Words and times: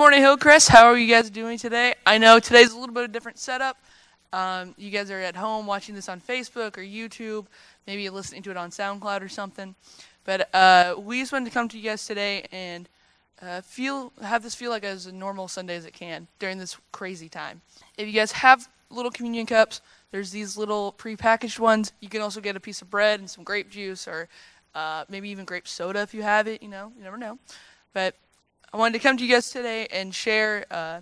morning, 0.00 0.22
Hillcrest. 0.22 0.70
How 0.70 0.86
are 0.86 0.96
you 0.96 1.06
guys 1.06 1.28
doing 1.28 1.58
today? 1.58 1.94
I 2.06 2.16
know 2.16 2.38
today's 2.38 2.72
a 2.72 2.78
little 2.78 2.94
bit 2.94 3.04
of 3.04 3.10
a 3.10 3.12
different 3.12 3.38
setup. 3.38 3.76
Um, 4.32 4.74
you 4.78 4.90
guys 4.90 5.10
are 5.10 5.20
at 5.20 5.36
home 5.36 5.66
watching 5.66 5.94
this 5.94 6.08
on 6.08 6.22
Facebook 6.22 6.78
or 6.78 6.80
YouTube, 6.80 7.44
maybe 7.86 8.08
listening 8.08 8.40
to 8.44 8.50
it 8.50 8.56
on 8.56 8.70
SoundCloud 8.70 9.20
or 9.20 9.28
something. 9.28 9.74
But 10.24 10.48
uh, 10.54 10.94
we 10.98 11.20
just 11.20 11.32
wanted 11.32 11.44
to 11.44 11.50
come 11.50 11.68
to 11.68 11.76
you 11.76 11.84
guys 11.84 12.06
today 12.06 12.46
and 12.50 12.88
uh, 13.42 13.60
feel 13.60 14.10
have 14.22 14.42
this 14.42 14.54
feel 14.54 14.70
like 14.70 14.84
as 14.84 15.04
a 15.04 15.12
normal 15.12 15.48
Sunday 15.48 15.76
as 15.76 15.84
it 15.84 15.92
can 15.92 16.28
during 16.38 16.56
this 16.56 16.78
crazy 16.92 17.28
time. 17.28 17.60
If 17.98 18.06
you 18.06 18.14
guys 18.14 18.32
have 18.32 18.70
little 18.88 19.10
communion 19.10 19.44
cups, 19.44 19.82
there's 20.12 20.30
these 20.30 20.56
little 20.56 20.94
prepackaged 20.96 21.58
ones. 21.58 21.92
You 22.00 22.08
can 22.08 22.22
also 22.22 22.40
get 22.40 22.56
a 22.56 22.60
piece 22.60 22.80
of 22.80 22.88
bread 22.88 23.20
and 23.20 23.28
some 23.28 23.44
grape 23.44 23.68
juice 23.68 24.08
or 24.08 24.30
uh, 24.74 25.04
maybe 25.10 25.28
even 25.28 25.44
grape 25.44 25.68
soda 25.68 26.00
if 26.00 26.14
you 26.14 26.22
have 26.22 26.46
it. 26.48 26.62
You 26.62 26.70
know, 26.70 26.90
you 26.96 27.04
never 27.04 27.18
know. 27.18 27.38
But 27.92 28.14
I 28.72 28.76
wanted 28.76 28.98
to 28.98 29.02
come 29.02 29.16
to 29.16 29.24
you 29.24 29.34
guys 29.34 29.50
today 29.50 29.88
and 29.90 30.14
share 30.14 30.64
uh, 30.70 31.00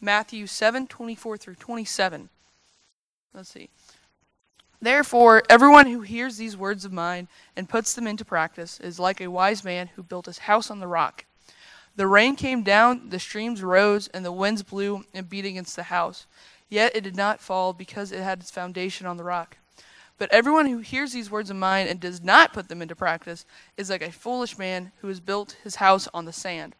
Matthew 0.00 0.46
7 0.46 0.86
24 0.86 1.36
through 1.36 1.56
27. 1.56 2.28
Let's 3.34 3.48
see. 3.48 3.70
Therefore, 4.80 5.42
everyone 5.50 5.88
who 5.88 6.02
hears 6.02 6.36
these 6.36 6.56
words 6.56 6.84
of 6.84 6.92
mine 6.92 7.26
and 7.56 7.68
puts 7.68 7.94
them 7.94 8.06
into 8.06 8.24
practice 8.24 8.78
is 8.78 9.00
like 9.00 9.20
a 9.20 9.30
wise 9.30 9.64
man 9.64 9.90
who 9.96 10.04
built 10.04 10.26
his 10.26 10.38
house 10.38 10.70
on 10.70 10.78
the 10.78 10.86
rock. 10.86 11.24
The 11.96 12.06
rain 12.06 12.36
came 12.36 12.62
down, 12.62 13.08
the 13.08 13.18
streams 13.18 13.64
rose, 13.64 14.06
and 14.08 14.24
the 14.24 14.30
winds 14.30 14.62
blew 14.62 15.04
and 15.12 15.28
beat 15.28 15.44
against 15.44 15.74
the 15.74 15.84
house. 15.84 16.26
Yet 16.68 16.94
it 16.94 17.02
did 17.02 17.16
not 17.16 17.40
fall 17.40 17.72
because 17.72 18.12
it 18.12 18.22
had 18.22 18.38
its 18.38 18.52
foundation 18.52 19.08
on 19.08 19.16
the 19.16 19.24
rock. 19.24 19.56
But 20.18 20.32
everyone 20.32 20.66
who 20.66 20.78
hears 20.78 21.12
these 21.12 21.32
words 21.32 21.50
of 21.50 21.56
mine 21.56 21.88
and 21.88 21.98
does 21.98 22.22
not 22.22 22.52
put 22.52 22.68
them 22.68 22.80
into 22.80 22.94
practice 22.94 23.44
is 23.76 23.90
like 23.90 24.02
a 24.02 24.12
foolish 24.12 24.56
man 24.56 24.92
who 25.00 25.08
has 25.08 25.18
built 25.18 25.56
his 25.64 25.76
house 25.76 26.06
on 26.14 26.24
the 26.24 26.32
sand. 26.32 26.76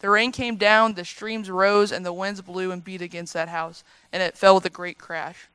The 0.00 0.10
rain 0.10 0.32
came 0.32 0.56
down, 0.56 0.94
the 0.94 1.04
streams 1.04 1.50
rose, 1.50 1.92
and 1.92 2.04
the 2.04 2.12
winds 2.12 2.40
blew 2.40 2.72
and 2.72 2.82
beat 2.82 3.02
against 3.02 3.34
that 3.34 3.48
house, 3.48 3.84
and 4.12 4.22
it 4.22 4.36
fell 4.36 4.54
with 4.54 4.64
a 4.64 4.70
great 4.70 4.98
crash. 4.98 5.48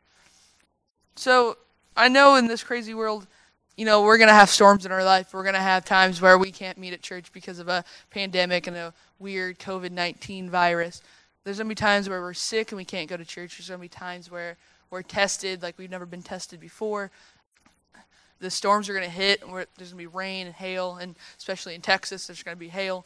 So, 1.15 1.57
I 1.97 2.09
know 2.09 2.35
in 2.35 2.47
this 2.47 2.63
crazy 2.63 2.93
world, 2.93 3.25
you 3.77 3.85
know, 3.85 4.03
we're 4.03 4.17
going 4.17 4.29
to 4.29 4.33
have 4.33 4.49
storms 4.49 4.85
in 4.85 4.91
our 4.91 5.03
life. 5.03 5.33
We're 5.33 5.43
going 5.43 5.55
to 5.55 5.61
have 5.61 5.83
times 5.83 6.21
where 6.21 6.37
we 6.37 6.52
can't 6.52 6.77
meet 6.77 6.93
at 6.93 7.02
church 7.02 7.31
because 7.33 7.59
of 7.59 7.67
a 7.67 7.83
pandemic 8.09 8.67
and 8.67 8.77
a 8.77 8.93
weird 9.19 9.59
COVID 9.59 9.91
19 9.91 10.49
virus. 10.49 11.02
There's 11.43 11.57
going 11.57 11.67
to 11.67 11.69
be 11.69 11.75
times 11.75 12.07
where 12.09 12.21
we're 12.21 12.33
sick 12.33 12.71
and 12.71 12.77
we 12.77 12.85
can't 12.85 13.09
go 13.09 13.17
to 13.17 13.25
church. 13.25 13.57
There's 13.57 13.69
going 13.69 13.80
to 13.80 13.81
be 13.81 13.89
times 13.89 14.31
where 14.31 14.57
we're 14.89 15.02
tested 15.02 15.61
like 15.61 15.77
we've 15.77 15.89
never 15.89 16.05
been 16.05 16.23
tested 16.23 16.59
before. 16.59 17.11
The 18.39 18.49
storms 18.49 18.89
are 18.89 18.93
going 18.93 19.05
to 19.05 19.11
hit, 19.11 19.41
and 19.41 19.52
there's 19.52 19.65
going 19.77 19.89
to 19.91 19.95
be 19.95 20.07
rain 20.07 20.47
and 20.47 20.55
hail, 20.55 20.97
and 20.97 21.15
especially 21.37 21.73
in 21.73 21.81
Texas, 21.81 22.27
there's 22.27 22.43
going 22.43 22.55
to 22.55 22.59
be 22.59 22.67
hail. 22.67 23.05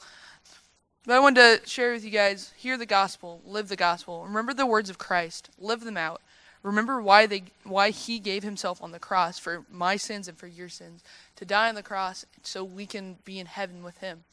But 1.09 1.15
I 1.15 1.21
wanted 1.21 1.63
to 1.63 1.67
share 1.67 1.91
with 1.91 2.05
you 2.05 2.11
guys 2.11 2.53
hear 2.55 2.77
the 2.77 2.85
gospel, 2.85 3.41
live 3.43 3.67
the 3.67 3.75
gospel. 3.75 4.23
Remember 4.23 4.53
the 4.53 4.67
words 4.67 4.91
of 4.91 4.99
Christ, 4.99 5.49
live 5.57 5.83
them 5.83 5.97
out. 5.97 6.21
Remember 6.61 7.02
why 7.02 7.25
they 7.25 7.45
why 7.63 7.89
he 7.89 8.19
gave 8.19 8.43
himself 8.43 8.79
on 8.79 8.91
the 8.91 8.99
cross 8.99 9.39
for 9.39 9.65
my 9.71 9.95
sins 9.95 10.27
and 10.27 10.37
for 10.37 10.45
your 10.45 10.69
sins 10.69 11.03
to 11.37 11.45
die 11.45 11.67
on 11.67 11.73
the 11.73 11.81
cross 11.81 12.27
so 12.43 12.63
we 12.63 12.85
can 12.85 13.17
be 13.25 13.39
in 13.39 13.47
heaven 13.47 13.81
with 13.81 13.97
him. 13.97 14.23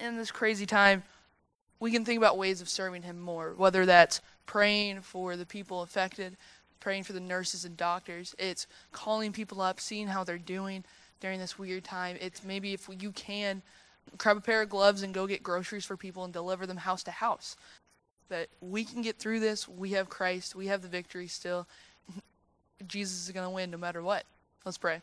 In 0.00 0.16
this 0.16 0.32
crazy 0.32 0.66
time, 0.66 1.04
we 1.78 1.92
can 1.92 2.04
think 2.04 2.18
about 2.18 2.36
ways 2.36 2.60
of 2.60 2.68
serving 2.68 3.02
him 3.02 3.20
more, 3.20 3.54
whether 3.56 3.86
that's 3.86 4.20
praying 4.44 5.02
for 5.02 5.36
the 5.36 5.46
people 5.46 5.82
affected, 5.82 6.36
praying 6.80 7.04
for 7.04 7.12
the 7.12 7.20
nurses 7.20 7.64
and 7.64 7.76
doctors, 7.76 8.34
it's 8.40 8.66
calling 8.90 9.30
people 9.30 9.60
up, 9.60 9.78
seeing 9.78 10.08
how 10.08 10.24
they're 10.24 10.36
doing 10.36 10.82
during 11.20 11.38
this 11.38 11.60
weird 11.60 11.84
time. 11.84 12.16
It's 12.20 12.42
maybe 12.42 12.72
if 12.72 12.88
you 12.98 13.12
can 13.12 13.62
grab 14.18 14.36
a 14.36 14.40
pair 14.40 14.62
of 14.62 14.68
gloves 14.68 15.02
and 15.02 15.14
go 15.14 15.26
get 15.26 15.42
groceries 15.42 15.84
for 15.84 15.96
people 15.96 16.24
and 16.24 16.32
deliver 16.32 16.66
them 16.66 16.78
house 16.78 17.02
to 17.04 17.10
house. 17.10 17.56
That 18.28 18.48
we 18.60 18.84
can 18.84 19.02
get 19.02 19.18
through 19.18 19.40
this. 19.40 19.68
We 19.68 19.90
have 19.90 20.08
Christ. 20.08 20.54
We 20.54 20.66
have 20.68 20.82
the 20.82 20.88
victory 20.88 21.26
still. 21.26 21.66
Jesus 22.86 23.24
is 23.26 23.32
going 23.32 23.46
to 23.46 23.50
win 23.50 23.70
no 23.70 23.78
matter 23.78 24.02
what. 24.02 24.24
Let's 24.64 24.78
pray. 24.78 25.02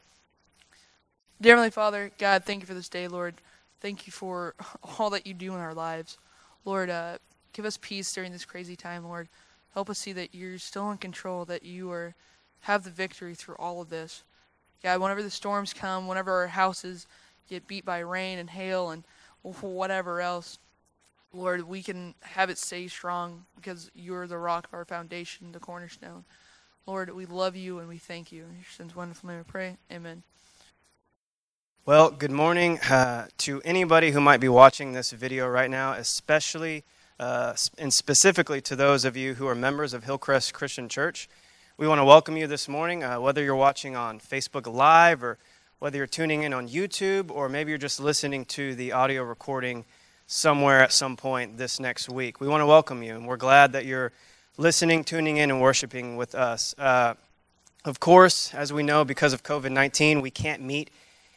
Dear 1.42 1.54
Heavenly 1.54 1.72
Father, 1.72 2.12
God, 2.18 2.44
thank 2.44 2.62
you 2.62 2.68
for 2.68 2.74
this 2.74 2.90
day, 2.90 3.08
Lord. 3.08 3.36
Thank 3.82 4.08
you 4.08 4.12
for 4.12 4.56
all 5.00 5.10
that 5.12 5.26
you 5.28 5.34
do 5.34 5.54
in 5.54 5.60
our 5.60 5.74
lives. 5.74 6.18
Lord, 6.66 6.90
uh, 6.90 7.18
give 7.54 7.66
us 7.66 7.78
peace 7.78 8.12
during 8.14 8.32
this 8.32 8.46
crazy 8.46 8.76
time, 8.76 9.06
Lord. 9.06 9.30
Help 9.74 9.90
us 9.90 10.00
see 10.00 10.12
that 10.14 10.34
you're 10.34 10.58
still 10.58 10.92
in 10.92 10.98
control, 10.98 11.46
that 11.46 11.64
you 11.64 11.92
are 11.92 12.16
have 12.62 12.84
the 12.84 12.90
victory 12.90 13.36
through 13.36 13.56
all 13.56 13.82
of 13.82 13.90
this. 13.90 14.24
God, 14.84 15.02
whenever 15.02 15.24
the 15.24 15.30
storms 15.30 15.74
come, 15.74 16.08
whenever 16.08 16.32
our 16.32 16.48
houses 16.48 17.08
get 17.50 17.68
beat 17.68 17.86
by 17.86 18.00
rain 18.00 18.40
and 18.40 18.50
hail 18.50 18.92
and 18.92 19.04
whatever 19.42 20.22
else, 20.22 20.60
Lord, 21.34 21.68
we 21.68 21.84
can 21.84 22.16
have 22.22 22.50
it 22.50 22.58
stay 22.58 22.88
strong 22.88 23.46
because 23.56 23.92
you're 23.94 24.28
the 24.28 24.38
rock 24.38 24.68
of 24.68 24.74
our 24.74 24.86
foundation, 24.86 25.52
the 25.52 25.60
cornerstone. 25.60 26.26
Lord, 26.86 27.14
we 27.14 27.26
love 27.26 27.56
you 27.56 27.80
and 27.80 27.88
we 27.88 27.98
thank 27.98 28.32
you. 28.32 28.46
In 28.46 28.56
your 28.56 28.66
son's 28.76 28.96
wonderful 28.96 29.30
name 29.30 29.38
we 29.38 29.44
pray. 29.44 29.78
Amen. 29.92 30.24
Well, 31.86 32.12
good 32.12 32.32
morning 32.32 32.80
uh, 32.82 33.28
to 33.40 33.62
anybody 33.64 34.12
who 34.12 34.22
might 34.22 34.40
be 34.40 34.50
watching 34.50 34.94
this 34.94 35.12
video 35.12 35.48
right 35.48 35.70
now, 35.70 35.94
especially 35.94 36.84
uh, 37.20 37.56
and 37.78 37.94
specifically 37.94 38.62
to 38.62 38.76
those 38.76 39.06
of 39.06 39.18
you 39.18 39.36
who 39.36 39.48
are 39.48 39.56
members 39.56 39.94
of 39.94 40.04
Hillcrest 40.04 40.54
Christian 40.54 40.90
Church. 40.90 41.30
We 41.78 41.88
want 41.88 42.00
to 42.00 42.06
welcome 42.06 42.38
you 42.38 42.48
this 42.48 42.68
morning, 42.68 43.04
uh, 43.04 43.20
whether 43.20 43.44
you're 43.44 43.56
watching 43.56 43.96
on 43.96 44.20
Facebook 44.20 44.72
Live 44.72 45.24
or 45.24 45.38
whether 45.80 45.98
you're 45.98 46.08
tuning 46.08 46.44
in 46.44 46.54
on 46.54 46.68
YouTube 46.68 47.32
or 47.32 47.48
maybe 47.48 47.72
you're 47.72 47.78
just 47.78 48.02
listening 48.02 48.44
to 48.44 48.76
the 48.76 48.92
audio 48.92 49.24
recording 49.24 49.86
somewhere 50.28 50.82
at 50.82 50.92
some 50.92 51.16
point 51.16 51.58
this 51.58 51.80
next 51.80 52.10
week. 52.10 52.42
We 52.42 52.50
want 52.50 52.62
to 52.62 52.66
welcome 52.66 53.02
you, 53.02 53.16
and 53.16 53.26
we're 53.26 53.38
glad 53.38 53.72
that 53.72 53.86
you're 53.86 54.12
listening, 54.58 55.06
tuning 55.06 55.38
in, 55.38 55.50
and 55.50 55.62
worshiping 55.62 56.18
with 56.18 56.36
us. 56.36 56.76
Uh, 56.78 57.14
of 57.86 58.02
course, 58.02 58.54
as 58.54 58.74
we 58.74 58.84
know, 58.84 59.06
because 59.06 59.32
of 59.32 59.42
COVID 59.42 59.72
19, 59.72 60.20
we 60.20 60.30
can't 60.30 60.62
meet 60.62 60.90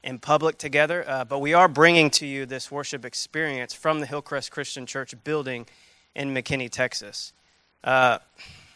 in 0.02 0.18
public 0.18 0.58
together, 0.58 1.04
uh, 1.06 1.24
but 1.24 1.38
we 1.38 1.54
are 1.54 1.68
bringing 1.68 2.10
to 2.10 2.26
you 2.26 2.44
this 2.44 2.68
worship 2.68 3.04
experience 3.04 3.72
from 3.72 4.00
the 4.00 4.06
Hillcrest 4.06 4.50
Christian 4.50 4.86
Church 4.86 5.14
building 5.22 5.66
in 6.16 6.34
McKinney, 6.34 6.68
Texas. 6.68 7.32
Uh, 7.84 8.18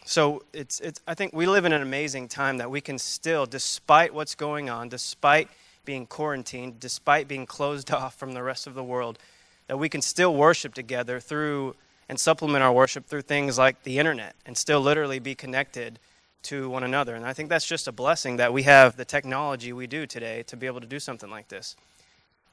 so 0.06 0.44
it's, 0.52 0.78
it's, 0.78 1.00
I 1.08 1.14
think 1.14 1.32
we 1.34 1.46
live 1.46 1.64
in 1.64 1.72
an 1.72 1.82
amazing 1.82 2.28
time 2.28 2.58
that 2.58 2.70
we 2.70 2.80
can 2.80 2.96
still, 2.96 3.44
despite 3.44 4.14
what's 4.14 4.36
going 4.36 4.70
on, 4.70 4.88
despite 4.88 5.48
being 5.84 6.06
quarantined, 6.06 6.78
despite 6.78 7.26
being 7.26 7.44
closed 7.44 7.90
off 7.92 8.14
from 8.14 8.32
the 8.32 8.42
rest 8.42 8.68
of 8.68 8.74
the 8.74 8.84
world, 8.84 9.18
that 9.66 9.78
we 9.78 9.88
can 9.88 10.00
still 10.00 10.34
worship 10.34 10.74
together 10.74 11.18
through 11.18 11.74
and 12.08 12.20
supplement 12.20 12.62
our 12.62 12.72
worship 12.72 13.06
through 13.06 13.22
things 13.22 13.58
like 13.58 13.82
the 13.82 13.98
internet 13.98 14.36
and 14.46 14.56
still 14.56 14.80
literally 14.80 15.18
be 15.18 15.34
connected 15.34 15.98
to 16.44 16.70
one 16.70 16.84
another. 16.84 17.16
And 17.16 17.26
I 17.26 17.32
think 17.32 17.48
that's 17.48 17.66
just 17.66 17.88
a 17.88 17.92
blessing 17.92 18.36
that 18.36 18.52
we 18.52 18.62
have 18.62 18.96
the 18.96 19.04
technology 19.04 19.72
we 19.72 19.88
do 19.88 20.06
today 20.06 20.44
to 20.44 20.56
be 20.56 20.68
able 20.68 20.80
to 20.80 20.86
do 20.86 21.00
something 21.00 21.30
like 21.30 21.48
this. 21.48 21.74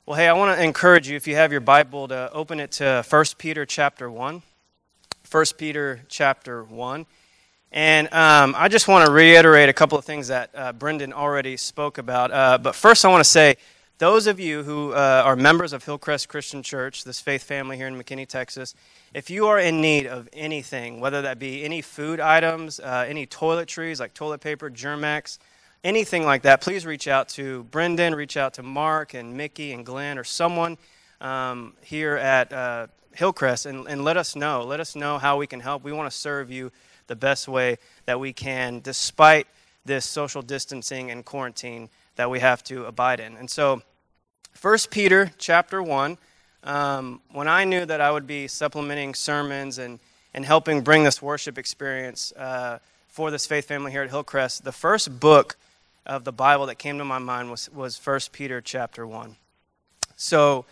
Well, 0.07 0.17
hey, 0.17 0.27
I 0.27 0.33
want 0.33 0.57
to 0.57 0.63
encourage 0.63 1.07
you 1.07 1.15
if 1.15 1.27
you 1.27 1.35
have 1.35 1.51
your 1.51 1.61
Bible 1.61 2.07
to 2.07 2.31
open 2.33 2.59
it 2.59 2.71
to 2.73 3.05
1 3.07 3.25
Peter 3.37 3.63
chapter 3.63 4.09
1. 4.09 4.41
1 5.29 5.45
Peter 5.55 6.01
chapter 6.09 6.63
1. 6.63 7.05
And 7.73 8.07
um, 8.13 8.53
I 8.55 8.67
just 8.67 8.87
want 8.87 9.07
to 9.07 9.11
reiterate 9.11 9.67
a 9.67 9.73
couple 9.73 9.97
of 9.97 10.05
things 10.05 10.27
that 10.27 10.51
uh, 10.53 10.73
Brendan 10.73 11.11
already 11.11 11.57
spoke 11.57 11.97
about. 11.97 12.31
Uh, 12.31 12.59
but 12.59 12.75
first, 12.75 13.03
I 13.03 13.09
want 13.09 13.23
to 13.23 13.29
say 13.29 13.57
those 13.97 14.27
of 14.27 14.39
you 14.39 14.61
who 14.61 14.91
uh, 14.93 15.23
are 15.25 15.35
members 15.35 15.73
of 15.73 15.83
Hillcrest 15.83 16.29
Christian 16.29 16.61
Church, 16.61 17.03
this 17.03 17.19
faith 17.19 17.41
family 17.41 17.75
here 17.75 17.87
in 17.87 17.95
McKinney, 17.95 18.27
Texas, 18.27 18.75
if 19.15 19.31
you 19.31 19.47
are 19.47 19.57
in 19.57 19.81
need 19.81 20.05
of 20.05 20.29
anything, 20.33 20.99
whether 20.99 21.23
that 21.23 21.39
be 21.39 21.63
any 21.63 21.81
food 21.81 22.19
items, 22.19 22.79
uh, 22.79 23.05
any 23.07 23.25
toiletries 23.25 23.99
like 23.99 24.13
toilet 24.13 24.41
paper, 24.41 24.69
Germ-X, 24.69 25.39
anything 25.83 26.25
like 26.25 26.43
that, 26.43 26.61
please 26.61 26.85
reach 26.85 27.07
out 27.07 27.27
to 27.29 27.63
Brendan, 27.65 28.13
reach 28.13 28.37
out 28.37 28.53
to 28.55 28.63
Mark 28.63 29.15
and 29.15 29.35
Mickey 29.35 29.73
and 29.73 29.83
Glenn 29.83 30.19
or 30.19 30.23
someone 30.23 30.77
um, 31.21 31.73
here 31.81 32.17
at 32.17 32.53
uh, 32.53 32.85
Hillcrest 33.15 33.65
and, 33.65 33.87
and 33.87 34.03
let 34.03 34.15
us 34.15 34.35
know. 34.35 34.63
Let 34.63 34.79
us 34.79 34.95
know 34.95 35.17
how 35.17 35.37
we 35.37 35.47
can 35.47 35.59
help. 35.59 35.83
We 35.83 35.91
want 35.91 36.11
to 36.11 36.15
serve 36.15 36.51
you 36.51 36.71
the 37.07 37.15
best 37.15 37.47
way 37.47 37.77
that 38.05 38.19
we 38.19 38.33
can, 38.33 38.79
despite 38.79 39.47
this 39.85 40.05
social 40.05 40.41
distancing 40.41 41.11
and 41.11 41.25
quarantine 41.25 41.89
that 42.15 42.29
we 42.29 42.39
have 42.39 42.63
to 42.63 42.85
abide 42.85 43.19
in. 43.19 43.35
And 43.37 43.49
so, 43.49 43.81
1 44.61 44.77
Peter 44.91 45.31
chapter 45.37 45.81
1, 45.81 46.17
um, 46.63 47.21
when 47.31 47.47
I 47.47 47.65
knew 47.65 47.85
that 47.85 47.99
I 47.99 48.11
would 48.11 48.27
be 48.27 48.47
supplementing 48.47 49.13
sermons 49.13 49.77
and, 49.77 49.99
and 50.33 50.45
helping 50.45 50.81
bring 50.81 51.03
this 51.03 51.21
worship 51.21 51.57
experience 51.57 52.31
uh, 52.33 52.79
for 53.07 53.31
this 53.31 53.45
faith 53.45 53.65
family 53.65 53.91
here 53.91 54.03
at 54.03 54.09
Hillcrest, 54.09 54.63
the 54.63 54.71
first 54.71 55.19
book 55.19 55.57
of 56.05 56.23
the 56.23 56.31
Bible 56.31 56.65
that 56.67 56.75
came 56.75 56.97
to 56.97 57.05
my 57.05 57.19
mind 57.19 57.49
was, 57.49 57.69
was 57.71 57.99
1 58.03 58.19
Peter 58.31 58.61
chapter 58.61 59.05
1. 59.05 59.35
So, 60.15 60.65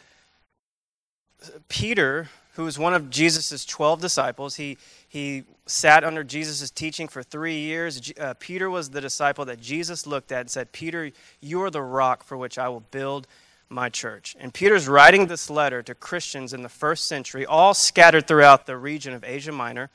Peter, 1.69 2.29
who 2.53 2.63
was 2.63 2.77
one 2.77 2.93
of 2.93 3.09
Jesus' 3.09 3.65
12 3.65 3.99
disciples, 4.01 4.55
he, 4.55 4.77
he 5.11 5.43
sat 5.65 6.05
under 6.05 6.23
Jesus' 6.23 6.71
teaching 6.71 7.09
for 7.09 7.21
three 7.21 7.59
years. 7.59 8.13
Uh, 8.17 8.33
Peter 8.39 8.69
was 8.69 8.91
the 8.91 9.01
disciple 9.01 9.43
that 9.43 9.59
Jesus 9.59 10.07
looked 10.07 10.31
at 10.31 10.39
and 10.39 10.49
said, 10.49 10.71
Peter, 10.71 11.11
you 11.41 11.61
are 11.63 11.69
the 11.69 11.81
rock 11.81 12.23
for 12.23 12.37
which 12.37 12.57
I 12.57 12.69
will 12.69 12.85
build 12.91 13.27
my 13.67 13.89
church. 13.89 14.37
And 14.39 14.53
Peter's 14.53 14.87
writing 14.87 15.27
this 15.27 15.49
letter 15.49 15.83
to 15.83 15.93
Christians 15.93 16.53
in 16.53 16.63
the 16.63 16.69
first 16.69 17.07
century, 17.07 17.45
all 17.45 17.73
scattered 17.73 18.25
throughout 18.25 18.67
the 18.67 18.77
region 18.77 19.13
of 19.13 19.25
Asia 19.25 19.51
Minor. 19.51 19.89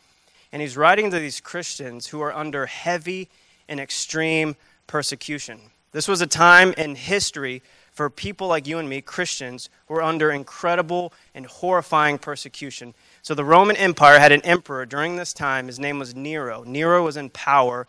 And 0.53 0.61
he's 0.61 0.77
writing 0.77 1.11
to 1.11 1.19
these 1.19 1.41
Christians 1.41 2.09
who 2.09 2.21
are 2.21 2.35
under 2.35 2.67
heavy 2.67 3.31
and 3.71 3.81
extreme 3.81 4.55
persecution. 4.87 5.71
This 5.93 6.09
was 6.09 6.21
a 6.21 6.27
time 6.27 6.75
in 6.77 6.95
history 6.95 7.63
for 7.97 8.11
people 8.11 8.47
like 8.47 8.67
you 8.67 8.77
and 8.77 8.91
me, 8.91 9.01
Christians, 9.01 9.71
were 9.89 10.03
under 10.03 10.31
incredible 10.31 11.15
and 11.35 11.47
horrifying 11.47 12.19
persecution. 12.19 12.93
So 13.23 13.35
the 13.35 13.43
Roman 13.43 13.75
Empire 13.77 14.19
had 14.19 14.33
an 14.33 14.43
emperor 14.43 14.85
during 14.85 15.17
this 15.17 15.33
time. 15.33 15.67
His 15.67 15.79
name 15.79 15.99
was 15.99 16.15
Nero. 16.15 16.63
Nero 16.63 17.03
was 17.03 17.17
in 17.17 17.31
power, 17.31 17.87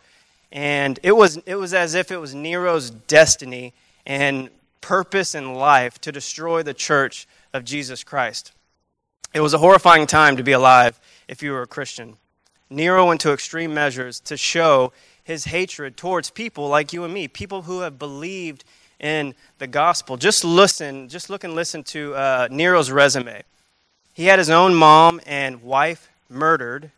and 0.50 0.98
it 1.02 1.12
was, 1.12 1.36
it 1.44 1.56
was 1.56 1.74
as 1.74 1.94
if 1.94 2.10
it 2.10 2.16
was 2.16 2.34
Nero's 2.34 2.88
destiny 2.88 3.74
and 4.06 4.48
purpose 4.80 5.34
in 5.34 5.52
life 5.52 6.00
to 6.00 6.10
destroy 6.10 6.62
the 6.62 6.72
church 6.72 7.28
of 7.52 7.66
Jesus 7.66 8.02
Christ. 8.02 8.52
It 9.34 9.42
was 9.42 9.52
a 9.52 9.58
horrifying 9.58 10.06
time 10.06 10.38
to 10.38 10.42
be 10.42 10.52
alive 10.52 10.98
if 11.28 11.42
you 11.42 11.52
were 11.52 11.60
a 11.60 11.66
Christian. 11.66 12.16
Nero 12.70 13.06
went 13.06 13.20
to 13.20 13.32
extreme 13.34 13.74
measures 13.74 14.20
to 14.20 14.38
show 14.38 14.90
his 15.22 15.44
hatred 15.44 15.98
towards 15.98 16.30
people 16.30 16.66
like 16.66 16.94
you 16.94 17.04
and 17.04 17.12
me, 17.12 17.28
people 17.28 17.62
who 17.62 17.80
have 17.80 17.98
believed 17.98 18.64
in 19.00 19.34
the 19.58 19.66
gospel. 19.66 20.16
Just 20.16 20.44
listen, 20.44 21.08
just 21.08 21.30
look 21.30 21.44
and 21.44 21.54
listen 21.54 21.82
to 21.84 22.14
uh, 22.14 22.48
Nero's 22.50 22.90
resume. 22.90 23.42
He 24.12 24.24
had 24.24 24.38
his 24.38 24.50
own 24.50 24.74
mom 24.74 25.20
and 25.26 25.62
wife 25.62 26.10
murdered. 26.28 26.90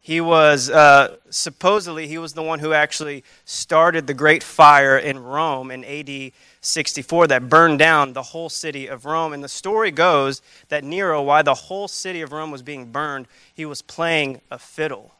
He 0.00 0.20
was 0.20 0.70
uh, 0.70 1.16
supposedly 1.30 2.06
he 2.06 2.18
was 2.18 2.32
the 2.32 2.42
one 2.42 2.60
who 2.60 2.72
actually 2.72 3.24
started 3.44 4.06
the 4.06 4.14
great 4.14 4.42
fire 4.42 4.96
in 4.96 5.18
Rome 5.18 5.70
in 5.70 5.84
AD 5.84 6.32
64 6.60 7.26
that 7.28 7.48
burned 7.48 7.78
down 7.78 8.12
the 8.12 8.22
whole 8.22 8.48
city 8.48 8.86
of 8.86 9.04
Rome. 9.04 9.32
And 9.32 9.44
the 9.44 9.48
story 9.48 9.90
goes 9.90 10.40
that 10.68 10.84
Nero, 10.84 11.22
while 11.22 11.42
the 11.42 11.54
whole 11.54 11.88
city 11.88 12.22
of 12.22 12.32
Rome 12.32 12.50
was 12.50 12.62
being 12.62 12.86
burned, 12.86 13.26
he 13.54 13.64
was 13.64 13.82
playing 13.82 14.40
a 14.50 14.58
fiddle. 14.58 15.12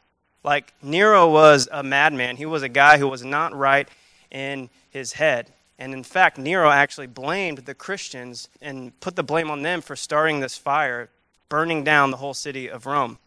Like 0.43 0.73
Nero 0.81 1.29
was 1.29 1.67
a 1.71 1.83
madman. 1.83 2.37
He 2.37 2.45
was 2.45 2.63
a 2.63 2.69
guy 2.69 2.97
who 2.97 3.07
was 3.07 3.23
not 3.23 3.53
right 3.53 3.87
in 4.31 4.69
his 4.89 5.13
head. 5.13 5.51
And 5.79 5.93
in 5.93 6.03
fact, 6.03 6.37
Nero 6.37 6.69
actually 6.69 7.07
blamed 7.07 7.59
the 7.59 7.73
Christians 7.73 8.49
and 8.61 8.97
put 8.99 9.15
the 9.15 9.23
blame 9.23 9.49
on 9.49 9.61
them 9.61 9.79
for 9.79 9.95
starting 9.95 10.41
this 10.41 10.57
fire, 10.57 11.09
burning 11.47 11.85
down 11.85 12.11
the 12.11 12.17
whole 12.17 12.33
city 12.33 12.69
of 12.69 12.85
Rome. 12.85 13.17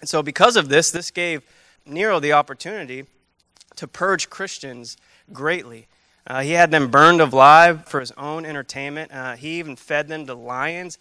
And 0.00 0.08
so, 0.08 0.22
because 0.22 0.56
of 0.56 0.70
this, 0.70 0.90
this 0.90 1.10
gave 1.10 1.42
Nero 1.84 2.18
the 2.18 2.32
opportunity 2.32 3.04
to 3.76 3.86
purge 3.86 4.30
Christians 4.30 4.96
greatly. 5.34 5.86
Uh, 6.26 6.40
he 6.40 6.52
had 6.52 6.70
them 6.70 6.90
burned 6.90 7.20
alive 7.20 7.86
for 7.86 8.00
his 8.00 8.12
own 8.12 8.46
entertainment. 8.46 9.12
Uh, 9.12 9.36
he 9.36 9.58
even 9.58 9.76
fed 9.76 10.08
them 10.08 10.24
to 10.26 10.34
lions. 10.34 10.98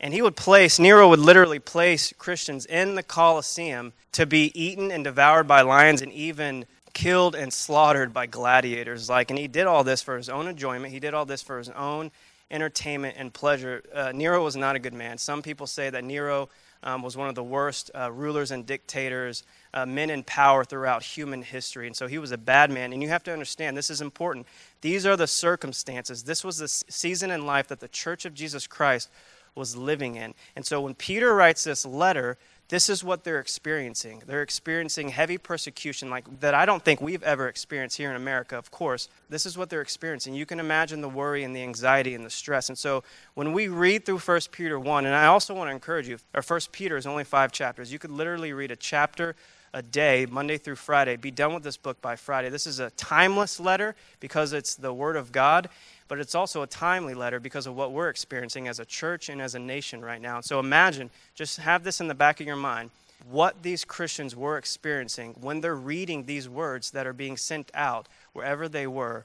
And 0.00 0.12
he 0.12 0.20
would 0.20 0.36
place, 0.36 0.78
Nero 0.78 1.08
would 1.08 1.18
literally 1.18 1.58
place 1.58 2.12
Christians 2.18 2.66
in 2.66 2.94
the 2.94 3.02
Colosseum 3.02 3.94
to 4.12 4.26
be 4.26 4.52
eaten 4.60 4.90
and 4.90 5.02
devoured 5.02 5.48
by 5.48 5.62
lions 5.62 6.02
and 6.02 6.12
even 6.12 6.66
killed 6.96 7.34
and 7.34 7.52
slaughtered 7.52 8.14
by 8.14 8.24
gladiators. 8.24 9.10
Like, 9.10 9.30
and 9.30 9.38
he 9.38 9.48
did 9.48 9.66
all 9.66 9.84
this 9.84 10.00
for 10.00 10.16
his 10.16 10.30
own 10.30 10.48
enjoyment. 10.48 10.94
He 10.94 10.98
did 10.98 11.12
all 11.12 11.26
this 11.26 11.42
for 11.42 11.58
his 11.58 11.68
own 11.68 12.10
entertainment 12.50 13.16
and 13.18 13.30
pleasure. 13.34 13.82
Uh, 13.92 14.12
Nero 14.14 14.42
was 14.42 14.56
not 14.56 14.76
a 14.76 14.78
good 14.78 14.94
man. 14.94 15.18
Some 15.18 15.42
people 15.42 15.66
say 15.66 15.90
that 15.90 16.04
Nero 16.04 16.48
um, 16.82 17.02
was 17.02 17.14
one 17.14 17.28
of 17.28 17.34
the 17.34 17.44
worst 17.44 17.90
uh, 17.94 18.10
rulers 18.10 18.50
and 18.50 18.64
dictators, 18.64 19.42
uh, 19.74 19.84
men 19.84 20.08
in 20.08 20.22
power 20.22 20.64
throughout 20.64 21.02
human 21.02 21.42
history. 21.42 21.86
And 21.86 21.94
so 21.94 22.06
he 22.06 22.16
was 22.16 22.32
a 22.32 22.38
bad 22.38 22.70
man. 22.70 22.94
And 22.94 23.02
you 23.02 23.10
have 23.10 23.24
to 23.24 23.32
understand, 23.32 23.76
this 23.76 23.90
is 23.90 24.00
important. 24.00 24.46
These 24.80 25.04
are 25.04 25.18
the 25.18 25.26
circumstances. 25.26 26.22
This 26.22 26.42
was 26.42 26.56
the 26.56 26.68
season 26.68 27.30
in 27.30 27.44
life 27.44 27.68
that 27.68 27.80
the 27.80 27.88
church 27.88 28.24
of 28.24 28.32
Jesus 28.32 28.66
Christ 28.66 29.10
was 29.54 29.76
living 29.76 30.16
in. 30.16 30.32
And 30.54 30.64
so 30.64 30.80
when 30.80 30.94
Peter 30.94 31.34
writes 31.34 31.64
this 31.64 31.84
letter, 31.84 32.38
this 32.68 32.88
is 32.88 33.04
what 33.04 33.22
they're 33.22 33.38
experiencing. 33.38 34.22
They're 34.26 34.42
experiencing 34.42 35.10
heavy 35.10 35.38
persecution 35.38 36.10
like 36.10 36.40
that 36.40 36.52
I 36.54 36.66
don't 36.66 36.84
think 36.84 37.00
we've 37.00 37.22
ever 37.22 37.48
experienced 37.48 37.96
here 37.96 38.10
in 38.10 38.16
America, 38.16 38.58
of 38.58 38.70
course. 38.70 39.08
This 39.28 39.46
is 39.46 39.56
what 39.56 39.70
they're 39.70 39.80
experiencing. 39.80 40.34
You 40.34 40.46
can 40.46 40.58
imagine 40.58 41.00
the 41.00 41.08
worry 41.08 41.44
and 41.44 41.54
the 41.54 41.62
anxiety 41.62 42.14
and 42.14 42.24
the 42.24 42.30
stress. 42.30 42.68
And 42.68 42.76
so 42.76 43.04
when 43.34 43.52
we 43.52 43.68
read 43.68 44.04
through 44.04 44.18
1 44.18 44.40
Peter 44.50 44.80
1, 44.80 45.06
and 45.06 45.14
I 45.14 45.26
also 45.26 45.54
want 45.54 45.68
to 45.68 45.72
encourage 45.72 46.08
you, 46.08 46.18
or 46.34 46.42
1 46.42 46.60
Peter 46.72 46.96
is 46.96 47.06
only 47.06 47.24
5 47.24 47.52
chapters. 47.52 47.92
You 47.92 48.00
could 48.00 48.10
literally 48.10 48.52
read 48.52 48.72
a 48.72 48.76
chapter 48.76 49.36
a 49.72 49.82
day, 49.82 50.26
Monday 50.26 50.56
through 50.56 50.76
Friday. 50.76 51.16
Be 51.16 51.30
done 51.30 51.52
with 51.52 51.62
this 51.62 51.76
book 51.76 52.00
by 52.00 52.16
Friday. 52.16 52.48
This 52.48 52.66
is 52.66 52.80
a 52.80 52.90
timeless 52.90 53.60
letter 53.60 53.94
because 54.20 54.52
it's 54.52 54.74
the 54.74 54.92
Word 54.92 55.16
of 55.16 55.32
God 55.32 55.68
but 56.08 56.20
it's 56.20 56.34
also 56.34 56.62
a 56.62 56.66
timely 56.66 57.14
letter 57.14 57.40
because 57.40 57.66
of 57.66 57.76
what 57.76 57.92
we're 57.92 58.08
experiencing 58.08 58.68
as 58.68 58.78
a 58.78 58.84
church 58.84 59.28
and 59.28 59.40
as 59.40 59.54
a 59.54 59.58
nation 59.58 60.04
right 60.04 60.20
now. 60.20 60.40
So 60.40 60.60
imagine, 60.60 61.10
just 61.34 61.58
have 61.58 61.84
this 61.84 62.00
in 62.00 62.08
the 62.08 62.14
back 62.14 62.40
of 62.40 62.46
your 62.46 62.56
mind, 62.56 62.90
what 63.28 63.62
these 63.62 63.84
Christians 63.84 64.36
were 64.36 64.58
experiencing 64.58 65.34
when 65.40 65.60
they're 65.60 65.74
reading 65.74 66.24
these 66.24 66.48
words 66.48 66.90
that 66.92 67.06
are 67.06 67.12
being 67.12 67.36
sent 67.36 67.70
out 67.74 68.06
wherever 68.32 68.68
they 68.68 68.86
were. 68.86 69.24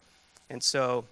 And 0.50 0.64
so 0.64 1.06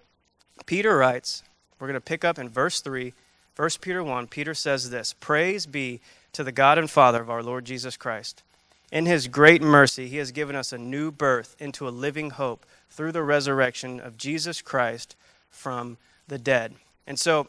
Peter 0.65 0.97
writes, 0.97 1.43
we're 1.79 1.87
going 1.87 1.95
to 1.95 2.01
pick 2.01 2.25
up 2.25 2.37
in 2.37 2.49
verse 2.49 2.81
3, 2.81 3.13
1 3.55 3.69
Peter 3.81 4.03
1. 4.03 4.27
Peter 4.27 4.53
says 4.53 4.89
this 4.89 5.13
Praise 5.13 5.65
be 5.65 6.01
to 6.33 6.43
the 6.43 6.51
God 6.51 6.77
and 6.77 6.89
Father 6.89 7.21
of 7.21 7.29
our 7.29 7.43
Lord 7.43 7.65
Jesus 7.65 7.95
Christ. 7.95 8.43
In 8.91 9.05
his 9.05 9.27
great 9.27 9.61
mercy, 9.61 10.07
he 10.07 10.17
has 10.17 10.31
given 10.31 10.55
us 10.55 10.73
a 10.73 10.77
new 10.77 11.11
birth 11.11 11.55
into 11.59 11.87
a 11.87 11.89
living 11.89 12.31
hope 12.31 12.65
through 12.89 13.11
the 13.11 13.23
resurrection 13.23 13.99
of 13.99 14.17
Jesus 14.17 14.61
Christ 14.61 15.15
from 15.49 15.97
the 16.27 16.37
dead. 16.37 16.73
And 17.07 17.19
so 17.19 17.47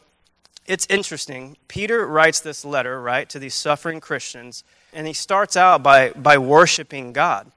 it's 0.65 0.85
interesting. 0.89 1.57
Peter 1.67 2.05
writes 2.05 2.39
this 2.39 2.63
letter, 2.63 3.01
right, 3.01 3.27
to 3.29 3.39
these 3.39 3.53
suffering 3.53 3.99
Christians, 3.99 4.63
and 4.93 5.07
he 5.07 5.13
starts 5.13 5.55
out 5.55 5.81
by, 5.83 6.11
by 6.11 6.37
worshiping 6.37 7.13
God. 7.13 7.51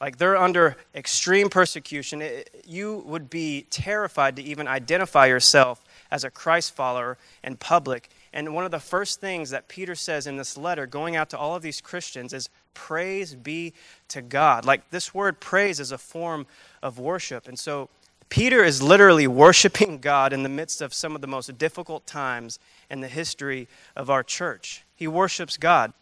Like 0.00 0.18
they're 0.18 0.36
under 0.36 0.76
extreme 0.94 1.48
persecution. 1.50 2.22
It, 2.22 2.64
you 2.66 3.02
would 3.06 3.28
be 3.28 3.66
terrified 3.70 4.36
to 4.36 4.42
even 4.42 4.68
identify 4.68 5.26
yourself 5.26 5.84
as 6.10 6.24
a 6.24 6.30
Christ 6.30 6.74
follower 6.74 7.18
in 7.42 7.56
public. 7.56 8.08
And 8.32 8.54
one 8.54 8.64
of 8.64 8.70
the 8.70 8.78
first 8.78 9.20
things 9.20 9.50
that 9.50 9.68
Peter 9.68 9.94
says 9.94 10.26
in 10.26 10.36
this 10.36 10.56
letter, 10.56 10.86
going 10.86 11.16
out 11.16 11.30
to 11.30 11.38
all 11.38 11.56
of 11.56 11.62
these 11.62 11.80
Christians, 11.80 12.32
is 12.32 12.48
praise 12.74 13.34
be 13.34 13.72
to 14.08 14.22
God. 14.22 14.64
Like 14.64 14.88
this 14.90 15.12
word 15.12 15.40
praise 15.40 15.80
is 15.80 15.90
a 15.90 15.98
form 15.98 16.46
of 16.82 16.98
worship. 16.98 17.48
And 17.48 17.58
so 17.58 17.88
Peter 18.28 18.62
is 18.62 18.82
literally 18.82 19.26
worshiping 19.26 19.98
God 19.98 20.32
in 20.32 20.42
the 20.42 20.48
midst 20.48 20.82
of 20.82 20.92
some 20.92 21.14
of 21.14 21.20
the 21.20 21.26
most 21.26 21.56
difficult 21.58 22.06
times 22.06 22.58
in 22.90 23.00
the 23.00 23.08
history 23.08 23.68
of 23.96 24.10
our 24.10 24.22
church. 24.22 24.84
He 24.94 25.06
worships 25.06 25.56
God. 25.56 25.92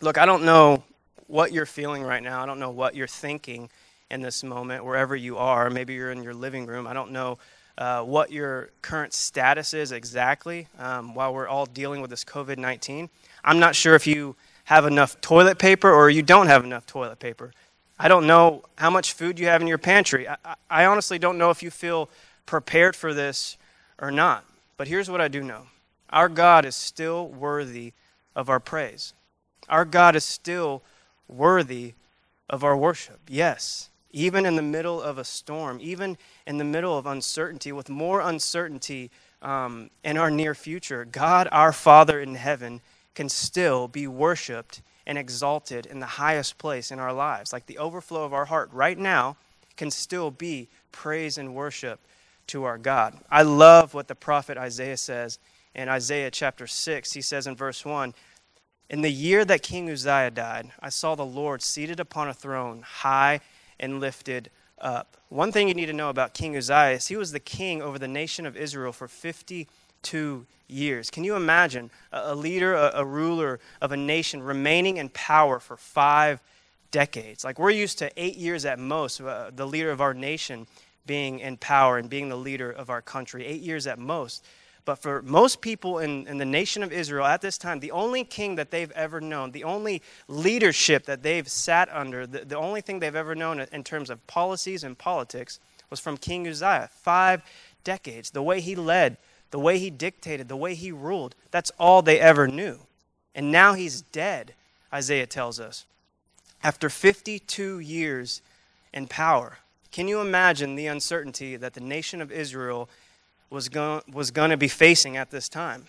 Look, 0.00 0.18
I 0.18 0.26
don't 0.26 0.44
know 0.44 0.82
what 1.26 1.52
you're 1.52 1.66
feeling 1.66 2.02
right 2.02 2.22
now. 2.22 2.42
I 2.42 2.46
don't 2.46 2.58
know 2.58 2.70
what 2.70 2.94
you're 2.94 3.06
thinking 3.06 3.70
in 4.10 4.22
this 4.22 4.44
moment, 4.44 4.84
wherever 4.84 5.16
you 5.16 5.36
are. 5.38 5.70
Maybe 5.70 5.94
you're 5.94 6.12
in 6.12 6.22
your 6.22 6.34
living 6.34 6.66
room. 6.66 6.86
I 6.86 6.92
don't 6.92 7.10
know 7.10 7.38
uh, 7.78 8.02
what 8.02 8.30
your 8.30 8.70
current 8.82 9.12
status 9.12 9.74
is 9.74 9.92
exactly 9.92 10.68
um, 10.78 11.14
while 11.14 11.34
we're 11.34 11.48
all 11.48 11.66
dealing 11.66 12.00
with 12.00 12.10
this 12.10 12.24
COVID 12.24 12.58
19. 12.58 13.08
I'm 13.44 13.58
not 13.58 13.74
sure 13.74 13.94
if 13.94 14.06
you 14.06 14.36
have 14.64 14.84
enough 14.86 15.20
toilet 15.20 15.58
paper 15.58 15.90
or 15.90 16.10
you 16.10 16.22
don't 16.22 16.46
have 16.46 16.64
enough 16.64 16.86
toilet 16.86 17.18
paper. 17.18 17.52
I 17.98 18.08
don't 18.08 18.26
know 18.26 18.62
how 18.76 18.90
much 18.90 19.14
food 19.14 19.38
you 19.38 19.46
have 19.46 19.62
in 19.62 19.68
your 19.68 19.78
pantry. 19.78 20.28
I, 20.28 20.36
I, 20.68 20.84
honestly 20.84 21.18
don't 21.18 21.38
know 21.38 21.50
if 21.50 21.62
you 21.62 21.70
feel 21.70 22.10
prepared 22.44 22.94
for 22.94 23.14
this 23.14 23.56
or 23.98 24.10
not. 24.10 24.44
But 24.76 24.88
here's 24.88 25.10
what 25.10 25.20
I 25.20 25.28
do 25.28 25.42
know 25.42 25.66
our 26.10 26.28
God 26.28 26.64
is 26.64 26.76
still 26.76 27.28
worthy 27.28 27.92
of 28.34 28.50
our 28.50 28.60
praise. 28.60 29.14
Our 29.68 29.84
God 29.84 30.14
is 30.14 30.24
still 30.24 30.82
worthy 31.26 31.94
of 32.48 32.62
our 32.62 32.76
worship. 32.76 33.18
Yes, 33.28 33.88
even 34.12 34.46
in 34.46 34.56
the 34.56 34.62
middle 34.62 35.02
of 35.02 35.18
a 35.18 35.24
storm, 35.24 35.78
even 35.80 36.16
in 36.46 36.58
the 36.58 36.64
middle 36.64 36.96
of 36.96 37.06
uncertainty, 37.06 37.72
with 37.72 37.88
more 37.88 38.20
uncertainty 38.20 39.10
um, 39.42 39.90
in 40.04 40.16
our 40.16 40.30
near 40.30 40.54
future, 40.54 41.04
God, 41.04 41.48
our 41.50 41.72
Father 41.72 42.20
in 42.20 42.34
heaven, 42.34 42.82
can 43.14 43.28
still 43.28 43.88
be 43.88 44.06
worshiped 44.06 44.82
and 45.06 45.16
exalted 45.16 45.86
in 45.86 46.00
the 46.00 46.06
highest 46.06 46.58
place 46.58 46.90
in 46.90 46.98
our 46.98 47.12
lives. 47.12 47.52
Like 47.52 47.66
the 47.66 47.78
overflow 47.78 48.24
of 48.24 48.34
our 48.34 48.46
heart 48.46 48.70
right 48.72 48.98
now 48.98 49.36
can 49.76 49.90
still 49.90 50.30
be 50.30 50.68
praise 50.90 51.38
and 51.38 51.54
worship 51.54 52.00
to 52.48 52.64
our 52.64 52.78
God. 52.78 53.18
I 53.30 53.42
love 53.42 53.94
what 53.94 54.08
the 54.08 54.14
prophet 54.14 54.56
Isaiah 54.56 54.96
says 54.96 55.38
in 55.74 55.88
Isaiah 55.88 56.30
chapter 56.30 56.66
6. 56.66 57.12
He 57.12 57.20
says 57.20 57.46
in 57.46 57.54
verse 57.54 57.84
1 57.84 58.14
In 58.88 59.02
the 59.02 59.10
year 59.10 59.44
that 59.44 59.62
King 59.62 59.90
Uzziah 59.90 60.30
died, 60.30 60.72
I 60.80 60.88
saw 60.88 61.14
the 61.14 61.26
Lord 61.26 61.62
seated 61.62 62.00
upon 62.00 62.28
a 62.28 62.34
throne, 62.34 62.82
high 62.82 63.40
and 63.78 64.00
lifted 64.00 64.50
up. 64.78 65.16
One 65.28 65.52
thing 65.52 65.68
you 65.68 65.74
need 65.74 65.86
to 65.86 65.92
know 65.92 66.10
about 66.10 66.34
King 66.34 66.56
Uzziah 66.56 66.92
is 66.92 67.08
he 67.08 67.16
was 67.16 67.32
the 67.32 67.40
king 67.40 67.82
over 67.82 67.98
the 67.98 68.08
nation 68.08 68.46
of 68.46 68.56
Israel 68.56 68.92
for 68.92 69.08
52 70.06 70.46
years. 70.68 71.10
Can 71.10 71.24
you 71.24 71.36
imagine 71.36 71.90
a, 72.12 72.34
leader, 72.34 72.74
a, 72.74 72.92
a 72.94 73.04
ruler 73.04 73.60
of 73.80 73.92
a 73.92 73.96
nation 73.96 74.42
remaining 74.42 74.96
in 74.98 75.08
power 75.10 75.58
for 75.58 75.76
five 75.76 76.40
decades? 76.90 77.44
Like 77.44 77.58
we're 77.58 77.70
used 77.70 77.98
to 77.98 78.10
eight 78.16 78.36
years 78.36 78.64
at 78.64 78.78
most, 78.78 79.20
uh, 79.20 79.50
the 79.54 79.66
leader 79.66 79.90
of 79.90 80.00
our 80.00 80.14
nation 80.14 80.66
being 81.06 81.40
in 81.40 81.56
power 81.56 81.98
and 81.98 82.08
being 82.10 82.28
the 82.28 82.36
leader 82.36 82.70
of 82.70 82.90
our 82.90 83.02
country, 83.02 83.44
eight 83.44 83.62
years 83.62 83.86
at 83.86 83.98
most. 83.98 84.44
But 84.84 84.96
for 84.96 85.22
most 85.22 85.60
people 85.60 85.98
in, 85.98 86.28
in 86.28 86.38
the 86.38 86.44
nation 86.44 86.84
of 86.84 86.92
Israel 86.92 87.26
at 87.26 87.40
this 87.40 87.58
time, 87.58 87.80
the 87.80 87.90
only 87.90 88.22
king 88.22 88.54
that 88.56 88.70
they've 88.70 88.92
ever 88.92 89.20
known, 89.20 89.50
the 89.50 89.64
only 89.64 90.02
leadership 90.28 91.06
that 91.06 91.24
they've 91.24 91.48
sat 91.48 91.88
under, 91.92 92.26
the, 92.26 92.44
the 92.44 92.56
only 92.56 92.80
thing 92.80 93.00
they've 93.00 93.16
ever 93.16 93.34
known 93.34 93.60
in 93.72 93.82
terms 93.82 94.10
of 94.10 94.24
policies 94.28 94.84
and 94.84 94.96
politics 94.96 95.58
was 95.90 95.98
from 95.98 96.16
King 96.16 96.46
Uzziah. 96.46 96.88
Five 96.92 97.42
decades. 97.82 98.30
The 98.30 98.42
way 98.42 98.60
he 98.60 98.76
led, 98.76 99.16
the 99.50 99.58
way 99.58 99.78
he 99.78 99.90
dictated, 99.90 100.48
the 100.48 100.56
way 100.56 100.74
he 100.74 100.92
ruled, 100.92 101.34
that's 101.50 101.70
all 101.78 102.02
they 102.02 102.20
ever 102.20 102.46
knew. 102.48 102.80
And 103.34 103.52
now 103.52 103.74
he's 103.74 104.02
dead, 104.02 104.54
Isaiah 104.92 105.26
tells 105.26 105.60
us. 105.60 105.84
After 106.62 106.88
52 106.88 107.78
years 107.78 108.42
in 108.92 109.06
power, 109.06 109.58
can 109.92 110.08
you 110.08 110.20
imagine 110.20 110.74
the 110.74 110.86
uncertainty 110.86 111.56
that 111.56 111.74
the 111.74 111.80
nation 111.80 112.20
of 112.20 112.32
Israel 112.32 112.88
was 113.50 113.68
going, 113.68 114.02
was 114.12 114.30
going 114.30 114.50
to 114.50 114.56
be 114.56 114.68
facing 114.68 115.16
at 115.16 115.30
this 115.30 115.48
time. 115.48 115.86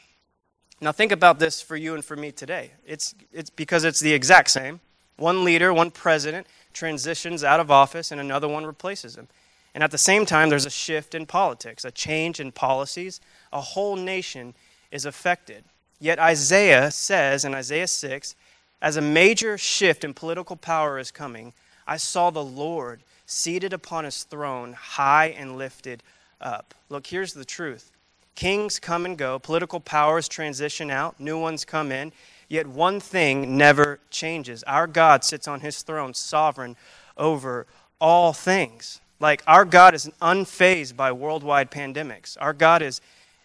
Now, 0.79 0.91
think 0.91 1.11
about 1.11 1.39
this 1.39 1.61
for 1.61 1.75
you 1.75 1.95
and 1.95 2.05
for 2.05 2.15
me 2.15 2.31
today. 2.31 2.71
It's, 2.85 3.15
it's 3.33 3.49
because 3.49 3.83
it's 3.83 3.99
the 3.99 4.13
exact 4.13 4.51
same. 4.51 4.79
One 5.17 5.43
leader, 5.43 5.73
one 5.73 5.89
president 5.89 6.45
transitions 6.73 7.43
out 7.43 7.59
of 7.59 7.71
office, 7.71 8.11
and 8.11 8.21
another 8.21 8.47
one 8.47 8.65
replaces 8.65 9.15
him. 9.15 9.27
And 9.73 9.83
at 9.83 9.91
the 9.91 9.97
same 9.97 10.25
time, 10.25 10.49
there's 10.49 10.65
a 10.65 10.71
shift 10.71 11.13
in 11.13 11.25
politics, 11.25 11.85
a 11.85 11.91
change 11.91 12.39
in 12.39 12.51
policies. 12.51 13.21
A 13.53 13.61
whole 13.61 13.95
nation 13.95 14.53
is 14.91 15.05
affected. 15.05 15.63
Yet 15.99 16.19
Isaiah 16.19 16.91
says 16.91 17.45
in 17.45 17.53
Isaiah 17.53 17.87
6 17.87 18.35
as 18.81 18.97
a 18.97 19.01
major 19.01 19.57
shift 19.57 20.03
in 20.03 20.13
political 20.13 20.55
power 20.55 20.99
is 20.99 21.11
coming, 21.11 21.53
I 21.87 21.97
saw 21.97 22.29
the 22.29 22.43
Lord 22.43 23.01
seated 23.25 23.73
upon 23.73 24.05
his 24.05 24.23
throne, 24.23 24.73
high 24.73 25.27
and 25.27 25.57
lifted 25.57 26.03
up. 26.39 26.73
Look, 26.89 27.07
here's 27.07 27.33
the 27.33 27.45
truth 27.45 27.91
kings 28.35 28.79
come 28.79 29.05
and 29.05 29.17
go, 29.17 29.39
political 29.39 29.79
powers 29.79 30.27
transition 30.27 30.91
out, 30.91 31.19
new 31.19 31.39
ones 31.39 31.65
come 31.65 31.91
in, 31.91 32.11
yet 32.47 32.67
one 32.67 32.99
thing 32.99 33.57
never 33.57 33.99
changes. 34.11 34.63
Our 34.63 34.85
God 34.85 35.23
sits 35.23 35.47
on 35.47 35.61
his 35.61 35.81
throne, 35.81 36.13
sovereign 36.13 36.75
over 37.17 37.65
all 37.99 38.33
things. 38.33 39.01
Like, 39.19 39.43
our 39.47 39.65
God 39.65 39.93
is 39.95 40.09
unfazed 40.21 40.95
by 40.95 41.11
worldwide 41.11 41.71
pandemics. 41.71 42.37
Our 42.39 42.53
God 42.53 42.81
is, 42.81 43.01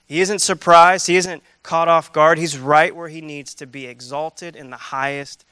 he 0.07 0.21
isn't 0.21 0.41
surprised, 0.41 1.07
he 1.07 1.17
isn't 1.17 1.43
caught 1.63 1.89
off 1.89 2.13
guard. 2.13 2.39
He's 2.39 2.59
right 2.59 2.95
where 2.95 3.09
he 3.09 3.21
needs 3.21 3.55
to 3.55 3.67
be, 3.67 3.87
exalted 3.87 4.55
in 4.55 4.71
the 4.71 4.77
highest 4.77 5.45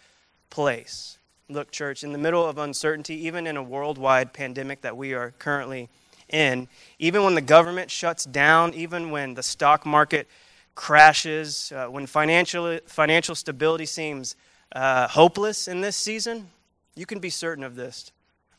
place. 0.50 1.16
Look, 1.48 1.70
church, 1.70 2.04
in 2.04 2.12
the 2.12 2.18
middle 2.18 2.46
of 2.46 2.58
uncertainty, 2.58 3.26
even 3.26 3.46
in 3.46 3.56
a 3.56 3.62
worldwide 3.62 4.32
pandemic 4.32 4.82
that 4.82 4.96
we 4.96 5.14
are 5.14 5.32
currently 5.38 5.88
in. 6.28 6.68
Even 6.98 7.24
when 7.24 7.34
the 7.34 7.40
government 7.40 7.90
shuts 7.90 8.24
down, 8.24 8.74
even 8.74 9.10
when 9.10 9.34
the 9.34 9.42
stock 9.42 9.84
market 9.84 10.28
crashes, 10.74 11.72
uh, 11.74 11.86
when 11.86 12.06
financial, 12.06 12.78
financial 12.86 13.34
stability 13.34 13.86
seems 13.86 14.36
uh, 14.72 15.08
hopeless 15.08 15.66
in 15.66 15.80
this 15.80 15.96
season, 15.96 16.48
you 16.94 17.06
can 17.06 17.18
be 17.18 17.30
certain 17.30 17.64
of 17.64 17.74
this. 17.74 18.12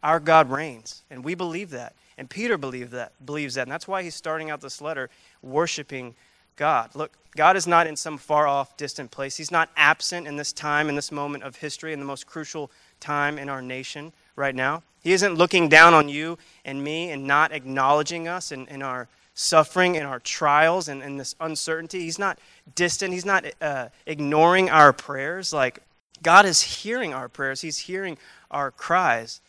Our 0.04 0.20
God 0.20 0.50
reigns, 0.50 1.04
and 1.10 1.24
we 1.24 1.36
believe 1.36 1.70
that. 1.72 1.94
And 2.18 2.30
Peter 2.30 2.58
believed 2.58 2.92
that, 2.92 3.14
believes 3.26 3.56
that. 3.56 3.64
And 3.64 3.72
that's 3.72 3.88
why 3.88 4.04
he's 4.04 4.16
starting 4.16 4.50
out 4.50 4.62
this 4.62 4.82
letter 4.82 5.10
worshiping 5.42 6.16
God. 6.56 6.96
Look, 6.96 7.12
God 7.36 7.56
is 7.56 7.66
not 7.66 7.88
in 7.88 7.96
some 7.96 8.18
far 8.18 8.48
off, 8.48 8.78
distant 8.78 9.10
place. 9.12 9.38
He's 9.38 9.52
not 9.52 9.70
absent 9.76 10.28
in 10.28 10.36
this 10.36 10.52
time, 10.54 10.90
in 10.90 10.96
this 10.96 11.12
moment 11.12 11.44
of 11.44 11.56
history, 11.56 11.94
in 11.94 12.00
the 12.00 12.06
most 12.06 12.28
crucial 12.28 12.70
time 13.00 13.38
in 13.40 13.50
our 13.50 13.62
nation 13.62 14.14
right 14.36 14.54
now. 14.54 14.84
He 15.02 15.14
isn't 15.14 15.36
looking 15.36 15.70
down 15.70 15.94
on 15.94 16.10
you 16.10 16.38
and 16.66 16.84
me 16.84 17.10
and 17.10 17.26
not 17.26 17.52
acknowledging 17.52 18.28
us 18.28 18.52
in, 18.52 18.68
in 18.68 18.82
our 18.82 19.08
suffering, 19.34 19.96
in 19.96 20.04
our 20.04 20.20
trials, 20.20 20.88
and 20.88 21.02
in 21.02 21.18
this 21.18 21.36
uncertainty. 21.40 22.02
He's 22.02 22.20
not 22.20 22.38
distant. 22.76 23.14
He's 23.14 23.26
not 23.26 23.46
uh, 23.62 23.88
ignoring 24.06 24.70
our 24.70 24.94
prayers. 24.94 25.54
Like, 25.54 25.80
God 26.22 26.46
is 26.46 26.62
hearing 26.62 27.14
our 27.14 27.30
prayers, 27.30 27.62
He's 27.62 27.80
hearing 27.80 28.18
our 28.52 28.72
cries. 28.72 29.42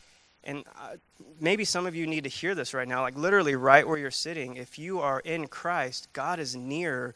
And 0.44 0.64
uh, 0.76 0.96
maybe 1.40 1.64
some 1.64 1.86
of 1.86 1.94
you 1.94 2.06
need 2.06 2.24
to 2.24 2.30
hear 2.30 2.54
this 2.54 2.74
right 2.74 2.88
now. 2.88 3.02
Like, 3.02 3.16
literally, 3.16 3.54
right 3.54 3.86
where 3.86 3.98
you're 3.98 4.10
sitting, 4.10 4.56
if 4.56 4.78
you 4.78 5.00
are 5.00 5.20
in 5.20 5.46
Christ, 5.46 6.08
God 6.12 6.40
is 6.40 6.56
near 6.56 7.14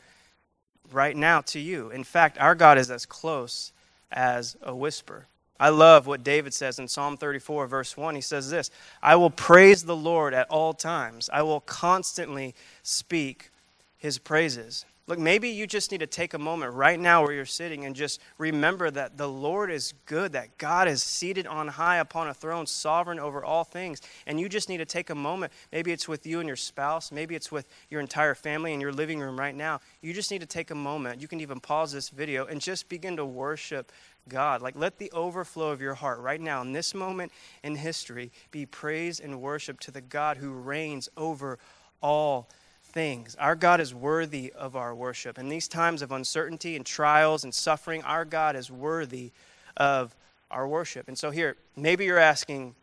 right 0.93 1.17
now 1.17 1.41
to 1.43 1.59
you. 1.59 1.91
In 1.91 2.05
fact, 2.05 2.39
our 2.39 2.55
God 2.55 2.79
is 2.79 2.91
as 2.91 3.07
close 3.07 3.73
as 4.13 4.57
a 4.63 4.75
whisper. 4.75 5.27
I 5.59 5.71
love 5.71 6.07
what 6.07 6.23
David 6.23 6.53
says 6.53 6.79
in 6.79 6.87
Psalm 6.87 7.17
34, 7.17 7.67
verse 7.67 7.97
1. 7.97 8.15
He 8.15 8.21
says 8.21 8.51
this 8.51 8.71
I 9.03 9.17
will 9.17 9.31
praise 9.31 9.85
the 9.85 9.97
Lord 9.97 10.35
at 10.35 10.49
all 10.49 10.75
times, 10.75 11.31
I 11.33 11.43
will 11.43 11.61
constantly 11.61 12.55
speak 12.83 13.51
his 13.97 14.19
praises. 14.19 14.85
Look, 15.09 15.21
maybe 15.21 15.51
you 15.51 15.69
just 15.69 15.93
need 15.93 16.01
to 16.01 16.09
take 16.09 16.35
a 16.35 16.39
moment 16.39 16.75
right 16.75 16.99
now 16.99 17.23
where 17.23 17.33
you're 17.33 17.47
sitting 17.47 17.85
and 17.85 17.95
just 17.95 18.21
remember 18.39 18.91
that 18.91 19.17
the 19.17 19.29
Lord 19.29 19.71
is 19.71 19.95
good, 20.05 20.33
that 20.33 20.59
God 20.59 20.89
is 20.89 21.01
seated 21.01 21.47
on 21.47 21.69
high 21.69 21.99
upon 21.99 22.27
a 22.27 22.35
throne, 22.35 22.67
sovereign 22.67 23.21
over 23.21 23.45
all 23.45 23.63
things. 23.63 24.01
And 24.27 24.41
you 24.41 24.49
just 24.49 24.69
need 24.69 24.79
to 24.79 24.85
take 24.85 25.09
a 25.09 25.15
moment. 25.15 25.53
Maybe 25.71 25.93
it's 25.93 26.09
with 26.09 26.27
you 26.27 26.41
and 26.41 26.49
your 26.49 26.57
spouse, 26.57 27.13
maybe 27.13 27.37
it's 27.37 27.53
with 27.53 27.69
your 27.89 28.01
entire 28.01 28.35
family 28.35 28.75
in 28.75 28.81
your 28.81 28.93
living 28.93 29.21
room 29.21 29.39
right 29.39 29.55
now. 29.55 29.81
You 30.01 30.13
just 30.13 30.33
need 30.33 30.41
to 30.41 30.47
take 30.47 30.73
a 30.73 30.75
moment. 30.75 31.23
You 31.23 31.29
can 31.29 31.41
even 31.41 31.61
pause 31.61 31.93
this 31.93 32.09
video 32.09 32.47
and 32.47 32.61
just 32.61 32.89
begin 32.89 33.17
to 33.19 33.25
worship 33.25 33.93
God. 34.29 34.61
Like, 34.61 34.75
let 34.75 34.99
the 34.99 35.13
overflow 35.13 35.71
of 35.71 35.81
your 35.81 35.95
heart 35.95 36.19
right 36.19 36.41
now, 36.41 36.63
in 36.63 36.73
this 36.73 36.95
moment 36.95 37.31
in 37.63 37.77
history, 37.77 38.33
be 38.51 38.67
praise 38.67 39.21
and 39.21 39.41
worship 39.41 39.79
to 39.81 39.93
the 39.93 40.01
God 40.01 40.39
who 40.39 40.51
reigns 40.51 41.09
over 41.17 41.61
all 42.01 42.49
things. 42.97 43.37
Our 43.39 43.55
God 43.55 43.83
is 43.83 43.95
worthy 43.95 44.51
of 44.55 44.75
our 44.75 44.95
worship. 44.95 45.39
In 45.39 45.51
these 45.51 45.69
times 45.69 46.01
of 46.01 46.13
uncertainty 46.13 46.77
and 46.77 46.87
trials 46.87 47.45
and 47.45 47.53
suffering, 47.53 48.03
our 48.05 48.25
God 48.25 48.57
is 48.57 48.71
worthy 48.71 49.33
of 49.77 50.17
our 50.51 50.67
worship. 50.67 51.07
And 51.07 51.19
so, 51.19 51.31
here, 51.31 51.57
maybe 51.77 52.07
you're 52.07 52.19
asking 52.19 52.75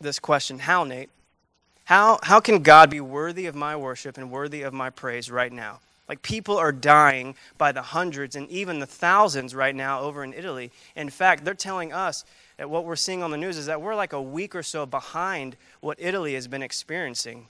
this 0.00 0.18
question 0.18 0.58
How, 0.58 0.82
Nate? 0.82 1.08
How, 1.84 2.18
how 2.24 2.40
can 2.40 2.64
God 2.64 2.90
be 2.90 3.00
worthy 3.00 3.46
of 3.46 3.54
my 3.54 3.76
worship 3.76 4.18
and 4.18 4.28
worthy 4.28 4.62
of 4.62 4.74
my 4.74 4.90
praise 4.90 5.30
right 5.30 5.52
now? 5.52 5.78
Like 6.08 6.20
people 6.22 6.56
are 6.56 6.72
dying 6.72 7.36
by 7.56 7.70
the 7.70 7.82
hundreds 7.82 8.34
and 8.34 8.50
even 8.50 8.80
the 8.80 8.86
thousands 8.86 9.54
right 9.54 9.74
now 9.74 10.00
over 10.00 10.24
in 10.24 10.34
Italy. 10.34 10.72
In 10.96 11.10
fact, 11.10 11.44
they're 11.44 11.54
telling 11.54 11.92
us 11.92 12.24
that 12.56 12.68
what 12.68 12.84
we're 12.84 12.96
seeing 12.96 13.22
on 13.22 13.30
the 13.30 13.36
news 13.36 13.56
is 13.56 13.66
that 13.66 13.80
we're 13.80 13.94
like 13.94 14.14
a 14.14 14.20
week 14.20 14.56
or 14.56 14.64
so 14.64 14.84
behind 14.84 15.54
what 15.78 15.96
Italy 16.00 16.34
has 16.34 16.48
been 16.48 16.62
experiencing. 16.62 17.46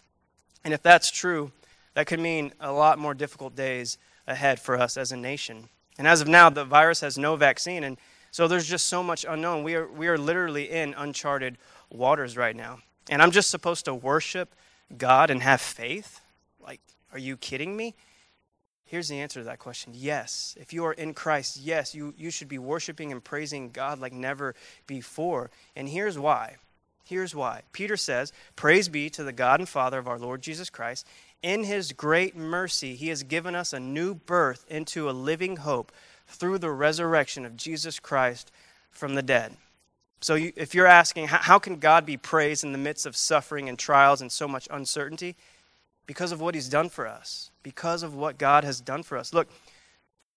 And 0.64 0.74
if 0.74 0.82
that's 0.82 1.10
true, 1.10 1.50
that 1.94 2.06
could 2.06 2.20
mean 2.20 2.52
a 2.60 2.72
lot 2.72 2.98
more 2.98 3.14
difficult 3.14 3.54
days 3.54 3.98
ahead 4.26 4.60
for 4.60 4.76
us 4.76 4.96
as 4.96 5.12
a 5.12 5.16
nation. 5.16 5.68
And 5.98 6.08
as 6.08 6.20
of 6.20 6.28
now, 6.28 6.50
the 6.50 6.64
virus 6.64 7.00
has 7.00 7.16
no 7.16 7.36
vaccine, 7.36 7.84
and 7.84 7.96
so 8.30 8.48
there's 8.48 8.66
just 8.66 8.88
so 8.88 9.02
much 9.02 9.24
unknown. 9.28 9.62
We 9.62 9.76
are, 9.76 9.86
we 9.86 10.08
are 10.08 10.18
literally 10.18 10.70
in 10.70 10.94
uncharted 10.94 11.56
waters 11.90 12.36
right 12.36 12.56
now. 12.56 12.78
And 13.08 13.22
I'm 13.22 13.30
just 13.30 13.50
supposed 13.50 13.84
to 13.84 13.94
worship 13.94 14.54
God 14.96 15.30
and 15.30 15.42
have 15.42 15.60
faith? 15.60 16.20
Like, 16.60 16.80
are 17.12 17.18
you 17.18 17.36
kidding 17.36 17.76
me? 17.76 17.94
Here's 18.86 19.08
the 19.08 19.20
answer 19.20 19.40
to 19.40 19.44
that 19.44 19.58
question 19.58 19.92
yes. 19.94 20.56
If 20.60 20.72
you 20.72 20.84
are 20.84 20.92
in 20.92 21.14
Christ, 21.14 21.58
yes, 21.60 21.94
you, 21.94 22.14
you 22.16 22.30
should 22.30 22.48
be 22.48 22.58
worshiping 22.58 23.12
and 23.12 23.22
praising 23.22 23.70
God 23.70 23.98
like 23.98 24.12
never 24.12 24.54
before. 24.86 25.50
And 25.74 25.88
here's 25.88 26.18
why. 26.18 26.56
Here's 27.04 27.34
why. 27.34 27.62
Peter 27.72 27.96
says, 27.96 28.32
Praise 28.56 28.88
be 28.88 29.10
to 29.10 29.24
the 29.24 29.32
God 29.32 29.60
and 29.60 29.68
Father 29.68 29.98
of 29.98 30.08
our 30.08 30.18
Lord 30.18 30.42
Jesus 30.42 30.70
Christ. 30.70 31.06
In 31.44 31.64
his 31.64 31.92
great 31.92 32.34
mercy, 32.34 32.96
he 32.96 33.08
has 33.08 33.22
given 33.22 33.54
us 33.54 33.72
a 33.72 33.78
new 33.78 34.14
birth 34.14 34.64
into 34.68 35.10
a 35.10 35.12
living 35.12 35.58
hope 35.58 35.92
through 36.26 36.58
the 36.58 36.70
resurrection 36.70 37.44
of 37.44 37.56
Jesus 37.56 38.00
Christ 38.00 38.50
from 38.90 39.14
the 39.14 39.22
dead. 39.22 39.52
So, 40.20 40.36
you, 40.36 40.54
if 40.56 40.74
you're 40.74 40.86
asking, 40.86 41.26
how, 41.26 41.38
how 41.38 41.58
can 41.58 41.76
God 41.76 42.06
be 42.06 42.16
praised 42.16 42.64
in 42.64 42.72
the 42.72 42.78
midst 42.78 43.04
of 43.04 43.14
suffering 43.14 43.68
and 43.68 43.78
trials 43.78 44.22
and 44.22 44.32
so 44.32 44.48
much 44.48 44.66
uncertainty? 44.70 45.36
because 46.06 46.32
of 46.32 46.40
what 46.40 46.54
he's 46.54 46.68
done 46.68 46.88
for 46.88 47.06
us, 47.06 47.50
because 47.62 48.02
of 48.02 48.14
what 48.14 48.38
God 48.38 48.64
has 48.64 48.80
done 48.80 49.02
for 49.02 49.16
us. 49.16 49.32
Look, 49.32 49.48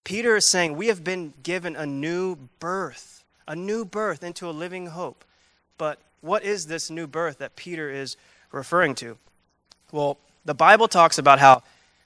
Peter 0.04 0.36
is 0.38 0.46
saying 0.46 0.76
we 0.76 0.88
have 0.88 1.04
been 1.04 1.34
given 1.44 1.76
a 1.76 1.86
new 1.86 2.36
birth, 2.60 3.26
a 3.48 3.56
new 3.56 3.84
birth 3.84 4.24
into 4.24 4.50
a 4.50 4.52
living 4.52 4.88
hope. 4.88 5.26
But 5.78 6.00
what 6.22 6.44
is 6.44 6.68
this 6.68 6.90
new 6.90 7.08
birth 7.08 7.40
that 7.40 7.56
Peter 7.56 7.90
is 7.90 8.16
referring 8.52 8.96
to? 8.96 9.18
Well, 9.92 10.18
the 10.48 10.56
Bible 10.56 10.88
talks 10.88 11.18
about 11.18 11.39
how 11.39 11.62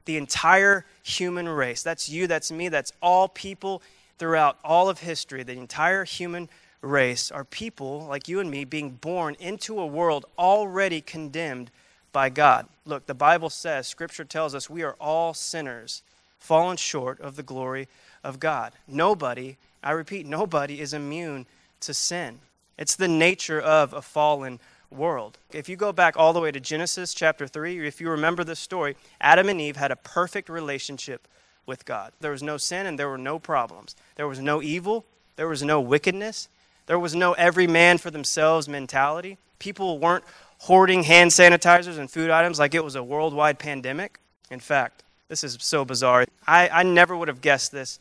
the 0.05 0.17
entire 0.17 0.83
human 1.03 1.48
race, 1.48 1.83
that's 1.83 2.10
you, 2.10 2.25
that's 2.25 2.51
me, 2.51 2.69
that's 2.69 2.91
all 3.00 3.27
people 3.27 3.83
throughout 4.17 4.57
all 4.63 4.89
of 4.89 5.00
history, 5.00 5.43
the 5.43 5.53
entire 5.53 6.03
human 6.05 6.50
race 6.81 7.29
are 7.29 7.43
people 7.43 8.07
like 8.07 8.27
you 8.27 8.39
and 8.39 8.50
me 8.50 8.65
being 8.65 8.89
born 8.89 9.36
into 9.39 9.79
a 9.79 9.86
world 9.86 10.25
already 10.39 11.01
condemned 11.01 11.69
by 12.12 12.29
God. 12.29 12.65
Look, 12.83 13.05
the 13.05 13.13
Bible 13.13 13.51
says, 13.51 13.88
Scripture 13.88 14.25
tells 14.25 14.55
us 14.55 14.67
we 14.69 14.81
are 14.81 14.95
all 15.00 15.36
sinners, 15.36 16.01
fallen 16.39 16.77
short 16.77 17.19
of 17.21 17.36
the 17.36 17.43
glory 17.43 17.88
of 18.24 18.39
God. 18.39 18.74
Nobody, 18.88 19.57
I 19.83 19.91
repeat, 19.91 20.25
nobody 20.25 20.81
is 20.81 20.95
immune 20.95 21.45
to 21.81 21.93
sin. 21.93 22.39
It's 22.75 22.95
the 22.95 23.07
nature 23.07 23.62
of 23.62 23.93
a 23.93 24.01
fallen 24.01 24.60
world. 24.91 25.38
If 25.51 25.69
you 25.69 25.75
go 25.75 25.91
back 25.91 26.15
all 26.17 26.33
the 26.33 26.39
way 26.39 26.51
to 26.51 26.60
Genesis 26.60 27.13
chapter 27.13 27.48
3, 27.48 27.88
if 27.88 28.01
you 28.01 28.10
remember 28.10 28.43
this 28.43 28.60
story, 28.60 28.95
Adam 29.19 29.50
and 29.50 29.62
Eve 29.62 29.77
had 29.77 29.91
a 29.91 29.95
perfect 29.95 30.50
relationship 30.50 31.27
with 31.65 31.86
God. 31.86 32.12
There 32.19 32.31
was 32.31 32.43
no 32.43 32.57
sin 32.57 32.86
and 32.86 33.00
there 33.00 33.10
were 33.10 33.17
no 33.17 33.39
problems. 33.39 33.95
There 34.15 34.27
was 34.27 34.39
no 34.39 34.62
evil, 34.62 35.05
there 35.36 35.48
was 35.48 35.63
no 35.63 35.79
wickedness, 35.79 36.50
there 36.88 37.00
was 37.00 37.15
no 37.15 37.33
every 37.33 37.67
man 37.67 37.98
for 37.98 38.12
themselves 38.12 38.67
mentality. 38.67 39.38
People 39.60 40.00
weren't 40.00 40.25
hoarding 40.60 41.03
hand 41.03 41.31
sanitizers 41.31 41.98
and 41.98 42.10
food 42.10 42.29
items 42.29 42.60
like 42.60 42.75
it 42.75 42.83
was 42.83 42.95
a 42.95 43.03
worldwide 43.03 43.60
pandemic. 43.60 44.19
In 44.50 44.60
fact, 44.60 45.03
this 45.27 45.43
is 45.43 45.57
so 45.62 45.86
bizarre. 45.86 46.25
I, 46.45 46.69
I 46.69 46.83
never 46.83 47.15
would 47.15 47.29
have 47.29 47.41
guessed 47.41 47.71
this. 47.71 48.00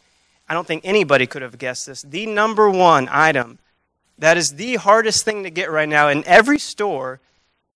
I 0.48 0.54
don't 0.54 0.66
think 0.66 0.82
anybody 0.84 1.26
could 1.26 1.42
have 1.42 1.58
guessed 1.58 1.86
this. 1.86 2.02
The 2.02 2.26
number 2.26 2.68
one 2.68 3.08
item 3.10 3.58
that 4.20 4.36
is 4.36 4.54
the 4.54 4.76
hardest 4.76 5.24
thing 5.24 5.42
to 5.42 5.50
get 5.50 5.70
right 5.70 5.88
now 5.88 6.08
in 6.08 6.22
every 6.26 6.58
store 6.58 7.20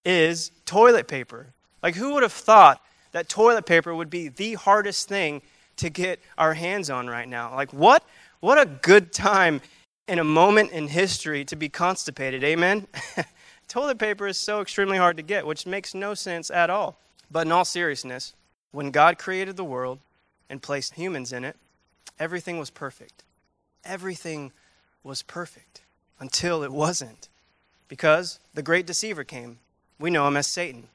is 0.05 0.51
toilet 0.67 1.09
paper. 1.09 1.47
Like, 1.83 1.95
who 1.95 2.15
would 2.15 2.23
have 2.23 2.33
thought 2.33 2.83
that 3.13 3.29
toilet 3.29 3.67
paper 3.67 3.95
would 3.95 4.11
be 4.11 4.29
the 4.29 4.55
hardest 4.55 5.09
thing 5.09 5.41
to 5.77 5.89
get 5.89 6.21
our 6.37 6.55
hands 6.55 6.91
on 6.91 7.09
right 7.09 7.29
now? 7.29 7.55
Like, 7.55 7.73
what, 7.73 8.05
what 8.41 8.61
a 8.61 8.67
good 8.67 9.13
time 9.13 9.63
in 10.07 10.19
a 10.19 10.25
moment 10.25 10.71
in 10.73 10.89
history 10.89 11.47
to 11.47 11.57
be 11.57 11.71
constipated. 11.71 12.45
Amen? 12.45 12.87
toilet 13.69 13.99
paper 13.99 14.27
is 14.27 14.37
so 14.37 14.61
extremely 14.61 14.99
hard 14.99 15.17
to 15.17 15.23
get, 15.23 15.47
which 15.47 15.67
makes 15.67 15.95
no 15.95 16.13
sense 16.13 16.51
at 16.51 16.69
all. 16.69 16.99
But 17.31 17.47
in 17.47 17.53
all 17.53 17.65
seriousness, 17.65 18.35
when 18.71 18.91
God 18.91 19.17
created 19.17 19.57
the 19.57 19.65
world 19.65 19.99
and 20.51 20.61
placed 20.61 20.95
humans 20.95 21.33
in 21.33 21.43
it, 21.43 21.57
everything 22.19 22.59
was 22.59 22.69
perfect. 22.69 23.25
Everything 23.83 24.53
was 25.03 25.23
perfect 25.23 25.84
until 26.21 26.63
it 26.63 26.73
wasn't. 26.73 27.29
Because 27.89 28.39
the 28.55 28.63
great 28.63 28.87
deceiver 28.87 29.25
came. 29.25 29.59
We 29.99 30.11
know 30.11 30.27
him 30.27 30.37
as 30.37 30.47
Satan, 30.47 30.89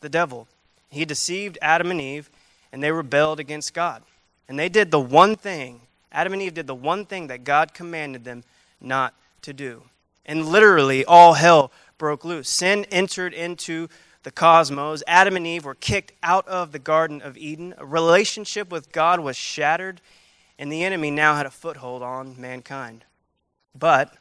the 0.00 0.08
devil. 0.08 0.48
He 0.90 1.04
deceived 1.04 1.58
Adam 1.60 1.90
and 1.90 2.00
Eve, 2.00 2.30
and 2.72 2.82
they 2.82 2.92
rebelled 2.92 3.40
against 3.40 3.74
God. 3.74 4.02
And 4.48 4.58
they 4.58 4.68
did 4.68 4.90
the 4.90 5.00
one 5.00 5.36
thing, 5.36 5.80
Adam 6.12 6.32
and 6.32 6.42
Eve 6.42 6.54
did 6.54 6.66
the 6.66 6.74
one 6.74 7.04
thing 7.04 7.26
that 7.26 7.44
God 7.44 7.74
commanded 7.74 8.24
them 8.24 8.44
not 8.80 9.12
to 9.42 9.52
do. 9.52 9.82
And 10.24 10.46
literally, 10.46 11.04
all 11.04 11.34
hell 11.34 11.70
broke 11.98 12.24
loose. 12.24 12.48
Sin 12.48 12.86
entered 12.90 13.34
into 13.34 13.88
the 14.22 14.30
cosmos. 14.30 15.02
Adam 15.06 15.36
and 15.36 15.46
Eve 15.46 15.64
were 15.64 15.74
kicked 15.74 16.12
out 16.22 16.48
of 16.48 16.72
the 16.72 16.78
Garden 16.78 17.20
of 17.22 17.36
Eden. 17.36 17.74
A 17.78 17.84
relationship 17.84 18.70
with 18.70 18.92
God 18.92 19.20
was 19.20 19.36
shattered, 19.36 20.00
and 20.58 20.72
the 20.72 20.84
enemy 20.84 21.10
now 21.10 21.36
had 21.36 21.46
a 21.46 21.50
foothold 21.50 22.02
on 22.02 22.40
mankind. 22.40 23.04
But 23.78 24.14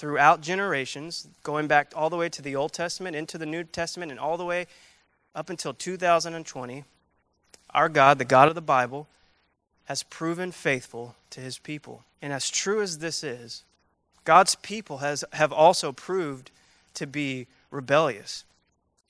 throughout 0.00 0.40
generations, 0.40 1.28
going 1.42 1.66
back 1.66 1.92
all 1.94 2.08
the 2.08 2.16
way 2.16 2.30
to 2.30 2.40
the 2.40 2.56
Old 2.56 2.72
Testament, 2.72 3.14
into 3.14 3.36
the 3.36 3.44
New 3.44 3.64
Testament, 3.64 4.10
and 4.10 4.18
all 4.18 4.38
the 4.38 4.46
way 4.46 4.66
up 5.34 5.50
until 5.50 5.74
2020, 5.74 6.84
our 7.74 7.88
God, 7.90 8.18
the 8.18 8.24
God 8.24 8.48
of 8.48 8.54
the 8.54 8.62
Bible, 8.62 9.08
has 9.84 10.02
proven 10.02 10.52
faithful 10.52 11.16
to 11.28 11.40
his 11.40 11.58
people. 11.58 12.02
And 12.22 12.32
as 12.32 12.48
true 12.48 12.80
as 12.80 12.98
this 12.98 13.22
is, 13.22 13.62
God's 14.24 14.54
people 14.54 14.98
has, 14.98 15.22
have 15.34 15.52
also 15.52 15.92
proved 15.92 16.50
to 16.94 17.06
be 17.06 17.46
rebellious. 17.70 18.44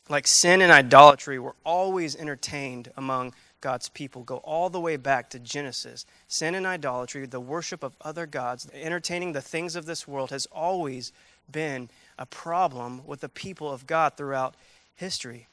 Like 0.09 0.27
sin 0.27 0.61
and 0.61 0.73
idolatry 0.73 1.39
were 1.39 1.55
always 1.63 2.17
entertained 2.17 2.91
among 2.97 3.33
God's 3.61 3.89
people 3.89 4.23
go 4.23 4.39
all 4.39 4.71
the 4.71 4.81
way 4.81 4.97
back 4.97 5.31
to 5.31 5.39
Genesis. 5.39 6.07
Sin 6.29 6.55
and 6.55 6.67
idolatry, 6.67 7.27
the 7.27 7.41
worship 7.41 7.83
of 7.83 7.97
other 8.01 8.27
gods, 8.27 8.69
entertaining 8.73 9.33
the 9.33 9.41
things 9.41 9.77
of 9.77 9.87
this 9.87 10.09
world 10.09 10.31
has 10.31 10.47
always 10.47 11.13
been 11.51 11.89
a 12.19 12.27
problem 12.27 13.07
with 13.07 13.21
the 13.21 13.29
people 13.29 13.71
of 13.71 13.87
God 13.87 14.17
throughout 14.17 14.55
history. 14.95 15.49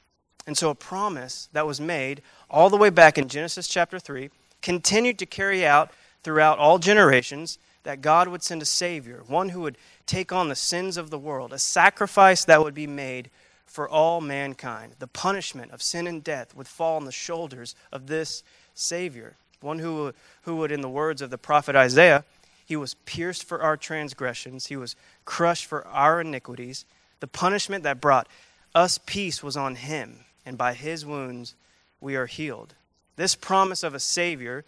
And 0.46 0.56
so, 0.56 0.70
a 0.70 0.74
promise 0.74 1.48
that 1.52 1.66
was 1.66 1.80
made 1.80 2.22
all 2.50 2.70
the 2.70 2.76
way 2.76 2.90
back 2.90 3.18
in 3.18 3.28
Genesis 3.28 3.68
chapter 3.68 3.98
3 3.98 4.30
continued 4.62 5.18
to 5.18 5.26
carry 5.26 5.66
out 5.66 5.90
throughout 6.22 6.58
all 6.58 6.78
generations 6.78 7.58
that 7.84 8.00
God 8.00 8.28
would 8.28 8.42
send 8.42 8.62
a 8.62 8.66
Savior, 8.66 9.22
one 9.26 9.50
who 9.50 9.60
would 9.60 9.78
take 10.06 10.32
on 10.32 10.48
the 10.48 10.56
sins 10.56 10.96
of 10.96 11.10
the 11.10 11.18
world, 11.18 11.52
a 11.52 11.58
sacrifice 11.58 12.44
that 12.44 12.62
would 12.62 12.74
be 12.74 12.86
made 12.86 13.30
for 13.68 13.88
all 13.88 14.20
mankind. 14.20 14.94
The 14.98 15.06
punishment 15.06 15.72
of 15.72 15.82
sin 15.82 16.06
and 16.06 16.24
death 16.24 16.54
would 16.56 16.66
fall 16.66 16.96
on 16.96 17.04
the 17.04 17.12
shoulders 17.12 17.74
of 17.92 18.06
this 18.06 18.42
Savior, 18.74 19.36
one 19.60 19.78
who, 19.78 20.12
who 20.42 20.56
would, 20.56 20.72
in 20.72 20.80
the 20.80 20.88
words 20.88 21.22
of 21.22 21.30
the 21.30 21.38
prophet 21.38 21.76
Isaiah, 21.76 22.24
he 22.64 22.76
was 22.76 22.94
pierced 23.06 23.44
for 23.44 23.62
our 23.62 23.76
transgressions, 23.76 24.66
he 24.66 24.76
was 24.76 24.96
crushed 25.24 25.66
for 25.66 25.86
our 25.86 26.20
iniquities. 26.20 26.84
The 27.20 27.26
punishment 27.26 27.82
that 27.84 28.00
brought 28.00 28.28
us 28.74 28.98
peace 28.98 29.42
was 29.42 29.56
on 29.56 29.76
him, 29.76 30.24
and 30.44 30.58
by 30.58 30.74
his 30.74 31.06
wounds 31.06 31.54
we 32.00 32.14
are 32.16 32.26
healed. 32.26 32.74
This 33.16 33.34
promise 33.34 33.82
of 33.82 33.94
a 33.94 34.00
Savior 34.00 34.64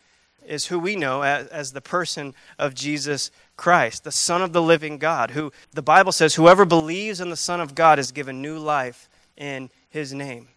is 0.46 0.66
who 0.66 0.79
we 0.79 0.96
know 0.96 1.22
as, 1.22 1.46
as, 1.48 1.72
the 1.72 1.81
person 1.81 2.35
of 2.59 2.74
Jesus 2.74 3.31
Christ, 3.57 4.05
the 4.05 4.12
Son 4.12 4.42
of 4.42 4.53
the 4.53 4.62
living 4.62 4.98
God, 4.98 5.33
who 5.33 5.53
the 5.72 5.83
Bible 5.83 6.12
says, 6.12 6.35
whoever 6.35 6.64
believes 6.64 7.20
in 7.20 7.31
the 7.31 7.37
Son 7.37 7.61
of 7.61 7.74
God 7.74 7.98
is 7.98 8.12
given 8.12 8.42
new 8.42 8.59
life 8.59 9.09
in 9.37 9.70
his 9.88 10.12
name. 10.12 10.48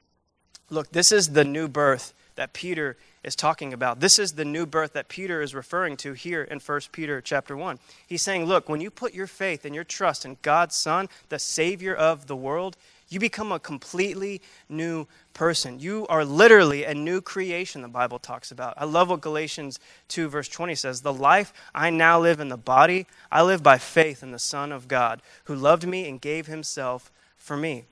Look, 0.70 0.92
this 0.92 1.12
is 1.12 1.30
the 1.30 1.44
new 1.44 1.68
birth 1.68 2.14
that 2.36 2.54
Peter 2.54 2.98
is 3.24 3.36
talking 3.36 3.74
about. 3.74 4.00
This 4.00 4.20
is 4.20 4.34
the 4.34 4.46
new 4.46 4.66
birth 4.66 4.94
that 4.94 5.08
Peter 5.08 5.42
is 5.42 5.56
referring 5.56 5.98
to 5.98 6.14
here 6.14 6.44
in 6.44 6.60
1 6.60 6.82
Peter 6.92 7.22
chapter 7.22 7.56
1. 7.56 7.80
He's 8.06 8.22
saying, 8.22 8.46
look, 8.46 8.68
when 8.68 8.82
you 8.82 8.90
put 8.90 9.14
your 9.14 9.28
faith 9.28 9.66
and 9.66 9.74
your 9.74 9.84
trust 9.84 10.26
in 10.26 10.38
God's 10.42 10.76
Son, 10.76 11.08
the 11.30 11.40
Savior 11.40 11.96
of 11.96 12.28
the 12.28 12.36
world, 12.36 12.76
you 13.14 13.20
become 13.20 13.52
a 13.52 13.60
completely 13.60 14.42
new 14.68 15.08
person. 15.34 15.80
You 15.80 16.06
are 16.10 16.26
literally 16.26 16.84
a 16.84 16.94
new 16.94 17.22
creation, 17.22 17.82
the 17.82 17.88
Bible 17.88 18.20
talks 18.20 18.52
about. 18.52 18.74
I 18.78 18.86
love 18.86 19.10
what 19.10 19.22
Galatians 19.22 19.80
2, 20.08 20.28
verse 20.30 20.48
20 20.48 20.76
says 20.76 21.02
The 21.02 21.14
life 21.14 21.54
I 21.76 21.90
now 21.90 22.20
live 22.20 22.40
in 22.40 22.50
the 22.50 22.58
body, 22.58 23.06
I 23.32 23.44
live 23.44 23.62
by 23.62 23.78
faith 23.78 24.24
in 24.24 24.32
the 24.32 24.40
Son 24.40 24.72
of 24.72 24.88
God, 24.88 25.22
who 25.46 25.56
loved 25.56 25.88
me 25.88 26.08
and 26.10 26.20
gave 26.20 26.48
himself 26.48 27.12
for 27.36 27.56
me. 27.56 27.86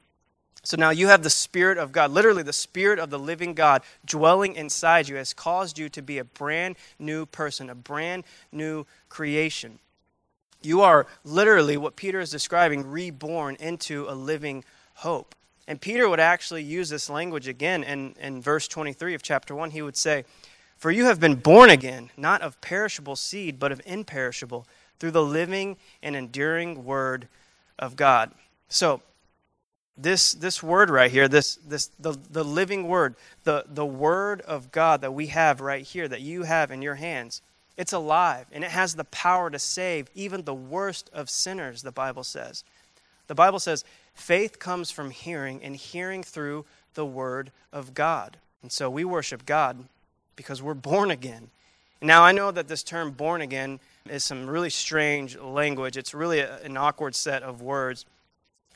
So 0.63 0.77
now 0.77 0.91
you 0.91 1.07
have 1.07 1.23
the 1.23 1.29
Spirit 1.29 1.77
of 1.77 1.91
God, 1.91 2.11
literally 2.11 2.43
the 2.43 2.53
Spirit 2.53 2.99
of 2.99 3.09
the 3.09 3.17
living 3.17 3.53
God 3.53 3.81
dwelling 4.05 4.55
inside 4.55 5.07
you, 5.07 5.15
has 5.15 5.33
caused 5.33 5.79
you 5.79 5.89
to 5.89 6.01
be 6.01 6.19
a 6.19 6.23
brand 6.23 6.75
new 6.99 7.25
person, 7.25 7.69
a 7.69 7.75
brand 7.75 8.23
new 8.51 8.85
creation. 9.09 9.79
You 10.61 10.81
are 10.81 11.07
literally 11.23 11.77
what 11.77 11.95
Peter 11.95 12.19
is 12.19 12.29
describing, 12.29 12.87
reborn 12.87 13.57
into 13.59 14.05
a 14.07 14.13
living 14.13 14.63
hope. 14.95 15.35
And 15.67 15.79
Peter 15.79 16.09
would 16.09 16.19
actually 16.19 16.63
use 16.63 16.89
this 16.89 17.09
language 17.09 17.47
again 17.47 17.83
in, 17.83 18.15
in 18.19 18.41
verse 18.41 18.67
23 18.67 19.13
of 19.13 19.21
chapter 19.21 19.55
1. 19.55 19.71
He 19.71 19.81
would 19.81 19.97
say, 19.97 20.25
For 20.77 20.91
you 20.91 21.05
have 21.05 21.19
been 21.19 21.35
born 21.35 21.69
again, 21.69 22.09
not 22.17 22.41
of 22.41 22.59
perishable 22.61 23.15
seed, 23.15 23.59
but 23.59 23.71
of 23.71 23.81
imperishable, 23.85 24.67
through 24.99 25.11
the 25.11 25.23
living 25.23 25.77
and 26.01 26.15
enduring 26.15 26.83
word 26.83 27.27
of 27.79 27.95
God. 27.95 28.31
So, 28.69 29.01
this, 29.97 30.33
this 30.33 30.63
word 30.63 30.89
right 30.89 31.11
here, 31.11 31.27
this, 31.27 31.55
this, 31.55 31.91
the, 31.99 32.17
the 32.31 32.43
living 32.43 32.87
word, 32.87 33.15
the, 33.43 33.65
the 33.67 33.85
word 33.85 34.41
of 34.41 34.71
God 34.71 35.01
that 35.01 35.13
we 35.13 35.27
have 35.27 35.61
right 35.61 35.85
here, 35.85 36.07
that 36.07 36.21
you 36.21 36.43
have 36.43 36.71
in 36.71 36.81
your 36.81 36.95
hands, 36.95 37.41
it's 37.77 37.93
alive 37.93 38.45
and 38.51 38.63
it 38.63 38.71
has 38.71 38.95
the 38.95 39.05
power 39.05 39.49
to 39.49 39.59
save 39.59 40.09
even 40.15 40.43
the 40.43 40.53
worst 40.53 41.09
of 41.13 41.29
sinners, 41.29 41.81
the 41.81 41.91
Bible 41.91 42.23
says. 42.23 42.63
The 43.27 43.35
Bible 43.35 43.59
says 43.59 43.85
Faith 44.13 44.59
comes 44.59 44.91
from 44.91 45.11
hearing, 45.11 45.63
and 45.63 45.75
hearing 45.75 46.23
through 46.23 46.65
the 46.93 47.05
Word 47.05 47.51
of 47.71 47.93
God. 47.93 48.37
And 48.61 48.71
so 48.71 48.89
we 48.89 49.03
worship 49.03 49.45
God 49.45 49.85
because 50.35 50.61
we're 50.61 50.73
born 50.73 51.11
again. 51.11 51.49
Now, 52.01 52.23
I 52.23 52.31
know 52.31 52.51
that 52.51 52.67
this 52.67 52.83
term 52.83 53.11
born 53.11 53.41
again 53.41 53.79
is 54.09 54.23
some 54.23 54.47
really 54.47 54.69
strange 54.69 55.37
language. 55.37 55.97
It's 55.97 56.13
really 56.13 56.39
a, 56.39 56.59
an 56.61 56.75
awkward 56.75 57.15
set 57.15 57.43
of 57.43 57.61
words. 57.61 58.05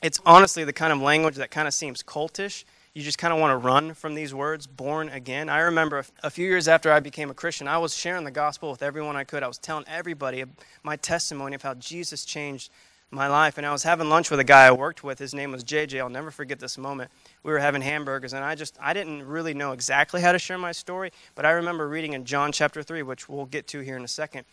It's 0.02 0.20
honestly 0.24 0.64
the 0.64 0.72
kind 0.72 0.92
of 0.92 1.00
language 1.00 1.36
that 1.36 1.50
kind 1.50 1.66
of 1.66 1.74
seems 1.74 2.02
cultish. 2.02 2.64
You 2.94 3.02
just 3.02 3.18
kind 3.18 3.34
of 3.34 3.40
want 3.40 3.50
to 3.50 3.56
run 3.56 3.94
from 3.94 4.14
these 4.14 4.32
words, 4.32 4.66
born 4.66 5.08
again. 5.08 5.48
I 5.48 5.58
remember 5.58 6.04
a 6.22 6.30
few 6.30 6.46
years 6.46 6.68
after 6.68 6.90
I 6.90 7.00
became 7.00 7.30
a 7.30 7.34
Christian, 7.34 7.68
I 7.68 7.78
was 7.78 7.94
sharing 7.94 8.24
the 8.24 8.30
gospel 8.30 8.70
with 8.70 8.82
everyone 8.82 9.16
I 9.16 9.24
could. 9.24 9.42
I 9.42 9.48
was 9.48 9.58
telling 9.58 9.84
everybody 9.88 10.44
my 10.82 10.96
testimony 10.96 11.56
of 11.56 11.62
how 11.62 11.74
Jesus 11.74 12.24
changed 12.24 12.70
my 13.10 13.28
life. 13.28 13.58
And 13.58 13.66
I 13.66 13.72
was 13.72 13.82
having 13.82 14.08
lunch 14.08 14.30
with 14.30 14.40
a 14.40 14.44
guy 14.44 14.66
I 14.66 14.72
worked 14.72 15.04
with. 15.04 15.18
His 15.18 15.34
name 15.34 15.52
was 15.52 15.64
JJ. 15.64 15.98
I'll 16.00 16.08
never 16.08 16.30
forget 16.30 16.58
this 16.58 16.76
moment. 16.76 17.10
We 17.42 17.52
were 17.52 17.58
having 17.58 17.82
hamburgers, 17.82 18.32
and 18.32 18.44
I 18.44 18.54
just 18.54 18.76
I 18.80 18.92
didn't 18.92 19.26
really 19.26 19.54
know 19.54 19.72
exactly 19.72 20.20
how 20.20 20.32
to 20.32 20.38
share 20.38 20.58
my 20.58 20.72
story, 20.72 21.12
but 21.34 21.46
I 21.46 21.50
remember 21.50 21.88
reading 21.88 22.12
in 22.12 22.24
John 22.24 22.52
chapter 22.52 22.82
three, 22.82 23.02
which 23.02 23.28
we'll 23.28 23.46
get 23.46 23.66
to 23.68 23.80
here 23.80 23.96
in 23.96 24.04
a 24.04 24.08
second. 24.08 24.44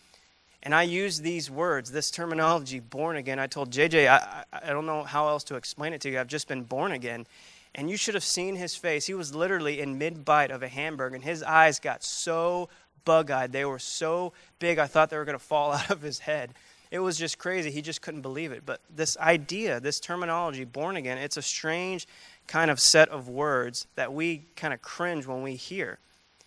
And 0.62 0.74
I 0.74 0.84
used 0.84 1.22
these 1.22 1.50
words, 1.50 1.90
this 1.90 2.10
terminology, 2.10 2.80
born 2.80 3.16
again. 3.16 3.38
I 3.38 3.46
told 3.46 3.70
JJ, 3.70 4.08
I, 4.08 4.44
I 4.50 4.70
don't 4.70 4.86
know 4.86 5.02
how 5.02 5.28
else 5.28 5.44
to 5.44 5.56
explain 5.56 5.92
it 5.92 6.00
to 6.02 6.10
you. 6.10 6.18
I've 6.18 6.26
just 6.26 6.48
been 6.48 6.62
born 6.62 6.92
again. 6.92 7.26
And 7.74 7.90
you 7.90 7.98
should 7.98 8.14
have 8.14 8.24
seen 8.24 8.56
his 8.56 8.74
face. 8.74 9.06
He 9.06 9.12
was 9.12 9.34
literally 9.34 9.80
in 9.80 9.98
mid 9.98 10.24
bite 10.24 10.50
of 10.50 10.62
a 10.62 10.68
hamburger, 10.68 11.16
and 11.16 11.24
his 11.24 11.42
eyes 11.42 11.80
got 11.80 12.02
so 12.02 12.70
bug 13.04 13.30
eyed. 13.30 13.52
They 13.52 13.64
were 13.64 13.78
so 13.78 14.32
big, 14.58 14.78
I 14.78 14.86
thought 14.86 15.10
they 15.10 15.18
were 15.18 15.24
going 15.26 15.38
to 15.38 15.44
fall 15.44 15.72
out 15.74 15.90
of 15.90 16.00
his 16.00 16.20
head. 16.20 16.54
It 16.94 17.00
was 17.00 17.18
just 17.18 17.38
crazy. 17.38 17.72
He 17.72 17.82
just 17.82 18.02
couldn't 18.02 18.20
believe 18.20 18.52
it. 18.52 18.62
But 18.64 18.80
this 18.88 19.16
idea, 19.18 19.80
this 19.80 19.98
terminology, 19.98 20.62
born 20.62 20.94
again, 20.94 21.18
it's 21.18 21.36
a 21.36 21.42
strange 21.42 22.06
kind 22.46 22.70
of 22.70 22.78
set 22.78 23.08
of 23.08 23.28
words 23.28 23.88
that 23.96 24.12
we 24.12 24.44
kind 24.54 24.72
of 24.72 24.80
cringe 24.80 25.26
when 25.26 25.42
we 25.42 25.56
hear. 25.56 25.98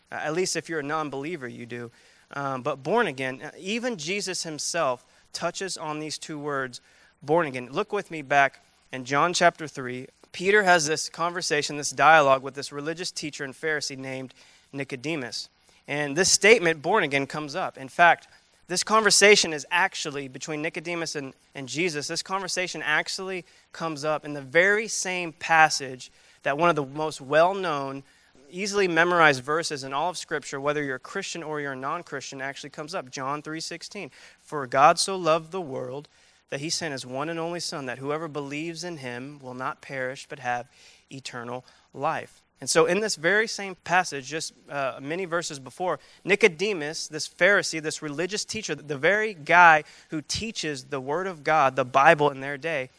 Uh, 0.09 0.15
at 0.15 0.33
least 0.33 0.55
if 0.55 0.69
you're 0.69 0.79
a 0.79 0.83
non 0.83 1.09
believer, 1.09 1.49
you 1.49 1.65
do. 1.65 1.91
Um, 2.31 2.61
but 2.61 2.81
born 2.81 3.07
again, 3.07 3.41
uh, 3.41 3.51
even 3.59 3.97
Jesus 3.97 4.43
himself 4.43 5.03
touches 5.33 5.75
on 5.75 5.99
these 5.99 6.17
two 6.17 6.39
words, 6.39 6.79
born 7.21 7.45
again. 7.45 7.67
Look 7.69 7.91
with 7.91 8.09
me 8.09 8.21
back 8.21 8.63
in 8.93 9.03
John 9.03 9.33
chapter 9.33 9.67
3. 9.67 10.07
Peter 10.31 10.63
has 10.63 10.87
this 10.87 11.09
conversation, 11.09 11.75
this 11.75 11.91
dialogue 11.91 12.41
with 12.41 12.53
this 12.53 12.71
religious 12.71 13.11
teacher 13.11 13.43
and 13.43 13.53
Pharisee 13.53 13.97
named 13.97 14.33
Nicodemus. 14.71 15.49
And 15.89 16.15
this 16.15 16.31
statement, 16.31 16.81
born 16.81 17.03
again, 17.03 17.27
comes 17.27 17.53
up. 17.53 17.77
In 17.77 17.89
fact, 17.89 18.29
this 18.67 18.83
conversation 18.83 19.53
is 19.53 19.65
actually 19.71 20.27
between 20.27 20.61
Nicodemus 20.61 21.15
and, 21.15 21.33
and 21.55 21.69
Jesus. 21.69 22.07
This 22.07 22.21
conversation 22.21 22.81
actually 22.81 23.45
comes 23.71 24.03
up 24.03 24.25
in 24.25 24.33
the 24.33 24.41
very 24.41 24.89
same 24.89 25.31
passage 25.31 26.11
that 26.43 26.57
one 26.57 26.69
of 26.69 26.75
the 26.75 26.85
most 26.85 27.21
well 27.21 27.53
known, 27.53 28.03
easily 28.49 28.87
memorized 28.87 29.41
verses 29.41 29.85
in 29.85 29.93
all 29.93 30.09
of 30.09 30.17
Scripture, 30.17 30.59
whether 30.59 30.83
you're 30.83 30.95
a 30.95 30.99
Christian 30.99 31.43
or 31.43 31.61
you're 31.61 31.73
a 31.73 31.77
non 31.77 32.03
Christian, 32.03 32.41
actually 32.41 32.69
comes 32.69 32.93
up. 32.93 33.09
John 33.09 33.41
3.16. 33.41 34.09
For 34.41 34.67
God 34.67 34.99
so 34.99 35.15
loved 35.15 35.51
the 35.51 35.61
world 35.61 36.09
that 36.49 36.59
he 36.59 36.69
sent 36.69 36.91
his 36.91 37.05
one 37.05 37.29
and 37.29 37.39
only 37.39 37.59
Son, 37.61 37.85
that 37.85 37.99
whoever 37.99 38.27
believes 38.27 38.83
in 38.83 38.97
him 38.97 39.39
will 39.41 39.53
not 39.53 39.81
perish 39.81 40.25
but 40.29 40.39
have 40.39 40.67
eternal 41.09 41.65
life. 41.93 42.43
And 42.59 42.69
so, 42.69 42.85
in 42.85 43.01
this 43.01 43.15
very 43.15 43.47
same 43.47 43.75
passage, 43.83 44.27
just 44.27 44.53
uh, 44.69 44.97
many 44.99 45.25
verses 45.25 45.59
before, 45.59 45.99
Nicodemus, 46.23 47.07
this 47.07 47.27
Pharisee, 47.27 47.81
this 47.81 48.01
religious 48.01 48.43
teacher, 48.43 48.73
the 48.73 48.97
very 48.97 49.35
guy 49.35 49.83
who 50.09 50.21
teaches 50.21 50.85
the 50.85 50.99
Word 50.99 51.27
of 51.27 51.43
God, 51.43 51.75
the 51.75 51.85
Bible 51.85 52.31
in 52.31 52.39
their 52.39 52.57
day, 52.57 52.89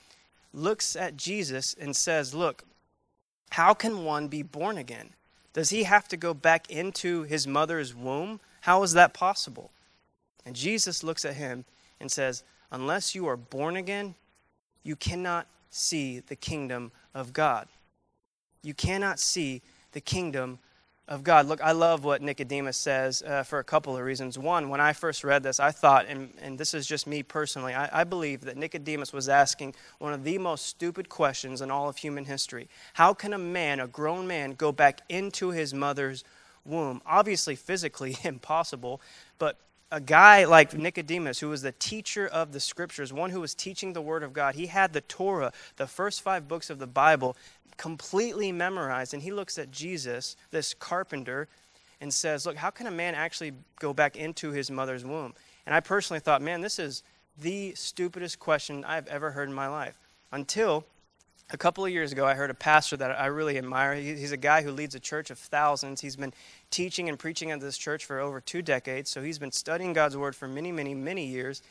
looks 0.54 0.94
at 0.94 1.16
Jesus 1.16 1.74
and 1.74 1.96
says, 1.96 2.34
Look, 2.34 2.62
how 3.50 3.74
can 3.74 4.04
one 4.04 4.28
be 4.28 4.42
born 4.42 4.78
again? 4.78 5.10
Does 5.54 5.70
he 5.70 5.82
have 5.82 6.06
to 6.08 6.16
go 6.16 6.34
back 6.34 6.70
into 6.70 7.24
his 7.24 7.48
mother's 7.48 7.92
womb? 7.92 8.38
How 8.60 8.84
is 8.84 8.92
that 8.92 9.12
possible? 9.12 9.72
And 10.46 10.54
Jesus 10.54 11.02
looks 11.02 11.24
at 11.24 11.34
him 11.34 11.64
and 11.98 12.12
says, 12.12 12.44
Unless 12.70 13.16
you 13.16 13.26
are 13.26 13.36
born 13.36 13.74
again, 13.74 14.14
you 14.84 14.94
cannot 14.94 15.48
see 15.68 16.20
the 16.20 16.36
kingdom 16.36 16.92
of 17.12 17.32
God 17.32 17.66
you 18.62 18.74
cannot 18.74 19.18
see 19.20 19.62
the 19.92 20.00
kingdom 20.00 20.58
of 21.08 21.24
God. 21.24 21.46
Look, 21.46 21.62
I 21.62 21.72
love 21.72 22.04
what 22.04 22.20
Nicodemus 22.20 22.76
says 22.76 23.22
uh, 23.22 23.42
for 23.42 23.58
a 23.58 23.64
couple 23.64 23.96
of 23.96 24.04
reasons. 24.04 24.38
One, 24.38 24.68
when 24.68 24.80
I 24.80 24.92
first 24.92 25.24
read 25.24 25.42
this, 25.42 25.58
I 25.58 25.70
thought, 25.70 26.04
and, 26.06 26.32
and 26.42 26.58
this 26.58 26.74
is 26.74 26.86
just 26.86 27.06
me 27.06 27.22
personally, 27.22 27.74
I, 27.74 28.00
I 28.00 28.04
believe 28.04 28.42
that 28.42 28.58
Nicodemus 28.58 29.12
was 29.12 29.28
asking 29.28 29.74
one 29.98 30.12
of 30.12 30.22
the 30.22 30.36
most 30.36 30.66
stupid 30.66 31.08
questions 31.08 31.62
in 31.62 31.70
all 31.70 31.88
of 31.88 31.96
human 31.96 32.26
history. 32.26 32.68
How 32.92 33.14
can 33.14 33.32
a 33.32 33.38
man, 33.38 33.80
a 33.80 33.86
grown 33.86 34.26
man, 34.26 34.52
go 34.52 34.70
back 34.70 35.00
into 35.08 35.50
his 35.50 35.72
mother's 35.72 36.24
womb? 36.66 37.00
Obviously, 37.06 37.56
physically 37.56 38.18
impossible, 38.24 39.00
but 39.38 39.56
a 39.90 40.00
guy 40.00 40.44
like 40.44 40.74
Nicodemus, 40.74 41.40
who 41.40 41.48
was 41.48 41.62
the 41.62 41.72
teacher 41.72 42.26
of 42.26 42.52
the 42.52 42.60
scriptures, 42.60 43.12
one 43.12 43.30
who 43.30 43.40
was 43.40 43.54
teaching 43.54 43.92
the 43.92 44.02
word 44.02 44.22
of 44.22 44.32
God, 44.32 44.54
he 44.54 44.66
had 44.66 44.92
the 44.92 45.00
Torah, 45.00 45.52
the 45.76 45.86
first 45.86 46.20
five 46.20 46.46
books 46.46 46.68
of 46.68 46.78
the 46.78 46.86
Bible, 46.86 47.36
completely 47.76 48.52
memorized. 48.52 49.14
And 49.14 49.22
he 49.22 49.32
looks 49.32 49.58
at 49.58 49.70
Jesus, 49.70 50.36
this 50.50 50.74
carpenter, 50.74 51.48
and 52.00 52.12
says, 52.12 52.44
Look, 52.44 52.56
how 52.56 52.70
can 52.70 52.86
a 52.86 52.90
man 52.90 53.14
actually 53.14 53.52
go 53.80 53.94
back 53.94 54.16
into 54.16 54.50
his 54.50 54.70
mother's 54.70 55.04
womb? 55.04 55.34
And 55.64 55.74
I 55.74 55.80
personally 55.80 56.20
thought, 56.20 56.42
man, 56.42 56.60
this 56.60 56.78
is 56.78 57.02
the 57.40 57.74
stupidest 57.74 58.38
question 58.38 58.84
I've 58.84 59.06
ever 59.08 59.30
heard 59.30 59.48
in 59.48 59.54
my 59.54 59.68
life. 59.68 59.98
Until 60.32 60.84
a 61.50 61.56
couple 61.56 61.84
of 61.84 61.90
years 61.90 62.12
ago, 62.12 62.26
I 62.26 62.34
heard 62.34 62.50
a 62.50 62.54
pastor 62.54 62.96
that 62.98 63.18
I 63.18 63.26
really 63.26 63.56
admire. 63.56 63.94
He's 63.94 64.32
a 64.32 64.36
guy 64.36 64.62
who 64.62 64.70
leads 64.70 64.94
a 64.94 65.00
church 65.00 65.30
of 65.30 65.38
thousands. 65.38 66.00
He's 66.00 66.16
been 66.16 66.34
teaching 66.70 67.08
and 67.08 67.18
preaching 67.18 67.50
at 67.50 67.60
this 67.60 67.78
church 67.78 68.04
for 68.04 68.20
over 68.20 68.40
two 68.40 68.60
decades, 68.60 69.10
so 69.10 69.22
he's 69.22 69.38
been 69.38 69.52
studying 69.52 69.92
God's 69.94 70.16
word 70.16 70.36
for 70.36 70.46
many, 70.46 70.72
many, 70.72 70.94
many 70.94 71.24
years. 71.24 71.62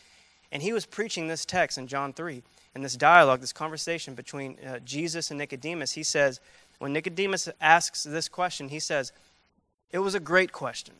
And 0.51 0.63
he 0.63 0.73
was 0.73 0.85
preaching 0.85 1.27
this 1.27 1.45
text 1.45 1.77
in 1.77 1.87
John 1.87 2.13
3 2.13 2.41
in 2.73 2.81
this 2.81 2.95
dialogue, 2.95 3.41
this 3.41 3.53
conversation 3.53 4.13
between 4.13 4.57
uh, 4.65 4.79
Jesus 4.79 5.29
and 5.29 5.37
Nicodemus, 5.37 5.93
he 5.93 6.03
says, 6.03 6.39
when 6.79 6.93
Nicodemus 6.93 7.49
asks 7.59 8.03
this 8.03 8.29
question, 8.29 8.69
he 8.69 8.79
says, 8.79 9.11
it 9.91 9.99
was 9.99 10.15
a 10.15 10.19
great 10.19 10.51
question. 10.51 10.93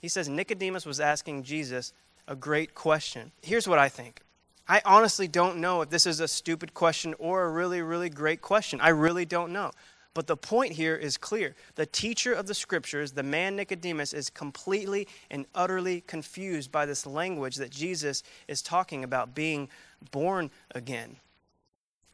He 0.00 0.08
says, 0.08 0.28
Nicodemus 0.28 0.86
was 0.86 1.00
asking 1.00 1.42
Jesus 1.42 1.92
a 2.28 2.36
great 2.36 2.74
question. 2.74 3.32
Here's 3.42 3.66
what 3.66 3.78
I 3.78 3.88
think. 3.88 4.20
I 4.68 4.82
honestly 4.84 5.28
don't 5.28 5.58
know 5.58 5.82
if 5.82 5.90
this 5.90 6.06
is 6.06 6.20
a 6.20 6.28
stupid 6.28 6.74
question 6.74 7.14
or 7.18 7.44
a 7.44 7.50
really, 7.50 7.82
really 7.82 8.10
great 8.10 8.42
question. 8.42 8.80
I 8.80 8.88
really 8.88 9.24
don't 9.24 9.52
know. 9.52 9.70
But 10.12 10.26
the 10.26 10.36
point 10.36 10.72
here 10.72 10.96
is 10.96 11.18
clear. 11.18 11.54
The 11.74 11.84
teacher 11.84 12.32
of 12.32 12.46
the 12.46 12.54
scriptures, 12.54 13.12
the 13.12 13.22
man 13.22 13.54
Nicodemus, 13.54 14.14
is 14.14 14.30
completely 14.30 15.06
and 15.30 15.44
utterly 15.54 16.00
confused 16.00 16.72
by 16.72 16.86
this 16.86 17.06
language 17.06 17.56
that 17.56 17.70
Jesus 17.70 18.22
is 18.48 18.62
talking 18.62 19.04
about 19.04 19.34
being 19.34 19.68
born 20.10 20.50
again. 20.74 21.16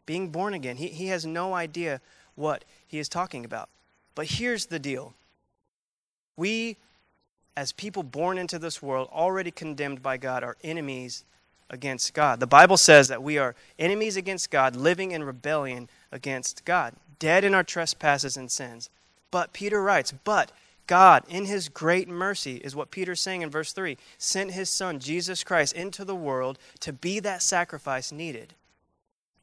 Being 0.05 0.31
born 0.31 0.53
again. 0.53 0.77
He, 0.77 0.89
he 0.89 1.07
has 1.07 1.25
no 1.25 1.55
idea 1.55 2.01
what 2.35 2.65
he 2.89 2.99
is 2.99 3.09
talking 3.09 3.45
about. 3.45 3.69
But 4.15 4.27
here's 4.27 4.67
the 4.67 4.81
deal 4.81 5.15
we, 6.37 6.77
as 7.57 7.73
people 7.73 8.03
born 8.03 8.37
into 8.37 8.59
this 8.59 8.83
world, 8.83 9.09
already 9.13 9.51
condemned 9.51 10.03
by 10.03 10.17
God, 10.17 10.43
are 10.43 10.57
enemies 10.65 11.25
against 11.73 12.15
God. 12.15 12.39
The 12.39 12.47
Bible 12.47 12.77
says 12.77 13.09
that 13.09 13.23
we 13.23 13.39
are 13.39 13.57
enemies 13.79 14.17
against 14.17 14.51
God, 14.51 14.77
living 14.77 15.11
in 15.11 15.25
rebellion 15.25 15.89
against 16.13 16.65
God, 16.65 16.95
dead 17.19 17.43
in 17.43 17.55
our 17.55 17.65
trespasses 17.65 18.37
and 18.37 18.51
sins. 18.51 18.91
But 19.31 19.53
Peter 19.53 19.83
writes, 19.83 20.13
but 20.25 20.53
God, 20.87 21.25
in 21.29 21.47
his 21.47 21.69
great 21.69 22.09
mercy, 22.09 22.57
is 22.57 22.77
what 22.77 22.91
Peter's 22.91 23.21
saying 23.21 23.43
in 23.43 23.51
verse 23.51 23.73
3, 23.73 23.97
sent 24.19 24.51
his 24.51 24.69
son, 24.69 24.99
Jesus 24.99 25.43
Christ, 25.43 25.75
into 25.75 26.05
the 26.05 26.15
world 26.15 26.59
to 26.81 26.93
be 26.93 27.19
that 27.21 27.43
sacrifice 27.43 28.13
needed. 28.13 28.55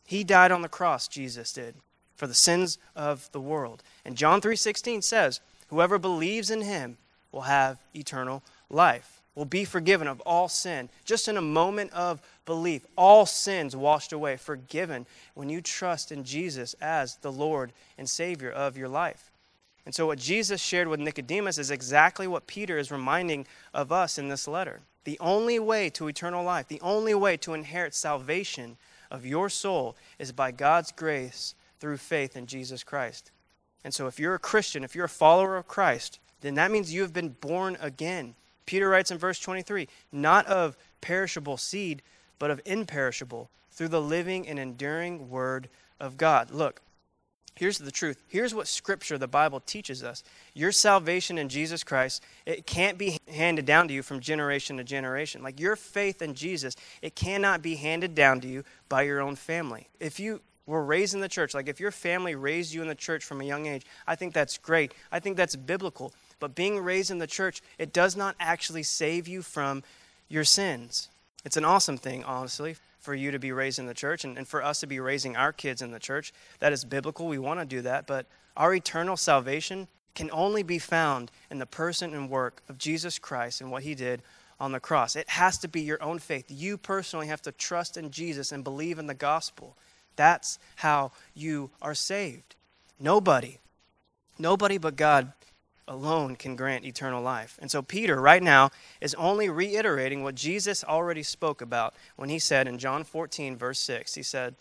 He 0.06 0.24
died 0.24 0.52
on 0.52 0.62
the 0.62 0.70
cross, 0.70 1.08
Jesus 1.08 1.54
did, 1.54 1.76
for 2.16 2.28
the 2.28 2.34
sins 2.34 2.78
of 2.96 3.32
the 3.32 3.42
world. 3.42 3.84
And 4.04 4.18
John 4.18 4.42
3:16 4.42 5.02
says, 5.02 5.40
"Whoever 5.68 5.98
believes 5.98 6.52
in 6.52 6.62
him 6.62 6.98
will 7.32 7.42
have 7.42 7.78
eternal 7.96 8.44
life, 8.70 9.19
will 9.36 9.46
be 9.46 9.66
forgiven 9.66 10.08
of 10.08 10.20
all 10.22 10.50
sin." 10.50 10.90
Just 11.06 11.28
in 11.28 11.38
a 11.38 11.42
moment 11.42 11.92
of 11.94 12.22
belief, 12.46 12.86
all 12.98 13.26
sins 13.26 13.76
washed 13.76 14.12
away, 14.12 14.38
forgiven 14.38 15.06
when 15.34 15.50
you 15.50 15.62
trust 15.62 16.12
in 16.12 16.24
Jesus 16.24 16.74
as 16.82 17.16
the 17.18 17.32
Lord 17.32 17.72
and 17.98 18.10
Savior 18.10 18.52
of 18.52 18.76
your 18.76 18.90
life. 18.90 19.32
And 19.86 19.96
so, 19.96 20.06
what 20.06 20.20
Jesus 20.20 20.62
shared 20.62 20.88
with 20.88 21.00
Nicodemus 21.00 21.58
is 21.58 21.72
exactly 21.72 22.28
what 22.28 22.48
Peter 22.48 22.78
is 22.78 22.92
reminding 22.92 23.48
of 23.74 23.92
us 23.92 24.18
in 24.18 24.30
this 24.30 24.48
letter. 24.48 24.82
The 25.04 25.18
only 25.20 25.58
way 25.58 25.90
to 25.92 26.08
eternal 26.08 26.44
life, 26.44 26.68
the 26.68 26.82
only 26.82 27.16
way 27.16 27.38
to 27.38 27.56
inherit 27.56 27.96
salvation 27.96 28.78
of 29.10 29.26
your 29.26 29.50
soul 29.50 29.96
is 30.20 30.32
by 30.32 30.52
God's 30.52 30.92
grace 30.92 31.56
through 31.80 31.98
faith 31.98 32.36
in 32.36 32.46
Jesus 32.46 32.84
Christ. 32.84 33.32
And 33.84 33.94
so, 33.94 34.06
if 34.06 34.20
you're 34.20 34.36
a 34.36 34.40
Christian, 34.40 34.84
if 34.84 34.94
you're 34.94 35.06
a 35.06 35.10
follower 35.10 35.58
of 35.58 35.68
Christ, 35.68 36.20
then 36.42 36.56
that 36.56 36.70
means 36.70 36.94
you 36.94 37.02
have 37.02 37.14
been 37.14 37.30
born 37.30 37.78
again. 37.82 38.36
Peter 38.70 38.88
writes 38.88 39.10
in 39.10 39.18
verse 39.18 39.40
23 39.40 39.88
not 40.12 40.46
of 40.46 40.78
perishable 41.02 41.58
seed, 41.58 42.04
but 42.38 42.52
of 42.52 42.62
imperishable, 42.66 43.50
through 43.72 43.88
the 43.88 44.00
living 44.00 44.48
and 44.48 44.60
enduring 44.60 45.28
word 45.28 45.70
of 46.00 46.18
God. 46.18 46.52
Look, 46.52 46.84
Here's 47.56 47.80
the 47.80 47.92
truth. 47.92 48.22
Here's 48.28 48.54
what 48.54 48.68
Scripture, 48.68 49.18
the 49.18 49.28
Bible, 49.28 49.60
teaches 49.60 50.04
us. 50.04 50.24
Your 50.54 50.72
salvation 50.72 51.40
in 51.40 51.50
Jesus 51.50 51.84
Christ, 51.84 52.24
it 52.46 52.68
can't 52.68 52.98
be 52.98 53.18
handed 53.28 53.66
down 53.66 53.88
to 53.88 53.94
you 53.94 54.04
from 54.04 54.20
generation 54.20 54.78
to 54.78 54.84
generation. 54.84 55.42
Like 55.42 55.60
your 55.60 55.76
faith 55.76 56.22
in 56.22 56.36
Jesus, 56.36 56.76
it 57.02 57.16
cannot 57.16 57.64
be 57.64 57.76
handed 57.76 58.14
down 58.14 58.40
to 58.42 58.48
you 58.48 58.64
by 58.88 59.02
your 59.02 59.20
own 59.20 59.36
family. 59.36 59.90
If 60.00 60.20
you 60.20 60.42
were 60.68 60.86
raised 60.86 61.16
in 61.16 61.22
the 61.22 61.28
church, 61.28 61.54
like 61.54 61.68
if 61.68 61.80
your 61.80 61.92
family 61.92 62.36
raised 62.36 62.74
you 62.74 62.84
in 62.84 62.88
the 62.88 62.96
church 62.96 63.26
from 63.26 63.42
a 63.42 63.46
young 63.46 63.66
age, 63.66 63.86
I 64.08 64.16
think 64.16 64.34
that's 64.34 64.58
great. 64.60 64.94
I 65.12 65.20
think 65.20 65.36
that's 65.36 65.56
biblical. 65.56 66.14
But 66.40 66.56
being 66.56 66.80
raised 66.80 67.12
in 67.12 67.20
the 67.20 67.28
church, 67.28 67.62
it 67.78 67.94
does 67.94 68.16
not 68.16 68.36
actually 68.40 68.84
save 68.84 69.28
you 69.28 69.42
from 69.42 69.84
your 70.28 70.44
sins. 70.44 71.10
It's 71.44 71.58
an 71.58 71.66
awesome 71.66 71.98
thing, 71.98 72.24
honestly 72.24 72.76
for 73.00 73.16
you 73.16 73.32
to 73.32 73.40
be 73.40 73.52
raised 73.52 73.80
in 73.80 73.86
the 73.86 73.94
church 73.94 74.24
and, 74.24 74.38
and 74.38 74.48
for 74.48 74.64
us 74.64 74.82
to 74.82 74.88
be 74.88 75.00
raising 75.00 75.36
our 75.36 75.54
kids 75.54 75.82
in 75.82 75.92
the 75.92 76.00
church. 76.00 76.34
That 76.60 76.74
is 76.74 76.84
biblical. 76.84 77.28
We 77.28 77.40
want 77.40 77.60
to 77.60 77.66
do 77.66 77.82
that. 77.82 78.06
But 78.06 78.26
our 78.58 78.74
eternal 78.74 79.18
salvation 79.18 79.88
can 80.16 80.30
only 80.32 80.64
be 80.64 80.80
found 80.80 81.32
in 81.50 81.60
the 81.60 81.66
person 81.66 82.14
and 82.14 82.30
work 82.30 82.62
of 82.68 82.78
Jesus 82.78 83.18
Christ 83.18 83.62
and 83.62 83.72
what 83.72 83.84
he 83.84 83.96
did 83.96 84.22
on 84.60 84.74
the 84.74 84.80
cross. 84.80 85.16
It 85.16 85.30
has 85.30 85.58
to 85.60 85.68
be 85.70 85.82
your 85.82 86.02
own 86.04 86.20
faith. 86.20 86.46
You 86.50 86.78
personally 86.78 87.28
have 87.28 87.42
to 87.44 87.54
trust 87.54 87.96
in 87.96 88.12
Jesus 88.12 88.52
and 88.52 88.64
believe 88.64 89.00
in 89.00 89.08
the 89.08 89.14
gospel. 89.14 89.78
That's 90.18 90.60
how 90.76 91.14
you 91.34 91.70
are 91.82 91.96
saved. 91.96 92.56
Nobody, 93.00 93.60
nobody 94.38 94.78
but 94.78 94.98
God 94.98 95.32
alone 95.90 96.36
can 96.36 96.56
grant 96.56 96.86
eternal 96.86 97.22
life. 97.22 97.58
And 97.62 97.70
so 97.70 97.82
Peter, 97.82 98.22
right 98.22 98.42
now, 98.42 98.70
is 99.02 99.16
only 99.16 99.50
reiterating 99.50 100.24
what 100.24 100.36
Jesus 100.36 100.84
already 100.84 101.24
spoke 101.24 101.62
about 101.62 101.94
when 102.16 102.30
he 102.30 102.40
said 102.40 102.68
in 102.68 102.78
John 102.78 103.04
14, 103.04 103.58
verse 103.58 103.80
6, 103.80 104.14
he 104.16 104.24
said, 104.24 104.56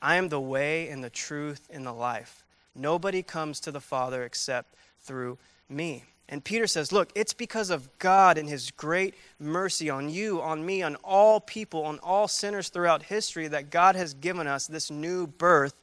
I 0.00 0.16
am 0.16 0.28
the 0.28 0.40
way 0.40 0.88
and 0.88 1.02
the 1.02 1.10
truth 1.10 1.68
and 1.72 1.84
the 1.84 1.92
life. 1.92 2.44
Nobody 2.74 3.22
comes 3.22 3.58
to 3.60 3.72
the 3.72 3.80
Father 3.80 4.22
except 4.22 4.74
through 5.00 5.38
me. 5.68 6.04
And 6.28 6.44
Peter 6.44 6.66
says, 6.66 6.92
Look, 6.92 7.10
it's 7.14 7.32
because 7.32 7.70
of 7.70 7.88
God 7.98 8.36
and 8.36 8.48
his 8.48 8.70
great 8.72 9.14
mercy 9.38 9.88
on 9.88 10.10
you, 10.10 10.42
on 10.42 10.66
me, 10.66 10.82
on 10.82 10.96
all 10.96 11.40
people, 11.40 11.84
on 11.84 11.98
all 12.00 12.28
sinners 12.28 12.68
throughout 12.68 13.04
history 13.04 13.48
that 13.48 13.70
God 13.70 13.96
has 13.96 14.12
given 14.12 14.46
us 14.46 14.66
this 14.66 14.90
new 14.90 15.26
birth 15.26 15.74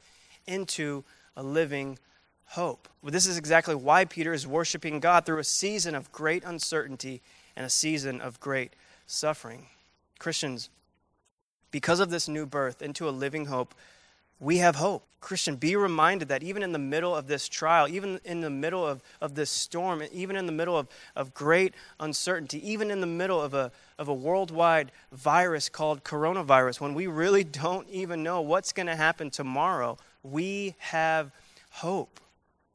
into 0.46 1.02
a 1.36 1.42
living 1.42 1.98
hope. 2.46 2.88
Well, 3.02 3.12
this 3.12 3.26
is 3.26 3.38
exactly 3.38 3.74
why 3.74 4.04
Peter 4.04 4.32
is 4.32 4.46
worshiping 4.46 5.00
God 5.00 5.26
through 5.26 5.38
a 5.38 5.44
season 5.44 5.94
of 5.94 6.12
great 6.12 6.44
uncertainty 6.44 7.20
and 7.56 7.66
a 7.66 7.70
season 7.70 8.20
of 8.20 8.40
great 8.40 8.74
suffering. 9.06 9.66
Christians, 10.18 10.70
because 11.70 12.00
of 12.00 12.10
this 12.10 12.28
new 12.28 12.46
birth 12.46 12.82
into 12.82 13.08
a 13.08 13.10
living 13.10 13.46
hope, 13.46 13.74
we 14.40 14.58
have 14.58 14.76
hope. 14.76 15.06
Christian, 15.20 15.56
be 15.56 15.74
reminded 15.74 16.28
that 16.28 16.42
even 16.42 16.62
in 16.62 16.72
the 16.72 16.78
middle 16.78 17.16
of 17.16 17.28
this 17.28 17.48
trial, 17.48 17.88
even 17.88 18.20
in 18.24 18.42
the 18.42 18.50
middle 18.50 18.86
of, 18.86 19.02
of 19.22 19.34
this 19.34 19.48
storm, 19.48 20.02
even 20.12 20.36
in 20.36 20.44
the 20.44 20.52
middle 20.52 20.76
of, 20.76 20.86
of 21.16 21.32
great 21.32 21.72
uncertainty, 21.98 22.70
even 22.70 22.90
in 22.90 23.00
the 23.00 23.06
middle 23.06 23.40
of 23.40 23.54
a, 23.54 23.72
of 23.98 24.08
a 24.08 24.14
worldwide 24.14 24.92
virus 25.12 25.70
called 25.70 26.04
coronavirus, 26.04 26.78
when 26.80 26.92
we 26.92 27.06
really 27.06 27.42
don't 27.64 27.88
even 27.88 28.22
know 28.22 28.42
what's 28.42 28.72
going 28.72 28.86
to 28.86 28.96
happen 28.96 29.30
tomorrow, 29.30 29.96
we 30.22 30.74
have 30.78 31.30
hope. 31.70 32.20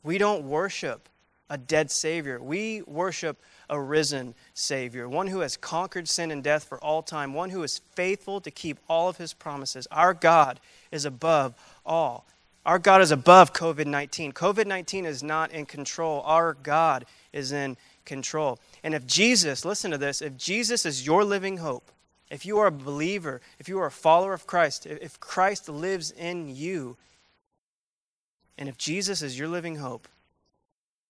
We 0.03 0.17
don't 0.17 0.43
worship 0.43 1.09
a 1.49 1.57
dead 1.57 1.91
Savior. 1.91 2.41
We 2.41 2.83
worship 2.83 3.37
a 3.69 3.79
risen 3.79 4.35
Savior, 4.53 5.09
one 5.09 5.27
who 5.27 5.39
has 5.39 5.57
conquered 5.57 6.07
sin 6.07 6.31
and 6.31 6.43
death 6.43 6.63
for 6.63 6.79
all 6.79 7.01
time, 7.01 7.33
one 7.33 7.49
who 7.49 7.63
is 7.63 7.79
faithful 7.93 8.39
to 8.41 8.51
keep 8.51 8.77
all 8.87 9.09
of 9.09 9.17
his 9.17 9.33
promises. 9.33 9.87
Our 9.91 10.13
God 10.13 10.59
is 10.91 11.05
above 11.05 11.55
all. 11.85 12.25
Our 12.65 12.79
God 12.79 13.01
is 13.01 13.11
above 13.11 13.53
COVID 13.53 13.87
19. 13.87 14.31
COVID 14.33 14.67
19 14.67 15.05
is 15.05 15.23
not 15.23 15.51
in 15.51 15.65
control. 15.65 16.21
Our 16.21 16.53
God 16.53 17.05
is 17.33 17.51
in 17.51 17.77
control. 18.05 18.59
And 18.83 18.93
if 18.93 19.07
Jesus, 19.07 19.65
listen 19.65 19.91
to 19.91 19.97
this, 19.97 20.21
if 20.21 20.37
Jesus 20.37 20.85
is 20.85 21.05
your 21.05 21.23
living 21.23 21.57
hope, 21.57 21.91
if 22.29 22.45
you 22.45 22.59
are 22.59 22.67
a 22.67 22.71
believer, 22.71 23.41
if 23.57 23.67
you 23.67 23.79
are 23.79 23.87
a 23.87 23.91
follower 23.91 24.33
of 24.33 24.45
Christ, 24.45 24.85
if 24.85 25.19
Christ 25.19 25.67
lives 25.67 26.11
in 26.11 26.53
you, 26.55 26.95
and 28.59 28.67
if 28.67 28.77
Jesus 28.77 29.21
is 29.21 29.39
your 29.39 29.47
living 29.47 29.77
hope, 29.77 30.07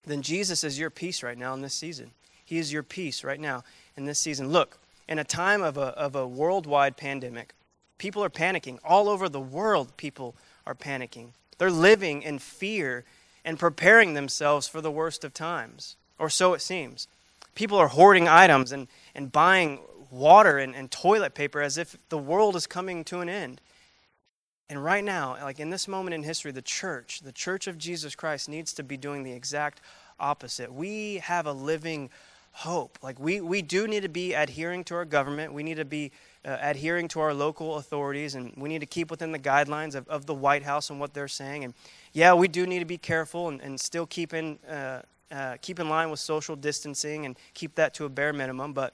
then 0.06 0.22
Jesus 0.22 0.64
is 0.64 0.80
your 0.80 0.92
peace 0.92 1.24
right 1.24 1.38
now 1.38 1.54
in 1.56 1.62
this 1.62 1.74
season. 1.74 2.12
He 2.46 2.60
is 2.60 2.72
your 2.72 2.84
peace 2.84 3.24
right 3.24 3.40
now 3.40 3.64
in 3.98 4.06
this 4.06 4.20
season. 4.20 4.50
Look, 4.50 4.78
in 5.08 5.18
a 5.18 5.24
time 5.24 5.64
of 5.64 5.76
a, 5.76 5.88
of 5.98 6.16
a 6.16 6.28
worldwide 6.28 6.96
pandemic, 6.96 7.54
people 7.98 8.24
are 8.24 8.30
panicking. 8.30 8.78
All 8.84 9.10
over 9.10 9.28
the 9.28 9.40
world, 9.40 9.98
people 9.98 10.36
are 10.66 10.76
panicking. 10.76 11.30
They're 11.58 11.72
living 11.72 12.22
in 12.22 12.38
fear 12.38 13.04
and 13.44 13.58
preparing 13.58 14.14
themselves 14.14 14.68
for 14.68 14.80
the 14.80 14.92
worst 14.92 15.24
of 15.24 15.34
times, 15.34 15.96
or 16.20 16.30
so 16.30 16.54
it 16.54 16.62
seems. 16.62 17.08
People 17.56 17.80
are 17.80 17.88
hoarding 17.88 18.28
items 18.28 18.72
and, 18.72 18.88
and 19.16 19.32
buying 19.32 19.80
water 20.12 20.60
and, 20.60 20.76
and 20.76 20.92
toilet 20.92 21.34
paper 21.34 21.62
as 21.62 21.80
if 21.80 21.98
the 22.10 22.18
world 22.18 22.56
is 22.56 22.68
coming 22.68 23.04
to 23.06 23.22
an 23.22 23.30
end. 23.30 23.60
And 24.70 24.84
right 24.84 25.04
now, 25.04 25.36
like 25.42 25.60
in 25.60 25.72
this 25.72 25.88
moment 25.88 26.14
in 26.14 26.22
history, 26.22 26.52
the 26.52 26.62
church, 26.62 27.22
the 27.22 27.32
church 27.32 27.66
of 27.66 27.78
Jesus 27.78 28.16
Christ, 28.16 28.48
needs 28.48 28.72
to 28.74 28.84
be 28.84 28.98
doing 28.98 29.24
the 29.24 29.32
exact 29.32 29.82
opposite. 30.20 30.72
We 30.72 31.18
have 31.18 31.48
a 31.48 31.54
living 31.54 32.12
hope. 32.52 33.00
Like 33.02 33.20
we, 33.20 33.42
we 33.42 33.64
do 33.64 33.88
need 33.88 34.04
to 34.04 34.10
be 34.10 34.34
adhering 34.34 34.84
to 34.86 34.96
our 34.96 35.06
government. 35.06 35.54
We 35.54 35.64
need 35.64 35.78
to 35.78 35.86
be 35.86 36.12
uh, 36.46 36.58
adhering 36.62 37.08
to 37.10 37.20
our 37.20 37.34
local 37.34 37.78
authorities, 37.78 38.36
and 38.36 38.54
we 38.58 38.70
need 38.70 38.80
to 38.80 38.86
keep 38.86 39.10
within 39.10 39.32
the 39.32 39.40
guidelines 39.40 39.96
of, 39.96 40.08
of 40.08 40.26
the 40.26 40.34
White 40.36 40.64
House 40.64 40.90
and 40.90 41.00
what 41.00 41.14
they're 41.14 41.28
saying. 41.28 41.64
And 41.64 41.74
yeah, 42.14 42.34
we 42.34 42.48
do 42.48 42.68
need 42.68 42.80
to 42.80 42.86
be 42.86 42.98
careful 42.98 43.50
and, 43.50 43.62
and 43.62 43.80
still 43.80 44.06
keep 44.06 44.34
in, 44.34 44.60
uh, 44.70 45.02
uh, 45.32 45.58
keep 45.62 45.80
in 45.80 45.90
line 45.90 46.12
with 46.12 46.20
social 46.20 46.56
distancing 46.56 47.26
and 47.26 47.38
keep 47.54 47.76
that 47.76 47.94
to 47.96 48.06
a 48.06 48.10
bare 48.10 48.34
minimum. 48.34 48.74
But 48.74 48.94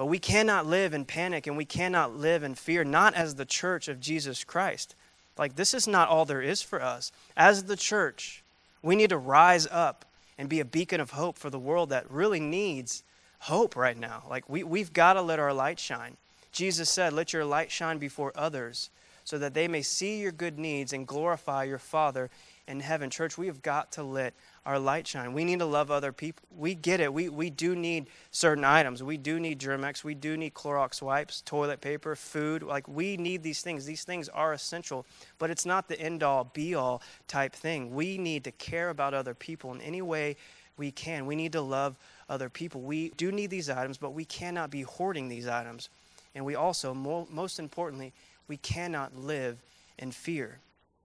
but 0.00 0.06
we 0.06 0.18
cannot 0.18 0.64
live 0.64 0.94
in 0.94 1.04
panic 1.04 1.46
and 1.46 1.58
we 1.58 1.66
cannot 1.66 2.16
live 2.16 2.42
in 2.42 2.54
fear, 2.54 2.84
not 2.84 3.12
as 3.12 3.34
the 3.34 3.44
church 3.44 3.86
of 3.86 4.00
Jesus 4.00 4.44
Christ. 4.44 4.94
Like, 5.36 5.56
this 5.56 5.74
is 5.74 5.86
not 5.86 6.08
all 6.08 6.24
there 6.24 6.40
is 6.40 6.62
for 6.62 6.80
us. 6.80 7.12
As 7.36 7.64
the 7.64 7.76
church, 7.76 8.42
we 8.80 8.96
need 8.96 9.10
to 9.10 9.18
rise 9.18 9.66
up 9.70 10.06
and 10.38 10.48
be 10.48 10.58
a 10.58 10.64
beacon 10.64 11.02
of 11.02 11.10
hope 11.10 11.36
for 11.36 11.50
the 11.50 11.58
world 11.58 11.90
that 11.90 12.10
really 12.10 12.40
needs 12.40 13.02
hope 13.40 13.76
right 13.76 13.94
now. 13.94 14.22
Like, 14.26 14.48
we, 14.48 14.62
we've 14.62 14.94
got 14.94 15.12
to 15.12 15.20
let 15.20 15.38
our 15.38 15.52
light 15.52 15.78
shine. 15.78 16.16
Jesus 16.50 16.88
said, 16.88 17.12
Let 17.12 17.34
your 17.34 17.44
light 17.44 17.70
shine 17.70 17.98
before 17.98 18.32
others 18.34 18.88
so 19.24 19.36
that 19.36 19.52
they 19.52 19.68
may 19.68 19.82
see 19.82 20.22
your 20.22 20.32
good 20.32 20.58
needs 20.58 20.94
and 20.94 21.06
glorify 21.06 21.64
your 21.64 21.78
Father 21.78 22.30
in 22.70 22.80
heaven. 22.80 23.10
Church, 23.10 23.36
we 23.36 23.48
have 23.48 23.62
got 23.62 23.92
to 23.92 24.02
let 24.02 24.32
our 24.64 24.78
light 24.78 25.06
shine. 25.06 25.32
We 25.32 25.44
need 25.44 25.58
to 25.58 25.66
love 25.66 25.90
other 25.90 26.12
people. 26.12 26.44
We 26.56 26.74
get 26.74 27.00
it. 27.00 27.12
We, 27.12 27.28
we 27.28 27.50
do 27.50 27.74
need 27.74 28.06
certain 28.30 28.64
items. 28.64 29.02
We 29.02 29.16
do 29.16 29.40
need 29.40 29.58
Germ-X. 29.58 30.04
We 30.04 30.14
do 30.14 30.36
need 30.36 30.54
Clorox 30.54 31.02
wipes, 31.02 31.42
toilet 31.42 31.80
paper, 31.80 32.14
food. 32.14 32.62
Like, 32.62 32.86
we 32.86 33.16
need 33.16 33.42
these 33.42 33.62
things. 33.62 33.84
These 33.84 34.04
things 34.04 34.28
are 34.28 34.52
essential, 34.52 35.04
but 35.38 35.50
it's 35.50 35.66
not 35.66 35.88
the 35.88 36.00
end 36.00 36.22
all, 36.22 36.44
be 36.44 36.74
all 36.74 37.02
type 37.26 37.54
thing. 37.54 37.94
We 37.94 38.16
need 38.16 38.44
to 38.44 38.52
care 38.52 38.90
about 38.90 39.14
other 39.14 39.34
people 39.34 39.72
in 39.74 39.80
any 39.80 40.02
way 40.02 40.36
we 40.76 40.90
can. 40.90 41.26
We 41.26 41.36
need 41.36 41.52
to 41.52 41.60
love 41.60 41.96
other 42.28 42.48
people. 42.48 42.80
We 42.80 43.10
do 43.16 43.32
need 43.32 43.50
these 43.50 43.68
items, 43.68 43.98
but 43.98 44.14
we 44.14 44.24
cannot 44.24 44.70
be 44.70 44.82
hoarding 44.82 45.28
these 45.28 45.46
items. 45.46 45.88
And 46.34 46.44
we 46.44 46.54
also, 46.54 46.94
most 46.94 47.58
importantly, 47.58 48.12
we 48.46 48.56
cannot 48.56 49.16
live 49.16 49.58
in 49.98 50.12
fear. 50.12 50.58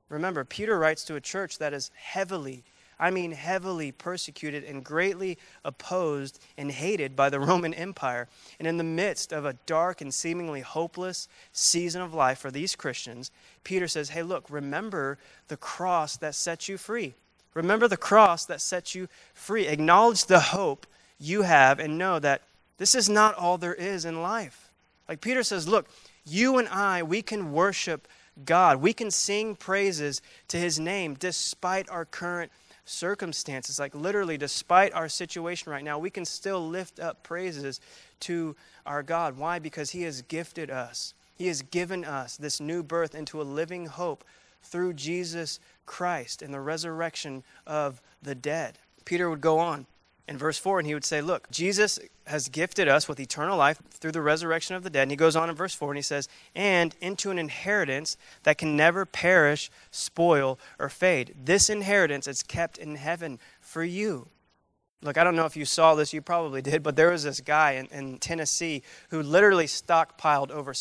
Remember, 0.10 0.44
Peter 0.44 0.78
writes 0.78 1.04
to 1.06 1.16
a 1.16 1.22
church 1.22 1.58
that 1.58 1.74
is 1.74 1.92
heavily, 1.96 2.64
I 3.00 3.12
mean, 3.12 3.32
heavily 3.32 3.92
persecuted 3.92 4.64
and 4.64 4.84
greatly 4.84 5.38
opposed 5.64 6.40
and 6.58 6.72
hated 6.72 7.16
by 7.16 7.30
the 7.30 7.40
Roman 7.42 7.74
Empire. 7.74 8.28
And 8.60 8.68
in 8.68 8.78
the 8.78 8.84
midst 8.84 9.34
of 9.34 9.46
a 9.46 9.58
dark 9.66 10.02
and 10.02 10.14
seemingly 10.14 10.62
hopeless 10.62 11.28
season 11.52 12.02
of 12.02 12.14
life 12.14 12.40
for 12.40 12.52
these 12.52 12.76
Christians, 12.76 13.32
Peter 13.64 13.88
says, 13.88 14.10
Hey, 14.10 14.24
look, 14.24 14.50
remember 14.50 15.18
the 15.48 15.58
cross 15.58 16.18
that 16.18 16.36
set 16.36 16.70
you 16.70 16.78
free. 16.78 17.16
Remember 17.54 17.88
the 17.88 17.98
cross 17.98 18.46
that 18.46 18.62
set 18.62 18.94
you 18.94 19.08
free. 19.34 19.68
Acknowledge 19.68 20.26
the 20.26 20.40
hope 20.40 20.86
you 21.18 21.44
have 21.44 21.80
and 21.80 21.98
know 21.98 22.20
that 22.20 22.42
this 22.78 22.94
is 22.94 23.10
not 23.10 23.36
all 23.36 23.58
there 23.58 23.74
is 23.74 24.06
in 24.06 24.22
life. 24.22 24.72
Like 25.08 25.22
Peter 25.22 25.44
says, 25.44 25.68
Look, 25.68 25.88
you 26.26 26.58
and 26.58 26.68
I, 26.68 27.04
we 27.04 27.22
can 27.22 27.54
worship 27.54 28.08
God. 28.44 28.82
We 28.82 28.94
can 28.94 29.12
sing 29.12 29.56
praises 29.56 30.22
to 30.50 30.58
his 30.58 30.80
name 30.80 31.14
despite 31.14 31.90
our 31.90 32.06
current 32.06 32.52
circumstances. 32.86 33.80
Like 33.80 33.96
literally, 33.96 34.38
despite 34.38 34.94
our 34.94 35.10
situation 35.10 35.72
right 35.72 35.84
now, 35.84 35.98
we 35.98 36.10
can 36.10 36.26
still 36.26 36.68
lift 36.68 37.00
up 37.00 37.24
praises 37.24 37.80
to 38.22 38.56
our 38.86 39.04
God. 39.04 39.38
Why? 39.38 39.60
Because 39.60 39.92
he 39.92 40.04
has 40.04 40.22
gifted 40.24 40.70
us, 40.70 41.14
he 41.36 41.48
has 41.48 41.62
given 41.62 42.06
us 42.06 42.38
this 42.38 42.60
new 42.60 42.84
birth 42.84 43.16
into 43.16 43.42
a 43.42 43.44
living 43.44 43.88
hope 43.88 44.24
through 44.64 44.94
Jesus 44.94 45.60
Christ 45.86 46.42
and 46.42 46.54
the 46.54 46.60
resurrection 46.60 47.44
of 47.68 48.02
the 48.22 48.36
dead. 48.36 48.78
Peter 49.04 49.30
would 49.30 49.42
go 49.42 49.60
on 49.60 49.86
in 50.28 50.38
verse 50.38 50.58
4 50.58 50.80
and 50.80 50.88
he 50.88 50.94
would 50.94 51.06
say, 51.06 51.22
Look, 51.22 51.50
Jesus 51.52 52.00
has 52.28 52.50
gifted 52.50 52.88
us 52.88 53.08
with 53.08 53.20
eternal 53.20 53.58
life 53.58 53.80
through 53.92 54.12
the 54.12 54.22
resurrection 54.22 54.76
of 54.76 54.84
the 54.84 54.90
dead. 54.90 55.04
And 55.04 55.12
he 55.12 55.18
goes 55.18 55.36
on 55.36 55.50
in 55.50 55.56
verse 55.56 55.74
4 55.74 55.92
and 55.92 55.98
he 55.98 56.02
says, 56.02 56.28
And 56.56 56.96
into 57.02 57.32
an 57.32 57.38
inheritance 57.38 58.18
that 58.44 58.58
can 58.58 58.76
never 58.76 59.06
perish, 59.06 59.70
spoil, 59.92 60.60
or 60.80 60.90
fade. 60.90 61.36
This 61.44 61.70
inheritance 61.70 62.28
is 62.28 62.44
kept 62.44 62.78
in 62.78 62.96
heaven 62.96 63.40
for 63.62 63.84
you. 63.84 64.28
Look, 65.02 65.20
I 65.20 65.24
don't 65.24 65.36
know 65.36 65.46
if 65.46 65.56
you 65.56 65.66
saw 65.66 65.94
this, 65.94 66.14
you 66.14 66.22
probably 66.22 66.64
did, 66.64 66.82
but 66.82 66.96
there 66.96 67.12
was 67.12 67.24
this 67.24 67.40
guy 67.40 67.74
in, 67.74 67.86
in 67.88 68.18
Tennessee 68.18 68.82
who 69.10 69.22
literally 69.22 69.68
stockpiled 69.68 70.50
over 70.50 70.74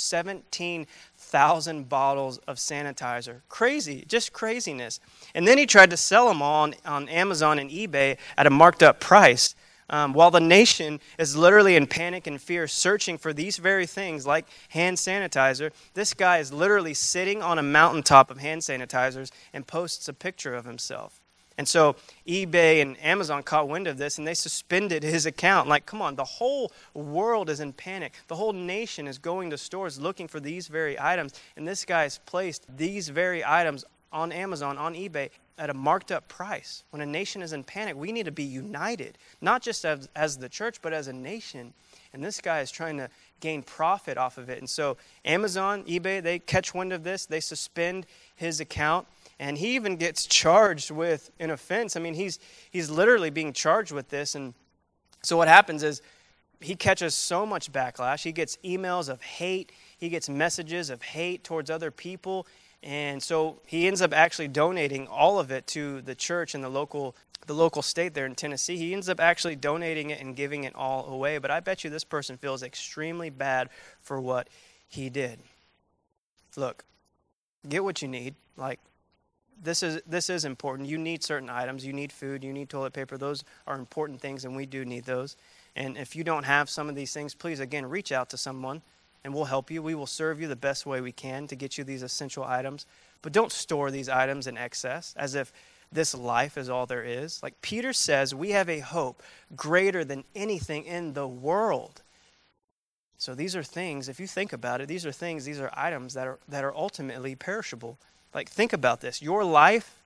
17,000 1.34 1.88
bottles 1.88 2.38
of 2.46 2.58
sanitizer. 2.58 3.40
Crazy, 3.48 4.04
just 4.06 4.32
craziness. 4.32 5.00
And 5.34 5.48
then 5.48 5.58
he 5.58 5.66
tried 5.66 5.90
to 5.90 5.96
sell 5.96 6.28
them 6.28 6.40
all 6.40 6.62
on, 6.62 6.74
on 6.86 7.08
Amazon 7.08 7.58
and 7.58 7.68
eBay 7.68 8.18
at 8.38 8.46
a 8.46 8.50
marked 8.50 8.84
up 8.84 9.00
price. 9.00 9.56
Um, 9.90 10.12
while 10.12 10.30
the 10.30 10.40
nation 10.40 11.00
is 11.18 11.36
literally 11.36 11.74
in 11.74 11.88
panic 11.88 12.28
and 12.28 12.40
fear, 12.40 12.68
searching 12.68 13.18
for 13.18 13.32
these 13.32 13.56
very 13.56 13.84
things 13.84 14.28
like 14.28 14.46
hand 14.68 14.96
sanitizer, 14.96 15.72
this 15.94 16.14
guy 16.14 16.38
is 16.38 16.52
literally 16.52 16.94
sitting 16.94 17.42
on 17.42 17.58
a 17.58 17.64
mountaintop 17.64 18.30
of 18.30 18.38
hand 18.38 18.62
sanitizers 18.62 19.32
and 19.52 19.66
posts 19.66 20.06
a 20.06 20.12
picture 20.12 20.54
of 20.54 20.64
himself. 20.64 21.20
And 21.56 21.68
so 21.68 21.96
eBay 22.26 22.82
and 22.82 23.00
Amazon 23.02 23.42
caught 23.42 23.68
wind 23.68 23.86
of 23.86 23.96
this 23.96 24.18
and 24.18 24.26
they 24.26 24.34
suspended 24.34 25.02
his 25.04 25.26
account. 25.26 25.68
Like, 25.68 25.86
come 25.86 26.02
on, 26.02 26.16
the 26.16 26.24
whole 26.24 26.72
world 26.94 27.48
is 27.50 27.60
in 27.60 27.72
panic. 27.72 28.14
The 28.28 28.36
whole 28.36 28.52
nation 28.52 29.06
is 29.06 29.18
going 29.18 29.50
to 29.50 29.58
stores 29.58 30.00
looking 30.00 30.28
for 30.28 30.40
these 30.40 30.68
very 30.68 30.98
items. 30.98 31.34
And 31.56 31.66
this 31.66 31.84
guy 31.84 32.02
has 32.02 32.18
placed 32.18 32.64
these 32.76 33.08
very 33.08 33.44
items 33.44 33.84
on 34.12 34.30
Amazon, 34.30 34.78
on 34.78 34.94
eBay 34.94 35.30
at 35.58 35.70
a 35.70 35.74
marked 35.74 36.10
up 36.10 36.28
price. 36.28 36.84
When 36.90 37.02
a 37.02 37.06
nation 37.06 37.42
is 37.42 37.52
in 37.52 37.64
panic, 37.64 37.96
we 37.96 38.12
need 38.12 38.26
to 38.26 38.32
be 38.32 38.44
united, 38.44 39.18
not 39.40 39.62
just 39.62 39.84
as, 39.84 40.08
as 40.16 40.38
the 40.38 40.48
church, 40.48 40.80
but 40.82 40.92
as 40.92 41.08
a 41.08 41.12
nation. 41.12 41.72
And 42.12 42.22
this 42.22 42.40
guy 42.40 42.60
is 42.60 42.70
trying 42.70 42.96
to 42.98 43.08
gain 43.40 43.62
profit 43.62 44.16
off 44.16 44.38
of 44.38 44.48
it. 44.48 44.58
And 44.58 44.70
so 44.70 44.96
Amazon, 45.24 45.84
eBay, 45.84 46.22
they 46.22 46.38
catch 46.38 46.74
wind 46.74 46.92
of 46.92 47.04
this, 47.04 47.26
they 47.26 47.40
suspend 47.40 48.06
his 48.34 48.60
account, 48.60 49.06
and 49.38 49.58
he 49.58 49.74
even 49.74 49.96
gets 49.96 50.26
charged 50.26 50.90
with 50.90 51.30
an 51.40 51.50
offense. 51.50 51.96
I 51.96 52.00
mean, 52.00 52.14
he's 52.14 52.38
he's 52.70 52.90
literally 52.90 53.30
being 53.30 53.52
charged 53.52 53.92
with 53.92 54.08
this. 54.08 54.34
And 54.34 54.54
so 55.22 55.36
what 55.36 55.48
happens 55.48 55.82
is 55.82 56.02
he 56.60 56.74
catches 56.74 57.14
so 57.14 57.44
much 57.44 57.72
backlash. 57.72 58.22
He 58.22 58.32
gets 58.32 58.56
emails 58.64 59.08
of 59.08 59.20
hate, 59.22 59.72
he 59.98 60.08
gets 60.08 60.28
messages 60.28 60.90
of 60.90 61.02
hate 61.02 61.44
towards 61.44 61.70
other 61.70 61.90
people. 61.90 62.46
And 62.82 63.22
so 63.22 63.60
he 63.64 63.86
ends 63.86 64.02
up 64.02 64.12
actually 64.12 64.48
donating 64.48 65.06
all 65.08 65.38
of 65.38 65.50
it 65.50 65.66
to 65.68 66.02
the 66.02 66.14
church 66.14 66.54
and 66.54 66.62
the 66.62 66.68
local 66.68 67.16
the 67.46 67.54
local 67.54 67.82
state 67.82 68.14
there 68.14 68.26
in 68.26 68.34
Tennessee. 68.34 68.76
He 68.76 68.94
ends 68.94 69.08
up 69.08 69.20
actually 69.20 69.56
donating 69.56 70.10
it 70.10 70.20
and 70.20 70.34
giving 70.34 70.64
it 70.64 70.74
all 70.74 71.06
away. 71.08 71.38
But 71.38 71.50
I 71.50 71.60
bet 71.60 71.84
you 71.84 71.90
this 71.90 72.04
person 72.04 72.38
feels 72.38 72.62
extremely 72.62 73.28
bad 73.28 73.68
for 74.00 74.20
what 74.20 74.48
he 74.88 75.10
did. 75.10 75.40
Look, 76.56 76.84
get 77.68 77.84
what 77.84 78.00
you 78.00 78.08
need. 78.08 78.34
Like 78.56 78.80
this 79.62 79.82
is 79.82 80.00
this 80.06 80.30
is 80.30 80.44
important. 80.44 80.88
You 80.88 80.98
need 80.98 81.22
certain 81.22 81.50
items. 81.50 81.86
You 81.86 81.92
need 81.92 82.12
food. 82.12 82.44
You 82.44 82.52
need 82.52 82.68
toilet 82.68 82.92
paper. 82.92 83.16
Those 83.16 83.44
are 83.66 83.78
important 83.78 84.20
things, 84.20 84.44
and 84.44 84.56
we 84.56 84.66
do 84.66 84.84
need 84.84 85.04
those. 85.04 85.36
And 85.76 85.96
if 85.96 86.14
you 86.14 86.24
don't 86.24 86.44
have 86.44 86.70
some 86.70 86.88
of 86.88 86.94
these 86.94 87.12
things, 87.12 87.34
please 87.34 87.60
again 87.60 87.86
reach 87.86 88.12
out 88.12 88.30
to 88.30 88.36
someone, 88.36 88.82
and 89.24 89.34
we'll 89.34 89.44
help 89.44 89.70
you. 89.70 89.82
We 89.82 89.94
will 89.94 90.06
serve 90.06 90.40
you 90.40 90.48
the 90.48 90.56
best 90.56 90.86
way 90.86 91.00
we 91.00 91.12
can 91.12 91.46
to 91.48 91.56
get 91.56 91.78
you 91.78 91.84
these 91.84 92.02
essential 92.02 92.44
items. 92.44 92.86
But 93.22 93.32
don't 93.32 93.52
store 93.52 93.90
these 93.90 94.08
items 94.08 94.46
in 94.46 94.58
excess, 94.58 95.14
as 95.16 95.34
if 95.34 95.52
this 95.90 96.14
life 96.14 96.58
is 96.58 96.68
all 96.68 96.86
there 96.86 97.04
is. 97.04 97.42
Like 97.42 97.60
Peter 97.62 97.92
says, 97.92 98.34
we 98.34 98.50
have 98.50 98.68
a 98.68 98.80
hope 98.80 99.22
greater 99.56 100.04
than 100.04 100.24
anything 100.34 100.84
in 100.84 101.14
the 101.14 101.26
world. 101.26 102.02
So 103.16 103.34
these 103.34 103.56
are 103.56 103.62
things, 103.62 104.08
if 104.08 104.20
you 104.20 104.26
think 104.26 104.52
about 104.52 104.80
it, 104.80 104.88
these 104.88 105.06
are 105.06 105.12
things, 105.12 105.44
these 105.44 105.60
are 105.60 105.70
items 105.72 106.14
that 106.14 106.26
are 106.26 106.38
that 106.48 106.64
are 106.64 106.74
ultimately 106.74 107.34
perishable. 107.34 107.98
Like 108.34 108.48
think 108.48 108.72
about 108.72 109.00
this. 109.00 109.22
Your 109.22 109.44
life 109.44 110.02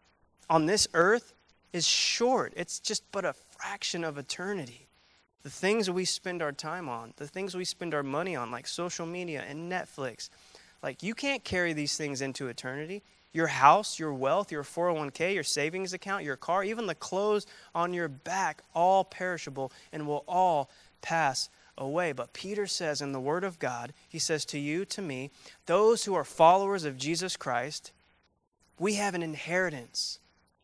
on 0.51 0.67
this 0.67 0.87
earth 0.95 1.33
is 1.73 1.87
short. 1.87 2.53
It's 2.57 2.79
just 2.79 3.03
but 3.11 3.25
a 3.25 3.33
fraction 3.33 4.05
of 4.05 4.19
eternity. 4.19 4.87
The 5.43 5.51
things 5.51 5.91
we 5.91 6.05
spend 6.05 6.43
our 6.43 6.53
time 6.53 6.89
on, 6.89 7.15
the 7.17 7.27
things 7.27 7.57
we 7.57 7.65
spend 7.65 7.95
our 7.95 8.03
money 8.03 8.37
on, 8.37 8.51
like 8.51 8.67
social 8.67 9.07
media 9.07 9.45
and 9.49 9.71
Netflix, 9.71 10.29
like 10.83 11.03
you 11.03 11.15
can't 11.15 11.45
carry 11.45 11.73
these 11.73 11.97
things 11.97 12.21
into 12.21 12.49
eternity 12.49 13.03
your 13.33 13.47
house, 13.47 13.99
your 13.99 14.13
wealth, 14.13 14.51
your 14.51 14.63
401k, 14.63 15.35
your 15.35 15.45
savings 15.45 15.93
account, 15.93 16.25
your 16.25 16.37
car, 16.37 16.65
even 16.65 16.87
the 16.87 16.95
clothes 16.95 17.47
on 17.75 17.93
your 17.93 18.09
back, 18.09 18.63
all 18.75 19.05
perishable 19.05 19.73
and 19.93 20.07
will 20.07 20.25
all 20.27 20.71
pass 21.03 21.49
away. 21.77 22.13
But 22.13 22.33
Peter 22.33 22.67
says 22.67 23.01
in 23.01 23.13
the 23.13 23.21
Word 23.21 23.45
of 23.45 23.59
God, 23.59 23.93
he 24.09 24.19
says 24.19 24.45
to 24.47 24.59
you, 24.59 24.85
to 24.87 25.03
me, 25.03 25.31
those 25.67 26.05
who 26.05 26.15
are 26.15 26.25
followers 26.25 26.85
of 26.85 26.97
Jesus 26.99 27.37
Christ, 27.37 27.93
we 28.79 28.95
have 28.95 29.15
an 29.15 29.23
inheritance 29.23 30.19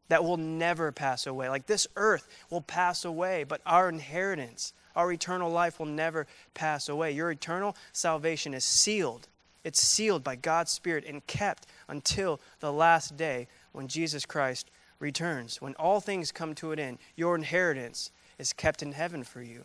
that 0.08 0.22
will 0.24 0.36
never 0.36 0.92
pass 0.92 1.26
away. 1.26 1.48
Like 1.48 1.66
this 1.66 1.86
earth 1.96 2.28
will 2.50 2.60
pass 2.60 3.04
away, 3.04 3.44
but 3.44 3.60
our 3.64 3.88
inheritance, 3.88 4.72
our 4.94 5.10
eternal 5.12 5.50
life 5.50 5.78
will 5.78 5.86
never 5.86 6.26
pass 6.52 6.88
away. 6.88 7.12
Your 7.12 7.30
eternal 7.30 7.76
salvation 7.92 8.54
is 8.54 8.64
sealed 8.64 9.28
it's 9.64 9.80
sealed 9.80 10.22
by 10.22 10.36
God's 10.36 10.70
Spirit 10.70 11.04
and 11.06 11.26
kept 11.26 11.66
until 11.88 12.38
the 12.60 12.72
last 12.72 13.16
day 13.16 13.48
when 13.72 13.88
Jesus 13.88 14.26
Christ 14.26 14.70
returns. 15.00 15.60
When 15.60 15.74
all 15.76 16.00
things 16.00 16.30
come 16.30 16.54
to 16.56 16.72
an 16.72 16.78
end, 16.78 16.98
your 17.16 17.34
inheritance 17.34 18.10
is 18.38 18.52
kept 18.52 18.82
in 18.82 18.92
heaven 18.92 19.24
for 19.24 19.42
you. 19.42 19.64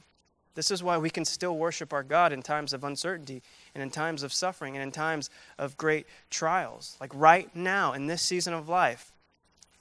This 0.56 0.72
is 0.72 0.84
why 0.84 0.98
we 0.98 1.10
can 1.10 1.26
still 1.26 1.58
worship 1.58 1.94
our 1.94 2.04
God 2.04 2.34
in 2.34 2.42
times 2.42 2.74
of 2.74 2.84
uncertainty 2.84 3.42
and 3.74 3.82
in 3.82 3.90
times 3.90 4.24
of 4.24 4.34
suffering 4.34 4.76
and 4.76 4.84
in 4.84 4.92
times 4.92 5.30
of 5.58 5.78
great 5.78 6.06
trials. 6.30 6.98
Like 7.00 7.12
right 7.14 7.54
now, 7.56 7.94
in 7.94 8.08
this 8.08 8.22
season 8.22 8.54
of 8.54 8.68
life, 8.68 9.12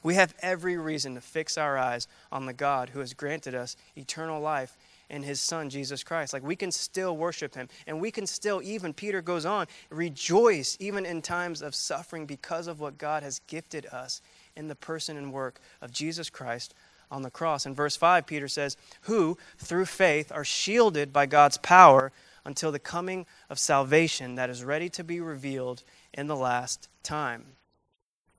we 0.02 0.14
have 0.14 0.35
every 0.40 0.76
reason 0.76 1.14
to 1.14 1.20
fix 1.20 1.59
our 1.59 1.76
eyes 1.76 2.07
on 2.31 2.46
the 2.46 2.52
God 2.52 2.90
who 2.90 3.00
has 3.00 3.14
granted 3.14 3.54
us 3.54 3.76
eternal 3.96 4.40
life 4.40 4.76
in 5.11 5.22
his 5.22 5.40
son 5.40 5.70
Jesus 5.70 6.04
Christ. 6.04 6.33
Like 6.33 6.44
we 6.44 6.57
can 6.57 6.70
still 6.70 7.16
worship 7.16 7.54
him 7.54 7.68
and 7.87 8.00
we 8.00 8.11
can 8.11 8.26
still 8.26 8.61
even 8.62 8.92
Peter 8.92 9.22
goes 9.22 9.44
on 9.44 9.66
rejoice 9.90 10.76
even 10.81 11.04
in 11.04 11.22
times 11.22 11.62
of 11.62 11.74
suffering 11.74 12.26
because 12.26 12.66
of 12.66 12.81
what 12.81 12.98
God 12.98 13.22
has 13.22 13.40
gifted 13.46 13.87
us 13.87 14.20
in 14.54 14.68
the 14.68 14.74
person 14.74 15.16
and 15.16 15.33
work 15.33 15.61
of 15.81 15.90
Jesus 15.90 16.31
Christ 16.31 16.74
on 17.11 17.23
the 17.23 17.31
cross. 17.31 17.66
In 17.66 17.75
verse 17.75 17.97
5 17.97 18.27
Peter 18.27 18.49
says, 18.49 18.77
"Who 19.03 19.38
through 19.59 19.87
faith 19.87 20.31
are 20.33 20.44
shielded 20.44 21.12
by 21.12 21.27
God's 21.27 21.59
power 21.59 22.12
until 22.44 22.73
the 22.73 22.79
coming 22.79 23.27
of 23.51 23.59
salvation 23.59 24.35
that 24.37 24.51
is 24.51 24.64
ready 24.64 24.88
to 24.90 25.05
be 25.05 25.21
revealed 25.21 25.83
in 26.12 26.27
the 26.27 26.37
last 26.37 26.88
time." 27.03 27.57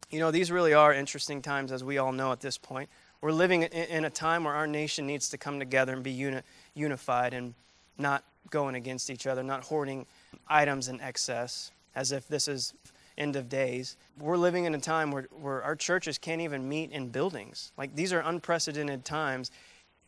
You 0.10 0.20
know, 0.20 0.32
these 0.32 0.52
really 0.52 0.74
are 0.74 0.94
interesting 0.94 1.42
times 1.42 1.72
as 1.72 1.84
we 1.84 1.98
all 1.98 2.12
know 2.12 2.32
at 2.32 2.42
this 2.42 2.58
point. 2.58 2.90
We're 3.22 3.32
living 3.32 3.64
in 3.64 4.06
a 4.06 4.10
time 4.10 4.46
where 4.46 4.56
our 4.56 4.66
nation 4.66 5.06
needs 5.06 5.30
to 5.30 5.38
come 5.38 5.60
together 5.60 5.94
and 5.94 6.02
be 6.02 6.12
uni- 6.12 6.42
unified 6.74 7.34
and 7.34 7.54
not 7.98 8.24
going 8.50 8.76
against 8.76 9.10
each 9.10 9.28
other, 9.28 9.44
not 9.44 9.66
hoarding 9.66 10.08
items 10.48 10.88
in 10.88 11.02
excess 11.02 11.72
as 11.96 12.12
if 12.12 12.28
this 12.28 12.48
is 12.48 12.74
end 13.20 13.36
of 13.36 13.50
days. 13.50 13.98
We're 14.18 14.38
living 14.38 14.66
in 14.66 14.74
a 14.74 14.80
time 14.80 15.12
where, 15.12 15.28
where 15.32 15.62
our 15.62 15.76
churches 15.76 16.18
can't 16.18 16.42
even 16.42 16.68
meet 16.68 16.92
in 16.92 17.10
buildings. 17.10 17.72
Like 17.78 17.96
these 17.96 18.14
are 18.14 18.22
unprecedented 18.22 19.06
times. 19.06 19.52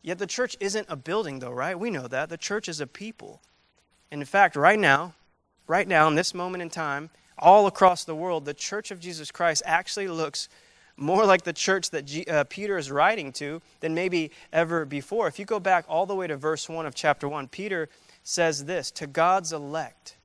Yet 0.01 0.17
the 0.17 0.27
church 0.27 0.57
isn't 0.59 0.87
a 0.89 0.95
building, 0.95 1.39
though, 1.39 1.51
right? 1.51 1.77
We 1.77 1.91
know 1.91 2.07
that. 2.07 2.29
The 2.29 2.37
church 2.37 2.67
is 2.67 2.81
a 2.81 2.87
people. 2.87 3.41
And 4.09 4.21
in 4.21 4.25
fact, 4.25 4.55
right 4.55 4.79
now, 4.79 5.13
right 5.67 5.87
now, 5.87 6.07
in 6.07 6.15
this 6.15 6.33
moment 6.33 6.63
in 6.63 6.69
time, 6.69 7.11
all 7.37 7.67
across 7.67 8.03
the 8.03 8.15
world, 8.15 8.45
the 8.45 8.53
church 8.53 8.91
of 8.91 8.99
Jesus 8.99 9.31
Christ 9.31 9.61
actually 9.65 10.07
looks 10.07 10.49
more 10.97 11.25
like 11.25 11.43
the 11.43 11.53
church 11.53 11.89
that 11.91 12.05
G, 12.05 12.25
uh, 12.25 12.43
Peter 12.45 12.77
is 12.77 12.91
writing 12.91 13.31
to 13.33 13.61
than 13.79 13.93
maybe 13.93 14.31
ever 14.51 14.85
before. 14.85 15.27
If 15.27 15.39
you 15.39 15.45
go 15.45 15.59
back 15.59 15.85
all 15.87 16.05
the 16.05 16.15
way 16.15 16.27
to 16.27 16.37
verse 16.37 16.67
1 16.67 16.85
of 16.85 16.95
chapter 16.95 17.27
1, 17.27 17.47
Peter 17.47 17.89
says 18.23 18.65
this 18.65 18.91
To 18.91 19.07
God's 19.07 19.53
elect, 19.53 20.17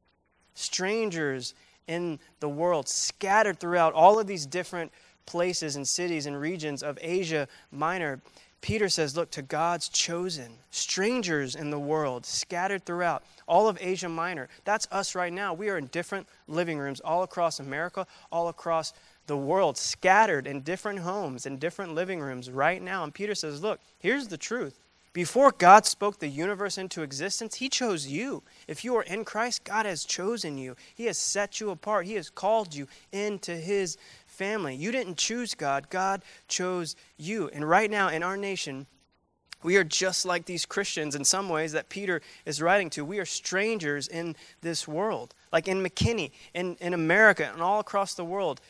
strangers 0.55 1.55
in 1.88 2.18
the 2.40 2.49
world, 2.49 2.88
scattered 2.88 3.61
throughout 3.61 3.92
all 3.92 4.18
of 4.18 4.27
these 4.27 4.46
different 4.46 4.92
places 5.27 5.77
and 5.77 5.87
cities 5.87 6.27
and 6.27 6.40
regions 6.40 6.83
of 6.83 6.99
Asia 7.01 7.49
Minor. 7.70 8.20
Peter 8.61 8.88
says, 8.88 9.16
Look, 9.16 9.31
to 9.33 9.42
God's 9.42 9.88
chosen, 9.88 10.53
strangers 10.70 11.55
in 11.55 11.70
the 11.70 11.79
world, 11.79 12.25
scattered 12.25 12.85
throughout 12.85 13.22
all 13.46 13.68
of 13.68 13.79
Asia 13.81 14.09
Minor. 14.09 14.49
That's 14.64 14.88
us 14.90 15.14
right 15.14 15.33
now. 15.33 15.53
We 15.55 15.68
are 15.68 15.79
in 15.79 15.87
different 15.87 16.27
living 16.49 16.79
rooms 16.79 17.01
all 17.01 17.22
across 17.22 17.61
America, 17.61 18.07
all 18.33 18.49
across 18.49 18.92
the 19.27 19.37
world 19.37 19.77
scattered 19.77 20.46
in 20.46 20.62
different 20.62 21.01
homes, 21.01 21.46
in 21.46 21.59
different 21.59 21.94
living 21.94 22.20
rooms 22.20 22.51
right 22.51 22.81
now. 22.81 23.05
And 23.05 23.12
Peter 23.12 23.35
says, 23.35 23.62
Look, 23.62 23.81
here's 23.99 24.29
the 24.29 24.38
truth. 24.38 24.79
Before 25.16 25.50
God 25.50 25.87
spoke 25.87 26.18
the 26.18 26.29
universe 26.29 26.76
into 26.76 27.00
existence, 27.00 27.55
He 27.55 27.70
chose 27.70 28.07
you. 28.07 28.42
If 28.68 28.85
you 28.85 28.94
are 28.96 29.02
in 29.02 29.24
Christ, 29.24 29.64
God 29.64 29.87
has 29.87 30.05
chosen 30.05 30.59
you. 30.59 30.76
He 30.94 31.07
has 31.07 31.16
set 31.16 31.59
you 31.59 31.70
apart. 31.70 32.05
He 32.05 32.16
has 32.16 32.29
called 32.29 32.74
you 32.74 32.87
into 33.12 33.57
His 33.57 33.96
family. 34.26 34.76
You 34.76 34.92
didn't 34.92 35.16
choose 35.16 35.55
God, 35.55 35.88
God 35.88 36.20
chose 36.48 36.96
you. 37.16 37.48
And 37.55 37.66
right 37.66 37.90
now 37.90 38.09
in 38.09 38.22
our 38.22 38.37
nation, 38.37 38.87
we 39.62 39.79
are 39.79 39.85
just 39.85 40.26
like 40.26 40.44
these 40.44 40.66
Christians 40.66 41.14
in 41.14 41.24
some 41.24 41.48
ways 41.48 41.72
that 41.72 41.88
Peter 41.88 42.20
is 42.44 42.61
writing 42.61 42.90
to. 42.90 43.02
We 43.02 43.18
are 43.18 43.24
strangers 43.24 44.09
in 44.09 44.37
this 44.61 44.87
world. 44.87 45.35
Like 45.50 45.66
in 45.66 45.83
McKinney, 45.83 46.33
in, 46.52 46.76
in 46.79 46.92
America, 46.92 47.48
and 47.50 47.62
all 47.62 47.81
across 47.81 48.12
the 48.12 48.24
world 48.24 48.61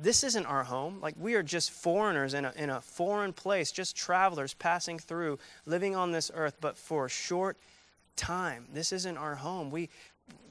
this 0.00 0.24
isn't 0.24 0.46
our 0.46 0.64
home. 0.64 0.98
Like 1.00 1.14
we 1.18 1.34
are 1.34 1.42
just 1.42 1.70
foreigners 1.70 2.34
in 2.34 2.44
a, 2.44 2.52
in 2.56 2.70
a 2.70 2.80
foreign 2.80 3.32
place, 3.32 3.70
just 3.70 3.96
travelers 3.96 4.54
passing 4.54 4.98
through, 4.98 5.38
living 5.66 5.94
on 5.94 6.12
this 6.12 6.30
earth, 6.34 6.56
but 6.60 6.76
for 6.76 7.06
a 7.06 7.10
short 7.10 7.56
time. 8.16 8.66
This 8.72 8.92
isn't 8.92 9.16
our 9.16 9.36
home. 9.36 9.70
We, 9.70 9.88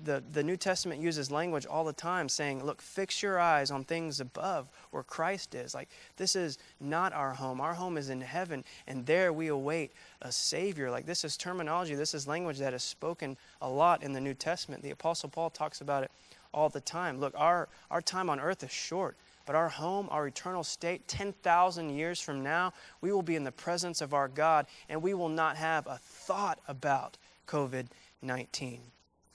the, 0.03 0.23
the 0.31 0.43
New 0.43 0.57
Testament 0.57 1.01
uses 1.01 1.29
language 1.29 1.65
all 1.65 1.83
the 1.83 1.93
time 1.93 2.27
saying, 2.27 2.63
look, 2.63 2.81
fix 2.81 3.21
your 3.21 3.39
eyes 3.39 3.69
on 3.71 3.83
things 3.83 4.19
above 4.19 4.69
where 4.91 5.03
Christ 5.03 5.55
is. 5.55 5.73
Like, 5.75 5.89
this 6.17 6.35
is 6.35 6.57
not 6.79 7.13
our 7.13 7.33
home. 7.33 7.61
Our 7.61 7.73
home 7.73 7.97
is 7.97 8.09
in 8.09 8.21
heaven, 8.21 8.63
and 8.87 9.05
there 9.05 9.31
we 9.31 9.47
await 9.47 9.91
a 10.21 10.31
Savior. 10.31 10.89
Like, 10.89 11.05
this 11.05 11.23
is 11.23 11.37
terminology, 11.37 11.95
this 11.95 12.13
is 12.13 12.27
language 12.27 12.59
that 12.59 12.73
is 12.73 12.83
spoken 12.83 13.37
a 13.61 13.69
lot 13.69 14.03
in 14.03 14.13
the 14.13 14.21
New 14.21 14.33
Testament. 14.33 14.81
The 14.83 14.91
Apostle 14.91 15.29
Paul 15.29 15.49
talks 15.49 15.81
about 15.81 16.03
it 16.03 16.11
all 16.53 16.69
the 16.69 16.81
time. 16.81 17.19
Look, 17.19 17.33
our, 17.37 17.69
our 17.89 18.01
time 18.01 18.29
on 18.29 18.39
earth 18.39 18.63
is 18.63 18.71
short, 18.71 19.17
but 19.45 19.55
our 19.55 19.69
home, 19.69 20.07
our 20.11 20.27
eternal 20.27 20.63
state, 20.63 21.07
10,000 21.07 21.89
years 21.89 22.21
from 22.21 22.43
now, 22.43 22.73
we 23.01 23.11
will 23.11 23.21
be 23.21 23.35
in 23.35 23.43
the 23.43 23.51
presence 23.51 24.01
of 24.01 24.13
our 24.13 24.27
God 24.27 24.65
and 24.89 25.01
we 25.01 25.13
will 25.13 25.29
not 25.29 25.57
have 25.57 25.87
a 25.87 25.97
thought 25.97 26.59
about 26.67 27.17
COVID 27.47 27.87
19. 28.21 28.81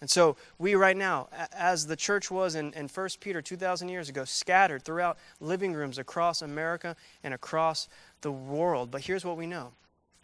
And 0.00 0.10
so 0.10 0.36
we 0.58 0.74
right 0.74 0.96
now, 0.96 1.28
as 1.52 1.86
the 1.86 1.96
church 1.96 2.30
was 2.30 2.54
in, 2.54 2.72
in 2.74 2.86
1 2.86 3.08
Peter 3.20 3.40
2,000 3.40 3.88
years 3.88 4.08
ago, 4.08 4.24
scattered 4.24 4.82
throughout 4.82 5.18
living 5.40 5.72
rooms 5.72 5.98
across 5.98 6.42
America 6.42 6.94
and 7.24 7.32
across 7.32 7.88
the 8.20 8.30
world. 8.30 8.90
But 8.90 9.02
here's 9.02 9.24
what 9.24 9.36
we 9.36 9.46
know. 9.46 9.72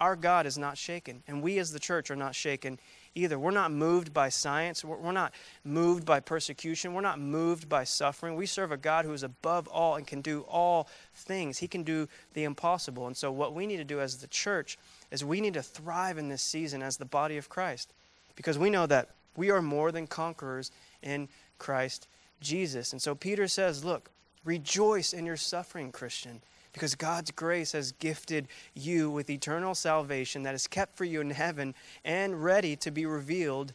Our 0.00 0.16
God 0.16 0.46
is 0.46 0.58
not 0.58 0.76
shaken, 0.76 1.22
and 1.26 1.42
we 1.42 1.58
as 1.58 1.72
the 1.72 1.78
church 1.78 2.10
are 2.10 2.16
not 2.16 2.34
shaken 2.34 2.78
either. 3.14 3.38
We're 3.38 3.50
not 3.50 3.70
moved 3.70 4.12
by 4.12 4.28
science. 4.28 4.84
We're 4.84 5.12
not 5.12 5.32
moved 5.64 6.04
by 6.04 6.20
persecution. 6.20 6.94
We're 6.94 7.00
not 7.00 7.20
moved 7.20 7.68
by 7.68 7.84
suffering. 7.84 8.36
We 8.36 8.46
serve 8.46 8.72
a 8.72 8.76
God 8.76 9.04
who 9.04 9.12
is 9.12 9.22
above 9.22 9.68
all 9.68 9.96
and 9.96 10.06
can 10.06 10.20
do 10.20 10.42
all 10.42 10.88
things. 11.14 11.58
He 11.58 11.68
can 11.68 11.82
do 11.82 12.08
the 12.34 12.44
impossible. 12.44 13.06
And 13.06 13.16
so, 13.16 13.30
what 13.30 13.54
we 13.54 13.66
need 13.66 13.78
to 13.78 13.84
do 13.84 14.00
as 14.00 14.18
the 14.18 14.26
church 14.28 14.78
is 15.10 15.24
we 15.24 15.40
need 15.40 15.54
to 15.54 15.62
thrive 15.62 16.18
in 16.18 16.28
this 16.28 16.42
season 16.42 16.82
as 16.82 16.96
the 16.96 17.04
body 17.04 17.36
of 17.36 17.48
Christ 17.48 17.92
because 18.36 18.58
we 18.58 18.70
know 18.70 18.86
that 18.86 19.10
we 19.36 19.50
are 19.50 19.62
more 19.62 19.92
than 19.92 20.06
conquerors 20.06 20.70
in 21.02 21.28
Christ 21.58 22.08
Jesus. 22.40 22.92
And 22.92 23.00
so, 23.00 23.14
Peter 23.14 23.48
says, 23.48 23.84
Look, 23.84 24.10
rejoice 24.44 25.12
in 25.12 25.26
your 25.26 25.36
suffering, 25.36 25.92
Christian 25.92 26.42
because 26.72 26.94
God's 26.94 27.30
grace 27.30 27.72
has 27.72 27.92
gifted 27.92 28.48
you 28.74 29.10
with 29.10 29.28
eternal 29.28 29.74
salvation 29.74 30.42
that 30.44 30.54
is 30.54 30.66
kept 30.66 30.96
for 30.96 31.04
you 31.04 31.20
in 31.20 31.30
heaven 31.30 31.74
and 32.04 32.42
ready 32.42 32.76
to 32.76 32.90
be 32.90 33.04
revealed 33.06 33.72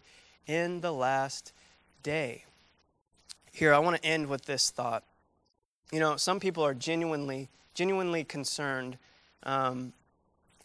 in 0.47 0.81
the 0.81 0.93
last 0.93 1.53
day. 2.01 2.43
Here, 3.51 3.73
I 3.73 3.79
want 3.79 3.97
to 3.97 4.05
end 4.05 4.27
with 4.27 4.45
this 4.45 4.69
thought. 4.69 5.03
You 5.91 5.99
know, 5.99 6.17
some 6.17 6.39
people 6.39 6.63
are 6.63 6.73
genuinely, 6.73 7.49
genuinely 7.73 8.23
concerned. 8.23 8.97
Um, 9.43 9.93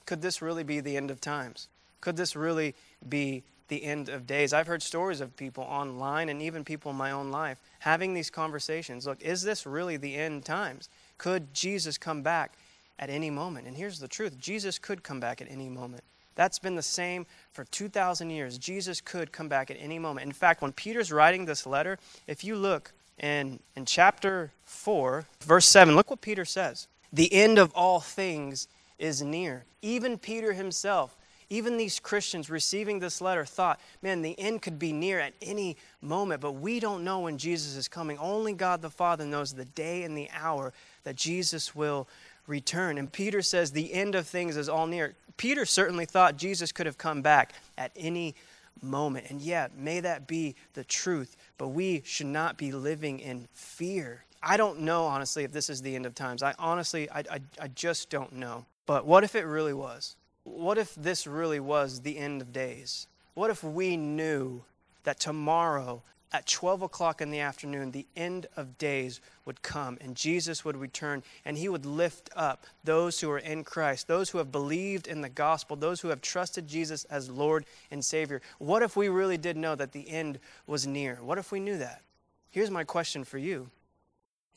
could 0.07 0.23
this 0.23 0.43
really 0.43 0.65
be 0.65 0.81
the 0.81 0.97
end 0.97 1.11
of 1.11 1.21
times? 1.21 1.69
Could 2.01 2.17
this 2.17 2.35
really 2.35 2.75
be 3.09 3.45
the 3.69 3.85
end 3.85 4.09
of 4.09 4.27
days? 4.27 4.53
I've 4.53 4.67
heard 4.67 4.83
stories 4.83 5.21
of 5.21 5.37
people 5.37 5.65
online 5.65 6.29
and 6.29 6.43
even 6.43 6.65
people 6.65 6.91
in 6.91 6.97
my 6.97 7.13
own 7.13 7.31
life 7.31 7.61
having 7.79 8.15
these 8.15 8.31
conversations. 8.31 9.07
Look, 9.07 9.23
is 9.23 9.43
this 9.43 9.65
really 9.65 9.97
the 9.97 10.17
end 10.17 10.45
times? 10.45 10.89
Could 11.19 11.55
Jesus 11.55 11.99
come 11.99 12.23
back 12.23 12.55
at 12.99 13.11
any 13.11 13.31
moment? 13.31 13.67
And 13.67 13.77
here's 13.77 13.99
the 13.99 14.09
truth 14.09 14.39
Jesus 14.39 14.79
could 14.79 15.03
come 15.03 15.21
back 15.21 15.41
at 15.41 15.51
any 15.51 15.69
moment. 15.69 16.05
That's 16.35 16.59
been 16.59 16.77
the 16.77 16.83
same 16.83 17.27
for 17.53 17.65
2,000 17.65 18.31
years. 18.31 18.59
Jesus 18.59 19.01
could 19.01 19.33
come 19.33 19.49
back 19.49 19.71
at 19.71 19.77
any 19.79 19.99
moment. 19.99 20.27
In 20.27 20.33
fact, 20.33 20.63
when 20.63 20.73
Peter's 20.73 21.13
writing 21.13 21.45
this 21.45 21.67
letter, 21.67 21.99
if 22.27 22.43
you 22.43 22.57
look 22.57 22.93
in, 23.19 23.61
in 23.77 23.85
chapter 23.85 24.51
4, 24.65 25.27
verse 25.43 25.67
7, 25.67 25.95
look 25.95 26.11
what 26.11 26.21
Peter 26.21 26.45
says. 26.45 26.89
The 27.13 27.33
end 27.33 27.59
of 27.59 27.73
all 27.75 28.01
things 28.01 28.67
is 28.99 29.21
near. 29.23 29.65
Even 29.83 30.17
Peter 30.17 30.55
himself, 30.55 31.17
even 31.51 31.77
these 31.77 32.01
Christians 32.01 32.49
receiving 32.49 32.99
this 32.99 33.21
letter 33.21 33.45
thought, 33.45 33.79
man, 34.01 34.23
the 34.23 34.39
end 34.39 34.63
could 34.63 34.79
be 34.79 34.93
near 34.93 35.21
at 35.21 35.35
any 35.43 35.77
moment, 36.01 36.41
but 36.41 36.53
we 36.53 36.81
don't 36.81 37.05
know 37.05 37.21
when 37.21 37.37
Jesus 37.37 37.77
is 37.77 37.89
coming. 37.89 38.17
Only 38.17 38.55
God 38.55 38.81
the 38.81 38.89
Father 38.89 39.27
knows 39.27 39.53
the 39.53 39.67
day 39.67 40.05
and 40.05 40.17
the 40.17 40.31
hour 40.33 40.73
that 41.05 41.17
Jesus 41.17 41.75
will 41.75 42.09
return. 42.47 42.99
And 42.99 43.11
Peter 43.11 43.43
says 43.43 43.73
the 43.73 43.93
end 43.93 44.15
of 44.15 44.27
things 44.27 44.57
is 44.57 44.69
all 44.69 44.87
near. 44.87 45.15
Peter 45.37 45.65
certainly 45.65 46.07
thought 46.07 46.37
Jesus 46.37 46.73
could 46.73 46.87
have 46.87 46.99
come 46.99 47.23
back 47.23 47.55
at 47.79 47.93
any 47.97 48.35
moment. 48.81 49.31
And 49.31 49.41
yet, 49.41 49.77
may 49.77 50.01
that 50.01 50.27
be 50.27 50.55
the 50.75 50.85
truth, 50.85 51.37
but 51.59 51.69
we 51.69 52.03
should 52.05 52.27
not 52.27 52.57
be 52.57 52.73
living 52.73 53.21
in 53.21 53.49
fear. 53.53 54.25
I 54.43 54.57
don't 54.57 54.81
know, 54.81 55.05
honestly, 55.05 55.45
if 55.45 55.53
this 55.53 55.71
is 55.71 55.83
the 55.83 55.95
end 55.95 56.07
of 56.07 56.15
times. 56.15 56.43
I 56.43 56.55
honestly, 56.59 57.09
I, 57.11 57.21
I, 57.21 57.41
I 57.61 57.69
just 57.69 58.11
don't 58.11 58.33
know. 58.33 58.65
But 58.87 59.07
what 59.07 59.25
if 59.25 59.35
it 59.35 59.45
really 59.45 59.75
was? 59.75 60.17
What 60.45 60.79
if 60.79 60.95
this 60.97 61.27
really 61.27 61.61
was 61.61 62.01
the 62.01 62.19
end 62.19 62.43
of 62.43 62.53
days? 62.53 63.07
What 63.35 63.51
if 63.51 63.63
we 63.63 63.97
knew 63.97 64.63
that 65.05 65.21
tomorrow 65.21 66.03
at 66.33 66.47
12 66.47 66.83
o'clock 66.83 67.21
in 67.21 67.31
the 67.31 67.41
afternoon, 67.41 67.91
the 67.91 68.07
end 68.17 68.47
of 68.57 68.79
days 68.79 69.21
would 69.45 69.61
come 69.63 69.99
and 70.01 70.17
Jesus 70.17 70.65
would 70.65 70.77
return 70.77 71.23
and 71.45 71.59
he 71.59 71.69
would 71.69 71.85
lift 71.85 72.31
up 72.35 72.65
those 72.85 73.21
who 73.21 73.31
are 73.31 73.39
in 73.39 73.65
Christ, 73.65 74.09
those 74.09 74.31
who 74.31 74.39
have 74.39 74.51
believed 74.51 75.07
in 75.07 75.21
the 75.21 75.29
gospel, 75.29 75.77
those 75.77 76.01
who 76.01 76.09
have 76.09 76.23
trusted 76.23 76.67
Jesus 76.67 77.05
as 77.05 77.31
Lord 77.31 77.67
and 77.91 78.05
Savior. 78.05 78.41
What 78.59 78.83
if 78.83 78.97
we 78.97 79.09
really 79.09 79.37
did 79.37 79.57
know 79.57 79.75
that 79.75 79.93
the 79.93 80.09
end 80.09 80.39
was 80.67 80.87
near? 80.87 81.17
What 81.17 81.39
if 81.39 81.53
we 81.53 81.61
knew 81.61 81.79
that? 81.79 82.03
Here's 82.51 82.71
my 82.71 82.85
question 82.85 83.25
for 83.25 83.39
you 83.39 83.69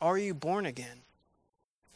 Are 0.01 0.17
you 0.17 0.33
born 0.33 0.65
again? 0.65 1.01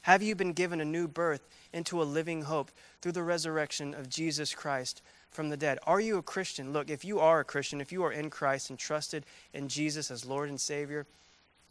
Have 0.04 0.24
you 0.24 0.36
been 0.36 0.54
given 0.54 0.82
a 0.82 0.86
new 0.86 1.08
birth 1.08 1.48
into 1.74 2.02
a 2.02 2.04
living 2.04 2.44
hope 2.44 2.72
through 3.02 3.12
the 3.12 3.24
resurrection 3.24 3.94
of 3.94 4.10
Jesus 4.10 4.54
Christ 4.54 5.02
from 5.32 5.50
the 5.50 5.58
dead. 5.58 5.80
Are 5.86 6.00
you 6.00 6.18
a 6.18 6.24
Christian? 6.24 6.74
Look, 6.74 6.90
if 6.90 7.06
you 7.06 7.20
are 7.20 7.40
a 7.40 7.46
Christian, 7.46 7.82
if 7.82 7.92
you 7.92 8.04
are 8.04 8.12
in 8.12 8.30
Christ 8.30 8.70
and 8.70 8.80
trusted 8.80 9.26
in 9.54 9.68
Jesus 9.68 10.12
as 10.12 10.26
Lord 10.26 10.50
and 10.50 10.60
Savior, 10.60 11.06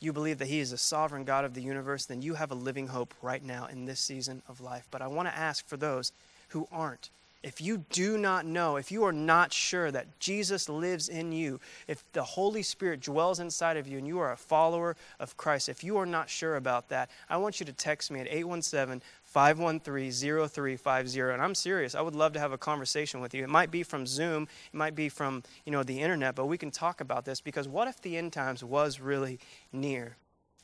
you 0.00 0.12
believe 0.12 0.38
that 0.38 0.48
He 0.48 0.60
is 0.60 0.70
the 0.70 0.78
sovereign 0.78 1.24
God 1.24 1.44
of 1.44 1.54
the 1.54 1.62
universe, 1.62 2.06
then 2.06 2.22
you 2.22 2.34
have 2.34 2.50
a 2.50 2.56
living 2.56 2.88
hope 2.88 3.14
right 3.20 3.44
now 3.44 3.66
in 3.66 3.84
this 3.84 4.00
season 4.00 4.42
of 4.48 4.60
life. 4.60 4.86
But 4.90 5.02
I 5.02 5.08
want 5.08 5.28
to 5.28 5.36
ask 5.36 5.66
for 5.66 5.76
those 5.76 6.12
who 6.48 6.68
aren't. 6.70 7.10
If 7.40 7.60
you 7.60 7.84
do 7.90 8.18
not 8.18 8.46
know, 8.46 8.76
if 8.76 8.90
you 8.90 9.04
are 9.04 9.12
not 9.12 9.52
sure 9.52 9.92
that 9.92 10.18
Jesus 10.18 10.68
lives 10.68 11.08
in 11.08 11.30
you, 11.30 11.60
if 11.86 12.02
the 12.12 12.24
Holy 12.24 12.64
Spirit 12.64 13.00
dwells 13.00 13.38
inside 13.38 13.76
of 13.76 13.86
you 13.86 13.98
and 13.98 14.08
you 14.08 14.18
are 14.18 14.32
a 14.32 14.36
follower 14.36 14.96
of 15.20 15.36
Christ, 15.36 15.68
if 15.68 15.84
you 15.84 15.98
are 15.98 16.06
not 16.06 16.28
sure 16.28 16.56
about 16.56 16.88
that, 16.88 17.10
I 17.30 17.36
want 17.36 17.60
you 17.60 17.66
to 17.66 17.72
text 17.72 18.10
me 18.10 18.18
at 18.18 18.26
817 18.26 19.02
513-0350 19.34 21.32
and 21.32 21.42
i'm 21.42 21.54
serious 21.54 21.94
i 21.94 22.00
would 22.00 22.14
love 22.14 22.32
to 22.32 22.38
have 22.38 22.52
a 22.52 22.58
conversation 22.58 23.20
with 23.20 23.34
you. 23.34 23.42
It 23.42 23.50
might 23.50 23.70
be 23.70 23.82
from 23.82 24.06
zoom 24.06 24.48
it 24.72 24.76
might 24.76 24.94
be 24.94 25.08
from 25.08 25.42
you 25.64 25.72
know 25.72 25.82
the 25.82 26.00
internet 26.00 26.34
but 26.34 26.46
we 26.46 26.58
can 26.58 26.70
talk 26.70 27.00
about 27.00 27.24
this 27.24 27.40
because 27.40 27.68
what 27.68 27.88
if 27.88 28.00
the 28.00 28.16
end 28.16 28.32
times 28.32 28.64
was 28.64 29.00
really 29.00 29.38
near? 29.72 30.16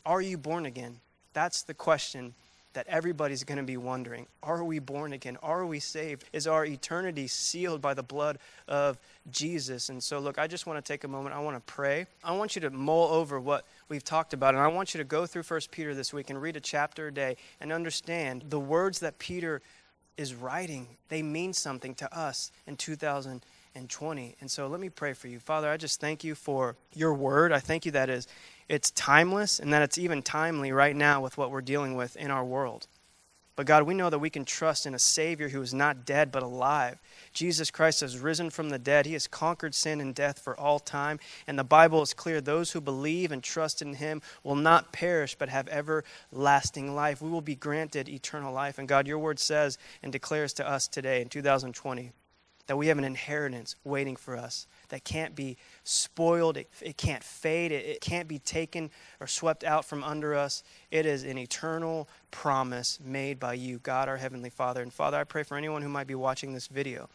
Are 0.07 0.21
you 0.21 0.37
born 0.39 0.67
again? 0.67 1.01
That's 1.33 1.63
the 1.63 1.75
question 1.75 2.35
that 2.75 2.87
everybody's 2.89 3.45
going 3.45 3.59
to 3.59 3.65
be 3.65 3.77
wondering 3.77 4.27
are 4.43 4.65
we 4.65 4.79
born 4.79 5.13
again 5.13 5.37
are 5.43 5.65
we 5.65 5.81
saved 5.81 6.25
is 6.33 6.47
our 6.47 6.65
eternity 6.65 7.27
sealed 7.27 7.81
by 7.81 7.95
the 7.95 8.03
blood 8.03 8.39
of 8.69 8.99
jesus 9.31 9.89
and 9.89 10.03
so 10.03 10.19
look 10.19 10.39
i 10.39 10.47
just 10.47 10.67
want 10.67 10.83
to 10.83 10.93
take 10.93 11.05
a 11.05 11.09
moment 11.09 11.35
i 11.35 11.39
want 11.39 11.57
to 11.57 11.73
pray 11.73 12.07
i 12.23 12.33
want 12.33 12.55
you 12.55 12.61
to 12.61 12.71
mull 12.71 13.09
over 13.09 13.41
what 13.41 13.65
we've 13.89 14.05
talked 14.05 14.33
about. 14.33 14.55
And 14.55 14.63
I 14.63 14.69
want 14.69 14.95
you 14.95 14.99
to 14.99 15.05
go 15.05 15.27
through 15.27 15.43
First 15.43 15.71
Peter 15.71 15.95
this 15.95 16.13
week 16.13 16.31
and 16.31 16.41
read 16.41 16.57
a 16.57 16.61
chapter 16.61 17.09
a 17.09 17.13
day 17.13 17.37
and 17.61 17.73
understand 17.73 18.45
the 18.49 18.61
words 18.61 19.01
that 19.01 19.19
Peter 19.19 19.63
is 20.17 20.35
writing. 20.35 20.89
They 21.09 21.23
mean 21.23 21.53
something 21.53 21.95
to 21.97 22.17
us 22.17 22.51
in 22.67 22.77
2020. 23.75 24.37
And 24.41 24.51
so 24.51 24.67
let 24.69 24.81
me 24.81 24.89
pray 24.89 25.13
for 25.13 25.29
you. 25.29 25.39
Father, 25.39 25.69
I 25.69 25.77
just 25.77 26.01
thank 26.01 26.23
you 26.25 26.35
for 26.35 26.77
your 26.95 27.13
word. 27.13 27.53
I 27.53 27.59
thank 27.59 27.85
you 27.85 27.93
that 27.93 28.09
is 28.09 28.27
it's 28.69 28.91
timeless 28.93 29.59
and 29.59 29.73
that 29.73 29.83
it's 29.83 29.99
even 29.99 30.23
timely 30.23 30.73
right 30.73 30.97
now 30.97 31.21
with 31.21 31.37
what 31.37 31.51
we're 31.51 31.61
dealing 31.61 31.97
with 31.97 32.17
in 32.17 32.31
our 32.31 32.45
world. 32.45 32.87
But 33.57 33.67
God, 33.67 33.85
we 33.85 33.95
know 33.95 34.11
that 34.11 34.19
we 34.19 34.31
can 34.31 34.45
trust 34.45 34.85
in 34.85 34.95
a 34.95 34.99
Savior 34.99 35.49
who 35.49 35.63
is 35.63 35.73
not 35.73 36.05
dead 36.05 36.33
but 36.33 36.43
alive. 36.43 36.99
Jesus 37.33 37.71
Christ 37.71 38.01
has 38.01 38.19
risen 38.19 38.51
from 38.51 38.71
the 38.71 38.81
dead. 38.81 39.07
He 39.07 39.13
has 39.13 39.29
conquered 39.29 39.77
sin 39.77 40.01
and 40.01 40.13
death 40.13 40.41
for 40.41 40.59
all 40.59 40.81
time. 40.81 41.21
And 41.47 41.57
the 41.57 41.63
Bible 41.63 42.03
is 42.03 42.15
clear 42.15 42.41
those 42.41 42.73
who 42.73 42.81
believe 42.81 43.31
and 43.31 43.45
trust 43.45 43.81
in 43.81 43.95
Him 43.95 44.23
will 44.43 44.57
not 44.57 44.93
perish 44.93 45.37
but 45.37 45.51
have 45.51 45.69
everlasting 45.69 46.97
life. 46.97 47.23
We 47.23 47.31
will 47.31 47.41
be 47.41 47.55
granted 47.55 48.09
eternal 48.09 48.53
life. 48.53 48.79
And 48.79 48.89
God, 48.89 49.07
your 49.07 49.19
word 49.19 49.39
says 49.39 49.79
and 50.03 50.11
declares 50.11 50.53
to 50.55 50.69
us 50.69 50.89
today 50.89 51.23
in 51.23 51.29
2020 51.29 52.13
that 52.67 52.77
we 52.77 52.87
have 52.87 52.99
an 52.99 53.05
inheritance 53.05 53.77
waiting 53.85 54.17
for 54.17 54.37
us 54.37 54.67
that 54.89 55.05
can't 55.05 55.35
be 55.35 55.57
spoiled, 55.83 56.57
it, 56.57 56.71
it 56.81 56.97
can't 56.97 57.23
fade, 57.23 57.73
it, 57.73 57.85
it 57.85 58.01
can't 58.01 58.29
be 58.29 58.39
taken 58.39 58.91
or 59.21 59.27
swept 59.27 59.65
out 59.65 59.85
from 59.85 60.03
under 60.03 60.35
us. 60.35 60.63
It 60.91 61.07
is 61.07 61.25
an 61.25 61.39
eternal 61.39 62.09
promise 62.31 62.99
made 63.05 63.39
by 63.39 63.55
you, 63.55 63.79
God 63.79 64.09
our 64.09 64.17
Heavenly 64.17 64.51
Father. 64.51 64.83
And 64.83 64.93
Father, 64.93 65.19
I 65.19 65.25
pray 65.25 65.43
for 65.43 65.57
anyone 65.57 65.83
who 65.83 65.89
might 65.89 66.07
be 66.07 66.15
watching 66.15 66.53
this 66.53 66.69
video. 66.69 67.09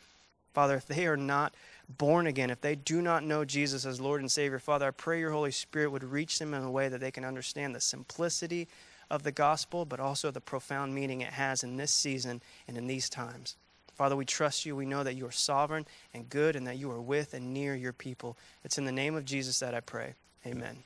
Father, 0.54 0.76
if 0.76 0.88
they 0.88 1.06
are 1.08 1.18
not 1.18 1.54
born 1.98 2.28
again, 2.28 2.50
if 2.50 2.62
they 2.62 2.76
do 2.76 3.02
not 3.02 3.24
know 3.24 3.46
Jesus 3.46 3.86
as 3.86 4.02
Lord 4.02 4.22
and 4.22 4.32
Savior, 4.32 4.60
Father, 4.60 4.88
I 4.88 4.92
pray 4.92 5.20
your 5.20 5.32
Holy 5.32 5.52
Spirit 5.52 5.92
would 5.92 6.04
reach 6.04 6.40
them 6.40 6.54
in 6.54 6.64
a 6.64 6.72
way 6.72 6.90
that 6.90 7.00
they 7.00 7.12
can 7.12 7.26
understand 7.26 7.74
the 7.74 7.82
simplicity 7.82 8.68
of 9.10 9.24
the 9.24 9.32
gospel, 9.32 9.86
but 9.86 10.00
also 10.00 10.32
the 10.32 10.42
profound 10.42 10.94
meaning 10.94 11.22
it 11.22 11.34
has 11.34 11.64
in 11.64 11.78
this 11.78 11.92
season 11.92 12.42
and 12.68 12.78
in 12.78 12.88
these 12.88 13.10
times. 13.10 13.56
Father, 14.00 14.16
we 14.16 14.24
trust 14.24 14.66
you. 14.66 14.78
We 14.78 14.86
know 14.86 15.04
that 15.04 15.16
you 15.16 15.26
are 15.26 15.32
sovereign 15.32 15.86
and 16.14 16.30
good 16.30 16.56
and 16.56 16.66
that 16.68 16.78
you 16.78 16.90
are 16.90 17.02
with 17.02 17.34
and 17.34 17.54
near 17.54 17.76
your 17.76 17.92
people. 17.92 18.38
It's 18.64 18.78
in 18.78 18.86
the 18.86 18.94
name 18.94 19.14
of 19.14 19.26
Jesus 19.26 19.60
that 19.60 19.76
I 19.76 19.82
pray. 19.82 20.14
Amen. 20.48 20.78